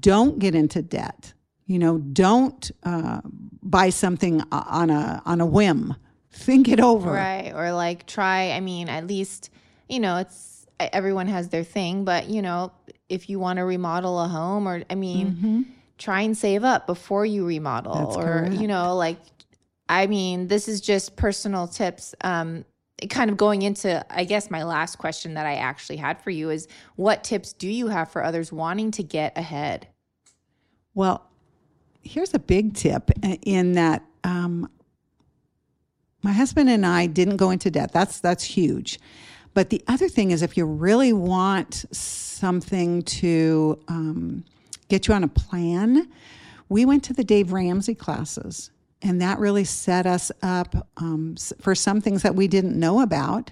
don't 0.00 0.38
get 0.38 0.54
into 0.54 0.82
debt 0.82 1.32
you 1.66 1.78
know 1.78 1.98
don't 1.98 2.70
uh, 2.84 3.20
buy 3.62 3.90
something 3.90 4.42
on 4.52 4.90
a 4.90 5.22
on 5.24 5.40
a 5.40 5.46
whim 5.46 5.94
think 6.38 6.68
it 6.68 6.80
over 6.80 7.10
right? 7.10 7.52
Or 7.54 7.72
like 7.72 8.06
try, 8.06 8.52
I 8.52 8.60
mean, 8.60 8.88
at 8.88 9.06
least, 9.06 9.50
you 9.88 10.00
know, 10.00 10.18
it's 10.18 10.66
everyone 10.78 11.26
has 11.26 11.48
their 11.48 11.64
thing, 11.64 12.04
but, 12.04 12.28
you 12.28 12.40
know, 12.42 12.72
if 13.08 13.28
you 13.28 13.38
want 13.40 13.58
to 13.58 13.64
remodel 13.64 14.20
a 14.20 14.28
home 14.28 14.68
or, 14.68 14.82
I 14.88 14.94
mean, 14.94 15.74
try 15.98 16.20
and 16.22 16.36
save 16.36 16.62
up 16.62 16.86
before 16.86 17.26
you 17.26 17.44
remodel 17.44 17.94
Mm-hmm. 17.94 18.04
That's 18.04 18.16
or, 18.16 18.22
correct. 18.22 18.54
you 18.54 18.68
know, 18.68 18.96
like, 18.96 19.18
I 19.88 20.06
mean, 20.06 20.48
this 20.48 20.68
is 20.68 20.80
just 20.80 21.16
personal 21.16 21.66
tips. 21.66 22.14
Um, 22.22 22.64
kind 23.08 23.30
of 23.30 23.36
going 23.36 23.62
into, 23.62 24.04
I 24.10 24.24
guess, 24.24 24.50
my 24.50 24.64
last 24.64 24.96
question 24.96 25.34
that 25.34 25.46
I 25.46 25.54
actually 25.54 25.96
had 25.96 26.20
for 26.20 26.30
you 26.30 26.50
is 26.50 26.66
what 26.96 27.22
tips 27.22 27.52
do 27.52 27.68
you 27.68 27.88
have 27.88 28.10
for 28.10 28.24
others 28.24 28.52
wanting 28.52 28.90
to 28.92 29.02
get 29.02 29.38
ahead? 29.38 29.86
Well, 30.94 31.24
here's 32.02 32.34
a 32.34 32.38
big 32.38 32.74
tip 32.74 33.10
in 33.42 33.72
that 33.72 34.02
um, 34.24 34.68
my 36.22 36.32
husband 36.32 36.68
and 36.68 36.84
I 36.84 37.06
didn't 37.06 37.36
go 37.36 37.50
into 37.50 37.70
debt. 37.70 37.92
That's 37.92 38.20
that's 38.20 38.42
huge. 38.42 38.98
But 39.54 39.70
the 39.70 39.82
other 39.88 40.08
thing 40.08 40.30
is, 40.30 40.42
if 40.42 40.56
you 40.56 40.64
really 40.64 41.12
want 41.12 41.84
something 41.90 43.02
to 43.02 43.78
um, 43.88 44.44
get 44.88 45.08
you 45.08 45.14
on 45.14 45.24
a 45.24 45.28
plan, 45.28 46.08
we 46.68 46.84
went 46.84 47.04
to 47.04 47.12
the 47.12 47.24
Dave 47.24 47.52
Ramsey 47.52 47.94
classes, 47.94 48.70
and 49.02 49.20
that 49.20 49.38
really 49.38 49.64
set 49.64 50.06
us 50.06 50.32
up 50.42 50.88
um, 50.96 51.36
for 51.60 51.74
some 51.74 52.00
things 52.00 52.22
that 52.22 52.34
we 52.34 52.48
didn't 52.48 52.78
know 52.78 53.00
about. 53.00 53.50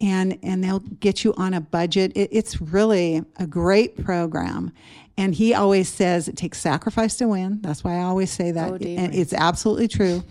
And, 0.00 0.38
and 0.42 0.62
they'll 0.62 0.80
get 0.80 1.24
you 1.24 1.32
on 1.34 1.54
a 1.54 1.60
budget. 1.60 2.12
It, 2.14 2.28
it's 2.32 2.60
really 2.60 3.24
a 3.36 3.46
great 3.46 4.04
program. 4.04 4.72
And 5.16 5.34
he 5.34 5.54
always 5.54 5.88
says 5.88 6.28
it 6.28 6.36
takes 6.36 6.60
sacrifice 6.60 7.16
to 7.16 7.28
win. 7.28 7.60
That's 7.62 7.84
why 7.84 7.98
I 7.98 8.02
always 8.02 8.30
say 8.30 8.50
that. 8.50 8.72
Oh, 8.72 8.74
and 8.74 9.14
it's 9.14 9.32
absolutely 9.32 9.88
true. 9.88 10.24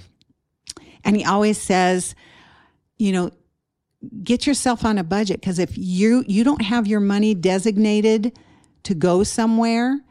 And 1.03 1.15
he 1.15 1.23
always 1.23 1.59
says, 1.59 2.13
you 2.97 3.11
know, 3.11 3.31
get 4.23 4.45
yourself 4.45 4.85
on 4.85 4.97
a 4.97 5.03
budget 5.03 5.39
because 5.39 5.59
if 5.59 5.77
you 5.77 6.25
you 6.27 6.43
don't 6.43 6.61
have 6.61 6.87
your 6.87 6.99
money 6.99 7.33
designated 7.33 8.37
to 8.83 8.93
go 8.93 9.23
somewhere, 9.23 10.01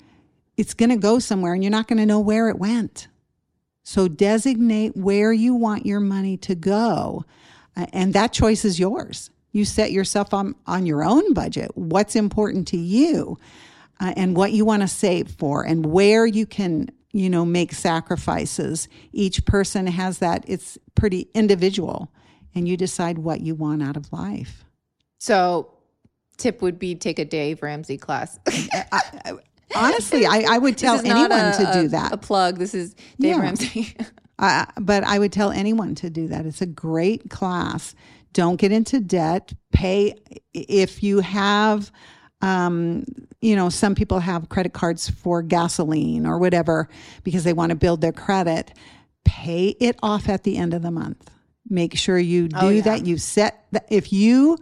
it's 0.56 0.74
going 0.74 0.90
to 0.90 0.96
go 0.96 1.18
somewhere 1.18 1.52
and 1.52 1.62
you're 1.62 1.70
not 1.70 1.88
going 1.88 1.98
to 1.98 2.06
know 2.06 2.20
where 2.20 2.48
it 2.48 2.58
went. 2.58 3.08
So 3.82 4.08
designate 4.08 4.96
where 4.96 5.32
you 5.32 5.54
want 5.54 5.86
your 5.86 6.00
money 6.00 6.36
to 6.38 6.54
go, 6.54 7.24
uh, 7.76 7.86
and 7.92 8.14
that 8.14 8.32
choice 8.32 8.64
is 8.64 8.78
yours. 8.78 9.30
You 9.50 9.64
set 9.64 9.92
yourself 9.92 10.32
on 10.32 10.54
on 10.66 10.86
your 10.86 11.04
own 11.04 11.34
budget. 11.34 11.72
What's 11.74 12.16
important 12.16 12.68
to 12.68 12.76
you, 12.76 13.38
uh, 14.00 14.14
and 14.16 14.36
what 14.36 14.52
you 14.52 14.64
want 14.64 14.82
to 14.82 14.88
save 14.88 15.30
for, 15.30 15.64
and 15.64 15.86
where 15.86 16.26
you 16.26 16.46
can 16.46 16.90
you 17.12 17.28
know 17.28 17.44
make 17.44 17.72
sacrifices. 17.72 18.88
Each 19.12 19.44
person 19.44 19.86
has 19.88 20.18
that. 20.18 20.44
It's 20.46 20.78
pretty 20.94 21.28
individual, 21.34 22.12
and 22.54 22.68
you 22.68 22.76
decide 22.76 23.18
what 23.18 23.40
you 23.40 23.54
want 23.54 23.82
out 23.82 23.96
of 23.96 24.12
life. 24.12 24.64
So, 25.18 25.74
tip 26.36 26.62
would 26.62 26.78
be 26.78 26.94
take 26.94 27.18
a 27.18 27.24
Dave 27.24 27.62
Ramsey 27.62 27.98
class. 27.98 28.38
Honestly, 29.76 30.26
I, 30.26 30.44
I 30.48 30.58
would 30.58 30.76
tell 30.78 30.94
This 30.96 31.02
is 31.04 31.08
not 31.08 31.30
anyone 31.30 31.52
a- 31.54 31.56
to 31.58 31.70
a- 31.70 31.82
do 31.82 31.88
that. 31.88 32.12
A 32.12 32.16
plug. 32.16 32.58
This 32.58 32.74
is 32.74 32.94
Dave 33.18 33.36
Yeah. 33.36 33.40
Ramsey. 33.40 33.96
Uh, 34.38 34.64
but 34.80 35.04
I 35.04 35.20
would 35.20 35.30
tell 35.30 35.52
anyone 35.52 35.94
to 35.96 36.10
do 36.10 36.26
that. 36.28 36.46
It's 36.46 36.60
a 36.62 36.66
great 36.66 37.30
class. 37.30 37.94
Don't 38.32 38.56
get 38.56 38.72
into 38.72 38.98
debt. 38.98 39.52
Pay 39.72 40.14
if 40.52 41.00
you 41.04 41.20
have, 41.20 41.92
um, 42.40 43.04
you 43.40 43.54
know, 43.54 43.68
some 43.68 43.94
people 43.94 44.18
have 44.18 44.48
credit 44.48 44.72
cards 44.72 45.08
for 45.08 45.42
gasoline 45.42 46.26
or 46.26 46.38
whatever 46.38 46.88
because 47.22 47.44
they 47.44 47.52
want 47.52 47.70
to 47.70 47.76
build 47.76 48.00
their 48.00 48.10
credit. 48.10 48.72
Pay 49.24 49.76
it 49.78 49.96
off 50.02 50.28
at 50.28 50.42
the 50.42 50.56
end 50.56 50.74
of 50.74 50.82
the 50.82 50.90
month. 50.90 51.30
Make 51.68 51.96
sure 51.96 52.18
you 52.18 52.48
do 52.48 52.56
Oh, 52.58 52.68
yeah. 52.70 52.82
that. 52.82 53.06
You 53.06 53.18
set 53.18 53.64
that. 53.70 53.86
If 53.90 54.12
you 54.12 54.58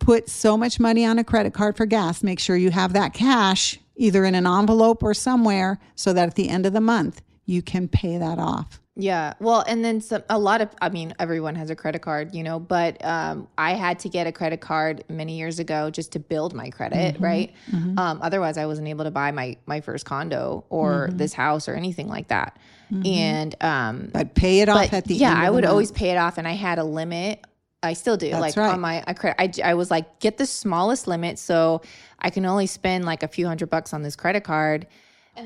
put 0.00 0.28
so 0.28 0.58
much 0.58 0.78
money 0.78 1.06
on 1.06 1.18
a 1.18 1.24
credit 1.24 1.54
card 1.54 1.78
for 1.78 1.86
gas, 1.86 2.22
make 2.22 2.40
sure 2.40 2.56
you 2.56 2.70
have 2.72 2.92
that 2.92 3.14
cash 3.14 3.78
either 3.96 4.24
in 4.24 4.34
an 4.34 4.46
envelope 4.46 5.02
or 5.02 5.14
somewhere 5.14 5.78
so 5.94 6.12
that 6.12 6.28
at 6.28 6.34
the 6.34 6.48
end 6.48 6.66
of 6.66 6.72
the 6.72 6.80
month 6.80 7.22
you 7.44 7.60
can 7.62 7.88
pay 7.88 8.18
that 8.18 8.38
off. 8.38 8.80
Yeah. 8.94 9.32
Well, 9.40 9.64
and 9.66 9.82
then 9.82 10.02
some, 10.02 10.22
a 10.28 10.38
lot 10.38 10.60
of, 10.60 10.68
I 10.82 10.90
mean, 10.90 11.14
everyone 11.18 11.54
has 11.54 11.70
a 11.70 11.74
credit 11.74 12.02
card, 12.02 12.34
you 12.34 12.42
know, 12.42 12.60
but 12.60 13.02
um, 13.02 13.48
I 13.56 13.72
had 13.72 14.00
to 14.00 14.10
get 14.10 14.26
a 14.26 14.32
credit 14.32 14.60
card 14.60 15.02
many 15.08 15.38
years 15.38 15.58
ago 15.58 15.88
just 15.88 16.12
to 16.12 16.18
build 16.18 16.52
my 16.54 16.68
credit, 16.68 17.14
Mm-hmm. 17.14 17.24
right? 17.24 17.54
Um, 17.72 18.18
otherwise, 18.20 18.58
I 18.58 18.66
wasn't 18.66 18.88
able 18.88 19.04
to 19.04 19.10
buy 19.10 19.30
my, 19.30 19.56
my 19.64 19.80
first 19.80 20.04
condo 20.04 20.64
or 20.68 21.08
Mm-hmm. 21.08 21.16
this 21.16 21.32
house 21.32 21.68
or 21.68 21.74
anything 21.74 22.06
like 22.08 22.28
that. 22.28 22.58
And, 23.06 23.56
um, 23.62 24.10
But 24.12 24.34
pay 24.34 24.60
it 24.60 24.68
off 24.68 24.92
at 24.92 25.06
the 25.06 25.14
yeah, 25.14 25.30
end. 25.30 25.38
of 25.38 25.44
I 25.44 25.50
would 25.50 25.64
month. 25.64 25.70
always 25.70 25.90
pay 25.90 26.10
it 26.10 26.16
off, 26.18 26.36
and 26.36 26.46
I 26.46 26.52
had 26.52 26.78
a 26.78 26.84
limit. 26.84 27.42
I 27.82 27.94
still 27.94 28.16
do. 28.16 28.30
like 28.30 28.56
right. 28.56 28.72
on 28.72 28.80
my 28.80 29.02
I, 29.06 29.12
credit, 29.12 29.60
I, 29.60 29.70
I 29.70 29.74
was 29.74 29.90
like, 29.90 30.20
get 30.20 30.38
the 30.38 30.46
smallest 30.46 31.06
limit 31.06 31.38
so 31.38 31.82
I 32.18 32.30
can 32.30 32.46
only 32.46 32.66
spend 32.66 33.04
like 33.04 33.22
a 33.22 33.28
few 33.28 33.46
hundred 33.46 33.70
bucks 33.70 33.92
on 33.92 34.02
this 34.02 34.16
credit 34.16 34.44
card. 34.44 34.86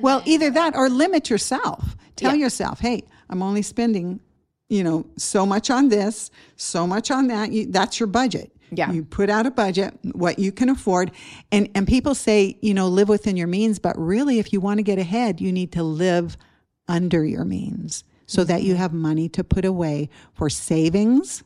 Well, 0.00 0.22
either 0.26 0.50
that 0.50 0.76
or 0.76 0.88
limit 0.88 1.30
yourself. 1.30 1.96
Tell 2.16 2.34
Yeah. 2.34 2.44
yourself, 2.44 2.80
hey, 2.80 3.04
I'm 3.30 3.42
only 3.42 3.62
spending, 3.62 4.20
you 4.68 4.82
know, 4.82 5.06
so 5.16 5.46
much 5.46 5.70
on 5.70 5.88
this, 5.88 6.30
so 6.56 6.86
much 6.86 7.10
on 7.10 7.28
that. 7.28 7.52
You, 7.52 7.66
that's 7.66 8.00
your 8.00 8.08
budget. 8.08 8.52
Yeah. 8.70 8.90
You 8.90 9.04
put 9.04 9.30
out 9.30 9.46
a 9.46 9.50
budget, 9.50 9.96
what 10.12 10.38
you 10.38 10.50
can 10.50 10.68
afford. 10.68 11.12
And 11.52 11.68
and 11.74 11.86
people 11.86 12.14
say, 12.14 12.58
you 12.60 12.74
know, 12.74 12.88
live 12.88 13.08
within 13.08 13.36
your 13.36 13.46
means, 13.46 13.78
but 13.78 13.96
really 13.96 14.38
if 14.40 14.52
you 14.52 14.60
want 14.60 14.78
to 14.78 14.82
get 14.82 14.98
ahead, 14.98 15.40
you 15.40 15.52
need 15.52 15.72
to 15.72 15.84
live 15.84 16.36
under 16.88 17.24
your 17.24 17.44
means 17.44 18.02
so 18.26 18.42
that 18.44 18.62
you 18.62 18.72
mm-hmm. 18.72 18.82
have 18.82 18.92
money 18.92 19.28
to 19.30 19.44
put 19.44 19.64
away 19.64 20.08
for 20.34 20.50
savings 20.50 21.44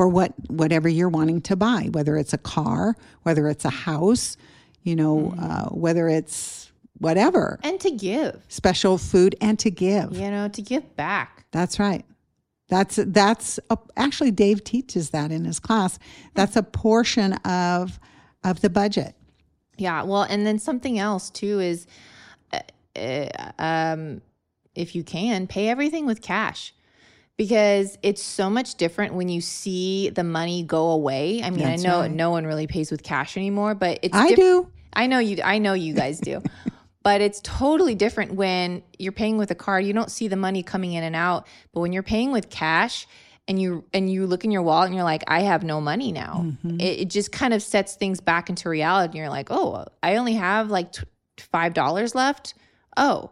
for 0.00 0.08
what 0.08 0.32
whatever 0.48 0.88
you're 0.88 1.10
wanting 1.10 1.42
to 1.42 1.54
buy 1.54 1.90
whether 1.92 2.16
it's 2.16 2.32
a 2.32 2.38
car 2.38 2.96
whether 3.24 3.48
it's 3.48 3.66
a 3.66 3.70
house 3.70 4.38
you 4.82 4.96
know 4.96 5.34
uh, 5.38 5.68
whether 5.68 6.08
it's 6.08 6.60
whatever. 7.00 7.58
And 7.62 7.80
to 7.80 7.90
give, 7.90 8.44
special 8.48 8.98
food 8.98 9.34
and 9.40 9.58
to 9.58 9.70
give. 9.70 10.16
You 10.16 10.30
know, 10.30 10.48
to 10.48 10.62
give 10.62 10.96
back. 10.96 11.46
that's 11.50 11.78
right. 11.80 12.04
That's 12.68 13.00
that's 13.06 13.58
a, 13.68 13.78
actually 13.96 14.30
dave 14.30 14.62
teaches 14.62 15.10
that 15.10 15.32
in 15.32 15.44
his 15.44 15.58
class. 15.58 15.98
That's 16.34 16.54
a 16.54 16.62
portion 16.62 17.32
of 17.44 17.98
of 18.44 18.60
the 18.60 18.70
budget. 18.70 19.16
Yeah. 19.76 20.04
Well, 20.04 20.22
and 20.22 20.46
then 20.46 20.60
something 20.60 20.98
else 20.98 21.30
too 21.30 21.58
is, 21.58 21.86
uh, 22.52 22.60
uh, 22.94 23.52
um, 23.58 24.20
if 24.76 24.94
you 24.94 25.02
can, 25.02 25.48
pay 25.48 25.68
everything 25.68 26.06
with 26.06 26.22
cash 26.22 26.72
because 27.40 27.96
it's 28.02 28.22
so 28.22 28.50
much 28.50 28.74
different 28.74 29.14
when 29.14 29.30
you 29.30 29.40
see 29.40 30.10
the 30.10 30.22
money 30.22 30.62
go 30.62 30.90
away. 30.90 31.42
I 31.42 31.48
mean, 31.48 31.60
That's 31.60 31.82
I 31.82 31.88
know 31.88 32.00
right. 32.00 32.10
no 32.10 32.28
one 32.28 32.46
really 32.46 32.66
pays 32.66 32.90
with 32.90 33.02
cash 33.02 33.38
anymore, 33.38 33.74
but 33.74 33.98
it's 34.02 34.14
i 34.14 34.28
diff- 34.28 34.36
do 34.36 34.70
I 34.92 35.06
know 35.06 35.20
you. 35.20 35.38
I 35.42 35.56
know 35.56 35.72
you 35.72 35.94
guys 35.94 36.20
do. 36.20 36.42
But 37.02 37.22
it's 37.22 37.40
totally 37.42 37.94
different 37.94 38.34
when 38.34 38.82
you're 38.98 39.10
paying 39.10 39.38
with 39.38 39.50
a 39.50 39.54
card. 39.54 39.86
You 39.86 39.94
don't 39.94 40.10
see 40.10 40.28
the 40.28 40.36
money 40.36 40.62
coming 40.62 40.92
in 40.92 41.02
and 41.02 41.16
out. 41.16 41.46
But 41.72 41.80
when 41.80 41.94
you're 41.94 42.02
paying 42.02 42.30
with 42.30 42.50
cash 42.50 43.06
and 43.48 43.58
you 43.58 43.86
and 43.94 44.12
you 44.12 44.26
look 44.26 44.44
in 44.44 44.50
your 44.50 44.60
wallet 44.60 44.88
and 44.88 44.94
you're 44.94 45.02
like, 45.02 45.24
I 45.26 45.40
have 45.40 45.64
no 45.64 45.80
money 45.80 46.12
now. 46.12 46.44
Mm-hmm. 46.44 46.78
It, 46.78 47.00
it 47.00 47.08
just 47.08 47.32
kind 47.32 47.54
of 47.54 47.62
sets 47.62 47.94
things 47.94 48.20
back 48.20 48.50
into 48.50 48.68
reality. 48.68 49.12
And 49.12 49.14
you're 49.14 49.30
like, 49.30 49.50
oh, 49.50 49.86
I 50.02 50.16
only 50.16 50.34
have 50.34 50.68
like 50.68 50.92
t- 50.92 51.04
five 51.38 51.72
dollars 51.72 52.14
left. 52.14 52.52
Oh, 52.98 53.30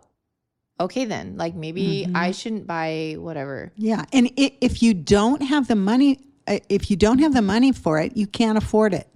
okay 0.81 1.05
then. 1.05 1.37
Like 1.37 1.55
maybe 1.55 2.05
Mm-hmm. 2.07 2.17
I 2.17 2.31
shouldn't 2.33 2.67
buy 2.67 3.17
whatever. 3.19 3.73
Yeah, 3.77 4.05
and 4.13 4.31
i 4.39 4.53
if 4.61 4.83
you 4.83 4.95
don't 4.95 5.43
have 5.43 5.69
the 5.69 5.77
money, 5.77 6.21
uh, 6.47 6.59
if 6.69 6.91
you 6.91 6.97
don't 6.97 7.19
have 7.19 7.35
the 7.35 7.43
money 7.43 7.73
for 7.73 8.01
it, 8.01 8.17
you 8.17 8.27
can't 8.27 8.59
afford 8.59 8.95
it. 8.95 9.09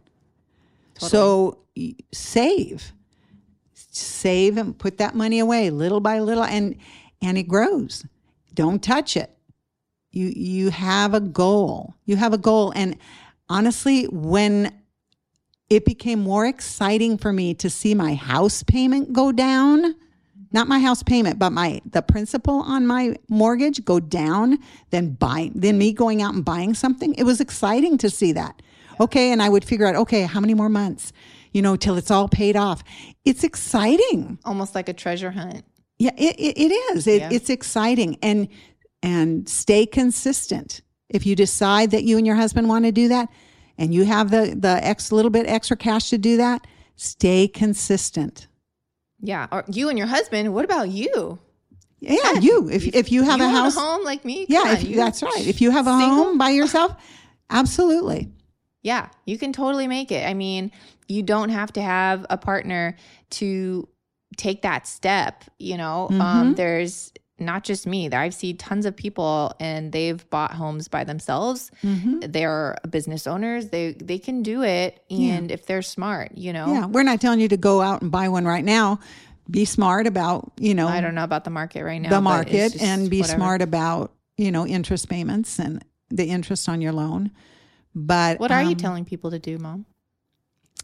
So 0.98 1.58
save, 2.12 2.92
save, 3.74 4.56
and 4.56 4.78
put 4.78 4.98
that 4.98 5.14
money 5.14 5.40
away 5.40 5.70
little 5.70 6.00
by 6.00 6.20
little, 6.20 6.44
and 6.44 6.76
and 7.20 7.36
it 7.38 7.44
grows. 7.48 8.04
Don't 8.54 8.82
touch 8.82 9.16
it. 9.16 9.30
You 10.10 10.26
you 10.26 10.70
have 10.70 11.14
a 11.14 11.20
goal. 11.20 11.94
You 12.04 12.16
have 12.16 12.32
a 12.32 12.38
goal, 12.38 12.72
and 12.76 12.96
honestly, 13.48 14.04
when 14.04 14.72
it 15.68 15.84
became 15.84 16.20
more 16.20 16.46
exciting 16.46 17.16
for 17.16 17.32
me 17.32 17.54
to 17.54 17.70
see 17.70 17.94
my 17.94 18.14
house 18.14 18.62
payment 18.62 19.12
go 19.12 19.32
down 19.32 19.94
not 20.52 20.68
my 20.68 20.78
house 20.80 21.02
payment, 21.02 21.38
but 21.38 21.50
my 21.50 21.80
the 21.90 22.02
principal 22.02 22.60
on 22.62 22.86
my 22.86 23.16
mortgage 23.28 23.84
go 23.84 24.00
down 24.00 24.58
than 24.90 25.10
buy 25.10 25.50
than 25.54 25.78
me 25.78 25.92
going 25.92 26.22
out 26.22 26.34
and 26.34 26.44
buying 26.44 26.74
something. 26.74 27.14
It 27.14 27.24
was 27.24 27.40
exciting 27.40 27.98
to 27.98 28.10
see 28.10 28.32
that. 28.32 28.60
Okay, 29.00 29.32
and 29.32 29.42
I 29.42 29.48
would 29.48 29.64
figure 29.64 29.86
out, 29.86 29.96
okay, 29.96 30.22
how 30.22 30.40
many 30.40 30.54
more 30.54 30.68
months, 30.68 31.12
you 31.52 31.62
know, 31.62 31.76
till 31.76 31.96
it's 31.96 32.10
all 32.10 32.28
paid 32.28 32.56
off. 32.56 32.84
It's 33.24 33.42
exciting. 33.42 34.38
Almost 34.44 34.74
like 34.74 34.88
a 34.88 34.92
treasure 34.92 35.30
hunt. 35.30 35.64
Yeah, 35.98 36.12
it, 36.16 36.36
it, 36.38 36.58
it 36.58 36.72
is. 36.72 37.06
It, 37.06 37.22
Yeah. 37.22 37.30
It's 37.32 37.50
exciting 37.50 38.18
and 38.22 38.48
and 39.02 39.48
stay 39.48 39.86
consistent. 39.86 40.82
If 41.08 41.26
you 41.26 41.34
decide 41.36 41.90
that 41.90 42.04
you 42.04 42.16
and 42.16 42.26
your 42.26 42.36
husband 42.36 42.68
want 42.68 42.84
to 42.84 42.92
do 42.92 43.08
that, 43.08 43.28
and 43.78 43.94
you 43.94 44.04
have 44.04 44.30
the 44.30 44.54
the 44.58 44.84
X 44.84 45.12
little 45.12 45.30
bit 45.30 45.46
extra 45.46 45.76
cash 45.76 46.10
to 46.10 46.18
do 46.18 46.36
that, 46.36 46.66
stay 46.96 47.48
consistent. 47.48 48.46
Yeah. 49.22 49.46
Or 49.50 49.64
you 49.68 49.88
and 49.88 49.96
your 49.96 50.08
husband. 50.08 50.52
What 50.52 50.64
about 50.64 50.88
you? 50.90 51.38
Yeah, 52.00 52.40
you 52.40 52.68
if 52.68 52.84
if 52.88 53.12
you 53.12 53.22
have 53.22 53.38
you 53.38 53.46
a 53.46 53.48
house, 53.48 53.76
home 53.76 54.04
like 54.04 54.24
me. 54.24 54.44
yeah, 54.48 54.58
on, 54.62 54.68
if, 54.70 54.82
you- 54.82 54.96
that's 54.96 55.22
right. 55.22 55.46
If 55.46 55.60
you 55.60 55.70
have 55.70 55.86
a 55.86 55.96
single? 55.96 56.24
home 56.24 56.36
by 56.38 56.50
yourself, 56.50 56.96
absolutely. 57.48 58.32
Yeah, 58.82 59.08
you 59.24 59.38
can 59.38 59.52
totally 59.52 59.86
make 59.86 60.10
it. 60.10 60.26
I 60.26 60.34
mean, 60.34 60.72
you 61.06 61.22
don't 61.22 61.50
have 61.50 61.72
to 61.74 61.80
have 61.82 62.26
a 62.28 62.36
partner 62.36 62.96
to 63.30 63.88
take 64.36 64.62
that 64.62 64.88
step, 64.88 65.44
you 65.60 65.76
know. 65.76 66.08
Mm-hmm. 66.10 66.20
Um 66.20 66.54
there's 66.54 67.11
not 67.38 67.64
just 67.64 67.86
me. 67.86 68.10
I've 68.10 68.34
seen 68.34 68.56
tons 68.56 68.86
of 68.86 68.96
people 68.96 69.54
and 69.58 69.92
they've 69.92 70.28
bought 70.30 70.52
homes 70.52 70.88
by 70.88 71.04
themselves. 71.04 71.70
Mm-hmm. 71.82 72.20
They're 72.20 72.76
business 72.88 73.26
owners. 73.26 73.68
They 73.68 73.92
they 73.92 74.18
can 74.18 74.42
do 74.42 74.62
it 74.62 75.02
and 75.10 75.50
if 75.50 75.66
they're 75.66 75.82
smart, 75.82 76.36
you 76.36 76.52
know. 76.52 76.72
Yeah, 76.72 76.86
we're 76.86 77.02
not 77.02 77.20
telling 77.20 77.40
you 77.40 77.48
to 77.48 77.56
go 77.56 77.80
out 77.80 78.02
and 78.02 78.10
buy 78.10 78.28
one 78.28 78.44
right 78.44 78.64
now. 78.64 79.00
Be 79.50 79.64
smart 79.64 80.06
about 80.06 80.52
you 80.58 80.74
know 80.74 80.88
I 80.88 81.00
don't 81.00 81.14
know 81.14 81.24
about 81.24 81.44
the 81.44 81.50
market 81.50 81.84
right 81.84 82.00
now. 82.00 82.10
the 82.10 82.20
market 82.20 82.80
and 82.80 83.10
be 83.10 83.20
whatever. 83.20 83.38
smart 83.38 83.62
about 83.62 84.12
you 84.36 84.52
know 84.52 84.66
interest 84.66 85.08
payments 85.08 85.58
and 85.58 85.84
the 86.10 86.26
interest 86.26 86.68
on 86.68 86.80
your 86.80 86.92
loan. 86.92 87.30
But 87.94 88.40
What 88.40 88.50
are 88.50 88.62
you 88.62 88.70
um, 88.70 88.76
telling 88.76 89.04
people 89.04 89.30
to 89.32 89.38
do, 89.38 89.58
mom? 89.58 89.84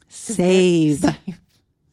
Save, 0.09 0.99
save 1.01 1.40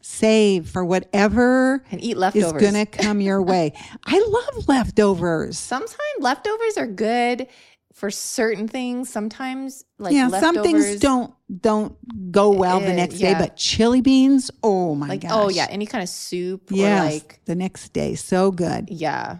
for 0.09 0.85
whatever 0.85 1.83
And 1.91 2.01
eat 2.03 2.11
is 2.11 2.17
leftovers. 2.17 2.61
going 2.61 2.73
to 2.73 2.85
come 2.85 3.19
your 3.21 3.41
way. 3.53 3.73
I 4.05 4.19
love 4.27 4.67
leftovers. 4.67 5.57
Sometimes 5.57 5.99
leftovers 6.19 6.77
are 6.77 6.87
good 6.87 7.47
for 7.93 8.09
certain 8.09 8.67
things. 8.67 9.09
Sometimes 9.09 9.83
like 9.97 10.13
yeah, 10.13 10.29
some 10.29 10.55
things 10.63 10.99
don't 10.99 11.33
don't 11.61 11.95
go 12.31 12.51
well 12.51 12.79
the 12.79 12.91
Uh, 12.91 12.95
next 12.95 13.15
yeah. 13.19 13.33
day, 13.33 13.39
but 13.47 13.57
chili 13.57 14.01
beans, 14.01 14.51
oh 14.63 14.95
my 14.95 15.07
like 15.07 15.21
gosh. 15.21 15.31
oh 15.33 15.49
yeah, 15.49 15.67
any 15.69 15.85
kind 15.85 16.01
of 16.01 16.09
soup 16.09 16.71
or 16.71 16.75
Yes, 16.75 17.13
like 17.13 17.39
the 17.45 17.55
next 17.55 17.91
day, 17.93 18.15
so 18.15 18.51
good. 18.51 18.89
yeah. 18.89 19.39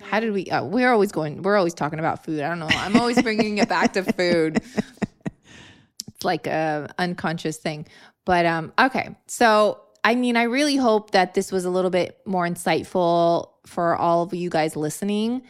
How 0.00 0.18
did 0.18 0.32
we? 0.32 0.46
Uh, 0.46 0.64
we're 0.64 0.90
always 0.90 1.12
going. 1.12 1.42
We're 1.42 1.56
always 1.58 1.74
talking 1.74 1.98
about 1.98 2.24
food. 2.24 2.40
I 2.40 2.48
don't 2.48 2.58
know. 2.58 2.68
I'm 2.68 2.96
always 2.96 3.20
bringing 3.22 3.58
it 3.58 3.68
back 3.68 3.92
to 3.94 4.02
food. 4.02 4.62
It's 6.08 6.24
like 6.24 6.46
a 6.46 6.92
unconscious 6.98 7.56
thing. 7.56 7.86
But 8.26 8.44
um, 8.46 8.72
okay. 8.78 9.16
So 9.26 9.80
I 10.02 10.14
mean, 10.14 10.36
I 10.36 10.44
really 10.44 10.76
hope 10.76 11.10
that 11.10 11.34
this 11.34 11.52
was 11.52 11.64
a 11.64 11.70
little 11.70 11.90
bit 11.90 12.18
more 12.24 12.46
insightful 12.46 13.50
for 13.66 13.96
all 13.96 14.22
of 14.22 14.34
you 14.34 14.50
guys 14.50 14.76
listening. 14.76 15.42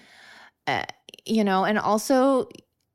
Uh, 0.66 0.84
you 1.24 1.44
know, 1.44 1.64
and 1.64 1.78
also, 1.78 2.48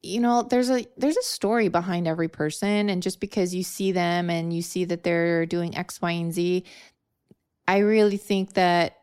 you 0.03 0.19
know, 0.19 0.43
there's 0.43 0.69
a 0.69 0.85
there's 0.97 1.17
a 1.17 1.23
story 1.23 1.69
behind 1.69 2.07
every 2.07 2.27
person, 2.27 2.89
and 2.89 3.01
just 3.01 3.19
because 3.19 3.55
you 3.55 3.63
see 3.63 3.91
them 3.91 4.29
and 4.29 4.53
you 4.53 4.61
see 4.61 4.85
that 4.85 5.03
they're 5.03 5.45
doing 5.45 5.77
X, 5.77 6.01
Y, 6.01 6.11
and 6.11 6.33
Z, 6.33 6.63
I 7.67 7.79
really 7.79 8.17
think 8.17 8.53
that 8.53 8.97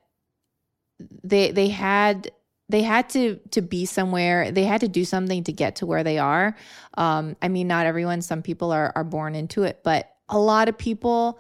they 1.25 1.51
they 1.51 1.69
had 1.69 2.31
they 2.69 2.83
had 2.83 3.09
to 3.11 3.37
to 3.51 3.63
be 3.63 3.87
somewhere. 3.87 4.51
They 4.51 4.65
had 4.65 4.83
to 4.83 4.89
do 4.89 5.05
something 5.05 5.45
to 5.45 5.53
get 5.53 5.77
to 5.77 5.87
where 5.87 6.05
they 6.05 6.19
are. 6.19 6.57
Um 6.95 7.37
i 7.43 7.49
mean 7.49 7.69
not 7.69 7.87
everyone 7.87 8.23
some 8.23 8.43
people 8.43 8.71
are 8.71 8.93
are 8.95 9.05
born 9.05 9.35
into 9.35 9.63
it 9.65 9.81
but 9.83 10.15
a 10.29 10.39
lot 10.39 10.69
of 10.69 10.79
people 10.79 11.39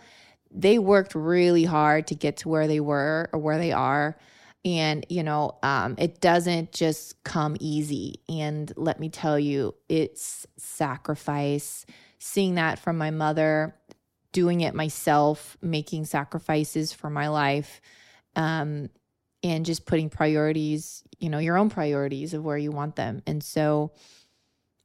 they 0.55 0.79
worked 0.79 1.15
really 1.15 1.65
hard 1.65 2.07
to 2.09 2.15
get 2.15 2.39
to 2.39 2.49
where 2.49 2.67
they 2.67 2.81
were 2.81 3.31
or 3.33 3.39
where 3.39 3.59
they 3.59 3.73
are. 3.73 4.17
And 4.65 5.05
you 5.09 5.25
know 5.25 5.59
um 5.63 5.97
it 5.99 6.21
doesn't 6.21 6.73
just 6.73 7.23
come 7.25 7.57
easy. 7.61 8.21
And 8.29 8.73
let 8.77 9.01
me 9.01 9.09
tell 9.09 9.39
you 9.39 9.75
it's 9.89 10.47
sacrifice. 10.57 11.85
Seeing 12.19 12.55
that 12.55 12.79
from 12.79 12.99
my 12.99 13.11
mother 13.11 13.75
doing 14.33 14.63
it 14.63 14.75
myself 14.75 15.59
making 15.61 16.07
sacrifices 16.07 16.91
for 16.93 17.11
my 17.11 17.29
life 17.29 17.83
um 18.35 18.89
and 19.43 19.67
just 19.67 19.87
putting 19.87 20.09
priorities, 20.09 21.03
you 21.19 21.29
know, 21.29 21.39
your 21.39 21.57
own 21.57 21.69
priorities 21.69 22.35
of 22.35 22.45
where 22.45 22.57
you 22.57 22.71
want 22.71 22.97
them. 22.97 23.23
And 23.27 23.43
so, 23.43 23.93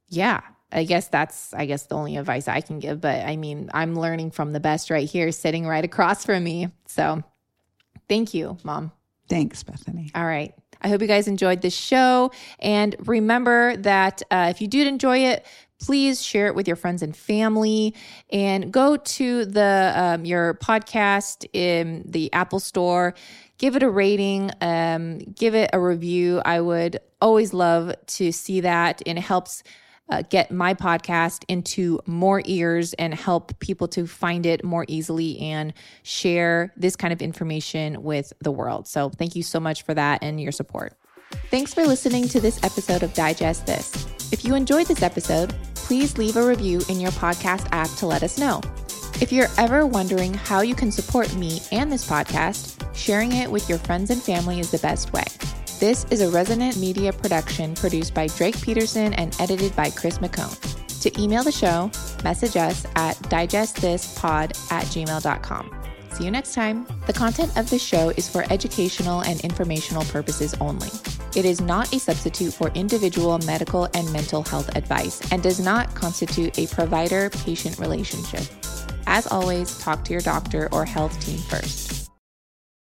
yeah, 0.08 0.40
I 0.70 0.84
guess 0.84 1.08
that's, 1.08 1.54
I 1.54 1.66
guess, 1.66 1.84
the 1.84 1.94
only 1.94 2.16
advice 2.16 2.48
I 2.48 2.60
can 2.60 2.78
give. 2.78 3.00
But 3.00 3.24
I 3.24 3.36
mean, 3.36 3.70
I'm 3.72 3.94
learning 3.94 4.32
from 4.32 4.52
the 4.52 4.60
best 4.60 4.90
right 4.90 5.08
here, 5.08 5.32
sitting 5.32 5.66
right 5.66 5.84
across 5.84 6.24
from 6.24 6.44
me. 6.44 6.70
So 6.86 7.22
thank 8.08 8.34
you, 8.34 8.58
mom. 8.64 8.92
Thanks, 9.28 9.62
Bethany. 9.62 10.10
All 10.14 10.24
right. 10.24 10.54
I 10.80 10.88
hope 10.88 11.00
you 11.00 11.08
guys 11.08 11.26
enjoyed 11.28 11.60
this 11.60 11.74
show. 11.74 12.30
And 12.60 12.94
remember 13.00 13.76
that 13.78 14.22
uh, 14.30 14.48
if 14.50 14.60
you 14.60 14.68
did 14.68 14.86
enjoy 14.86 15.18
it, 15.18 15.44
please 15.80 16.22
share 16.22 16.46
it 16.46 16.54
with 16.54 16.66
your 16.66 16.76
friends 16.76 17.02
and 17.02 17.16
family 17.16 17.94
and 18.30 18.72
go 18.72 18.96
to 18.96 19.44
the 19.44 19.92
um, 19.94 20.24
your 20.24 20.54
podcast 20.54 21.46
in 21.52 22.02
the 22.04 22.32
apple 22.32 22.58
store 22.58 23.14
give 23.58 23.76
it 23.76 23.82
a 23.82 23.88
rating 23.88 24.50
um, 24.60 25.18
give 25.18 25.54
it 25.54 25.70
a 25.72 25.80
review 25.80 26.42
i 26.44 26.60
would 26.60 26.98
always 27.20 27.52
love 27.52 27.94
to 28.06 28.32
see 28.32 28.60
that 28.60 29.00
and 29.06 29.18
it 29.18 29.22
helps 29.22 29.62
uh, 30.08 30.22
get 30.28 30.50
my 30.50 30.74
podcast 30.74 31.44
into 31.48 32.00
more 32.06 32.42
ears 32.44 32.94
and 32.94 33.14
help 33.14 33.58
people 33.60 33.88
to 33.88 34.06
find 34.06 34.46
it 34.46 34.64
more 34.64 34.84
easily 34.88 35.38
and 35.38 35.72
share 36.02 36.72
this 36.76 36.96
kind 36.96 37.12
of 37.12 37.22
information 37.22 38.02
with 38.02 38.32
the 38.40 38.50
world. 38.50 38.86
So, 38.86 39.10
thank 39.10 39.36
you 39.36 39.42
so 39.42 39.60
much 39.60 39.82
for 39.82 39.94
that 39.94 40.22
and 40.22 40.40
your 40.40 40.52
support. 40.52 40.94
Thanks 41.50 41.74
for 41.74 41.86
listening 41.86 42.28
to 42.28 42.40
this 42.40 42.62
episode 42.64 43.02
of 43.02 43.12
Digest 43.14 43.66
This. 43.66 44.06
If 44.32 44.44
you 44.44 44.54
enjoyed 44.54 44.86
this 44.86 45.02
episode, 45.02 45.54
please 45.74 46.16
leave 46.18 46.36
a 46.36 46.46
review 46.46 46.80
in 46.88 47.00
your 47.00 47.10
podcast 47.12 47.68
app 47.72 47.90
to 47.98 48.06
let 48.06 48.22
us 48.22 48.38
know. 48.38 48.60
If 49.20 49.32
you're 49.32 49.48
ever 49.58 49.86
wondering 49.86 50.32
how 50.32 50.60
you 50.60 50.74
can 50.74 50.92
support 50.92 51.34
me 51.34 51.60
and 51.72 51.90
this 51.90 52.08
podcast, 52.08 52.78
Sharing 52.98 53.30
it 53.30 53.48
with 53.48 53.68
your 53.68 53.78
friends 53.78 54.10
and 54.10 54.20
family 54.20 54.58
is 54.58 54.72
the 54.72 54.78
best 54.78 55.12
way. 55.12 55.24
This 55.78 56.06
is 56.10 56.22
a 56.22 56.30
Resonant 56.30 56.76
Media 56.76 57.12
production 57.12 57.76
produced 57.76 58.12
by 58.12 58.26
Drake 58.26 58.60
Peterson 58.60 59.14
and 59.14 59.36
edited 59.38 59.76
by 59.76 59.90
Chris 59.90 60.18
McCone. 60.18 60.58
To 61.02 61.22
email 61.22 61.44
the 61.44 61.52
show, 61.52 61.88
message 62.24 62.56
us 62.56 62.84
at 62.96 63.14
digestthispod 63.30 64.72
at 64.72 64.84
gmail.com. 64.86 65.82
See 66.14 66.24
you 66.24 66.32
next 66.32 66.54
time. 66.54 66.84
The 67.06 67.12
content 67.12 67.56
of 67.56 67.70
this 67.70 67.80
show 67.80 68.08
is 68.16 68.28
for 68.28 68.44
educational 68.50 69.20
and 69.20 69.40
informational 69.42 70.02
purposes 70.06 70.52
only. 70.60 70.88
It 71.36 71.44
is 71.44 71.60
not 71.60 71.94
a 71.94 72.00
substitute 72.00 72.52
for 72.52 72.70
individual 72.70 73.38
medical 73.46 73.84
and 73.94 74.12
mental 74.12 74.42
health 74.42 74.74
advice 74.74 75.20
and 75.30 75.44
does 75.44 75.60
not 75.60 75.94
constitute 75.94 76.58
a 76.58 76.66
provider 76.66 77.30
patient 77.30 77.78
relationship. 77.78 78.42
As 79.06 79.28
always, 79.28 79.78
talk 79.78 80.04
to 80.06 80.12
your 80.12 80.22
doctor 80.22 80.68
or 80.72 80.84
health 80.84 81.20
team 81.20 81.38
first. 81.38 82.07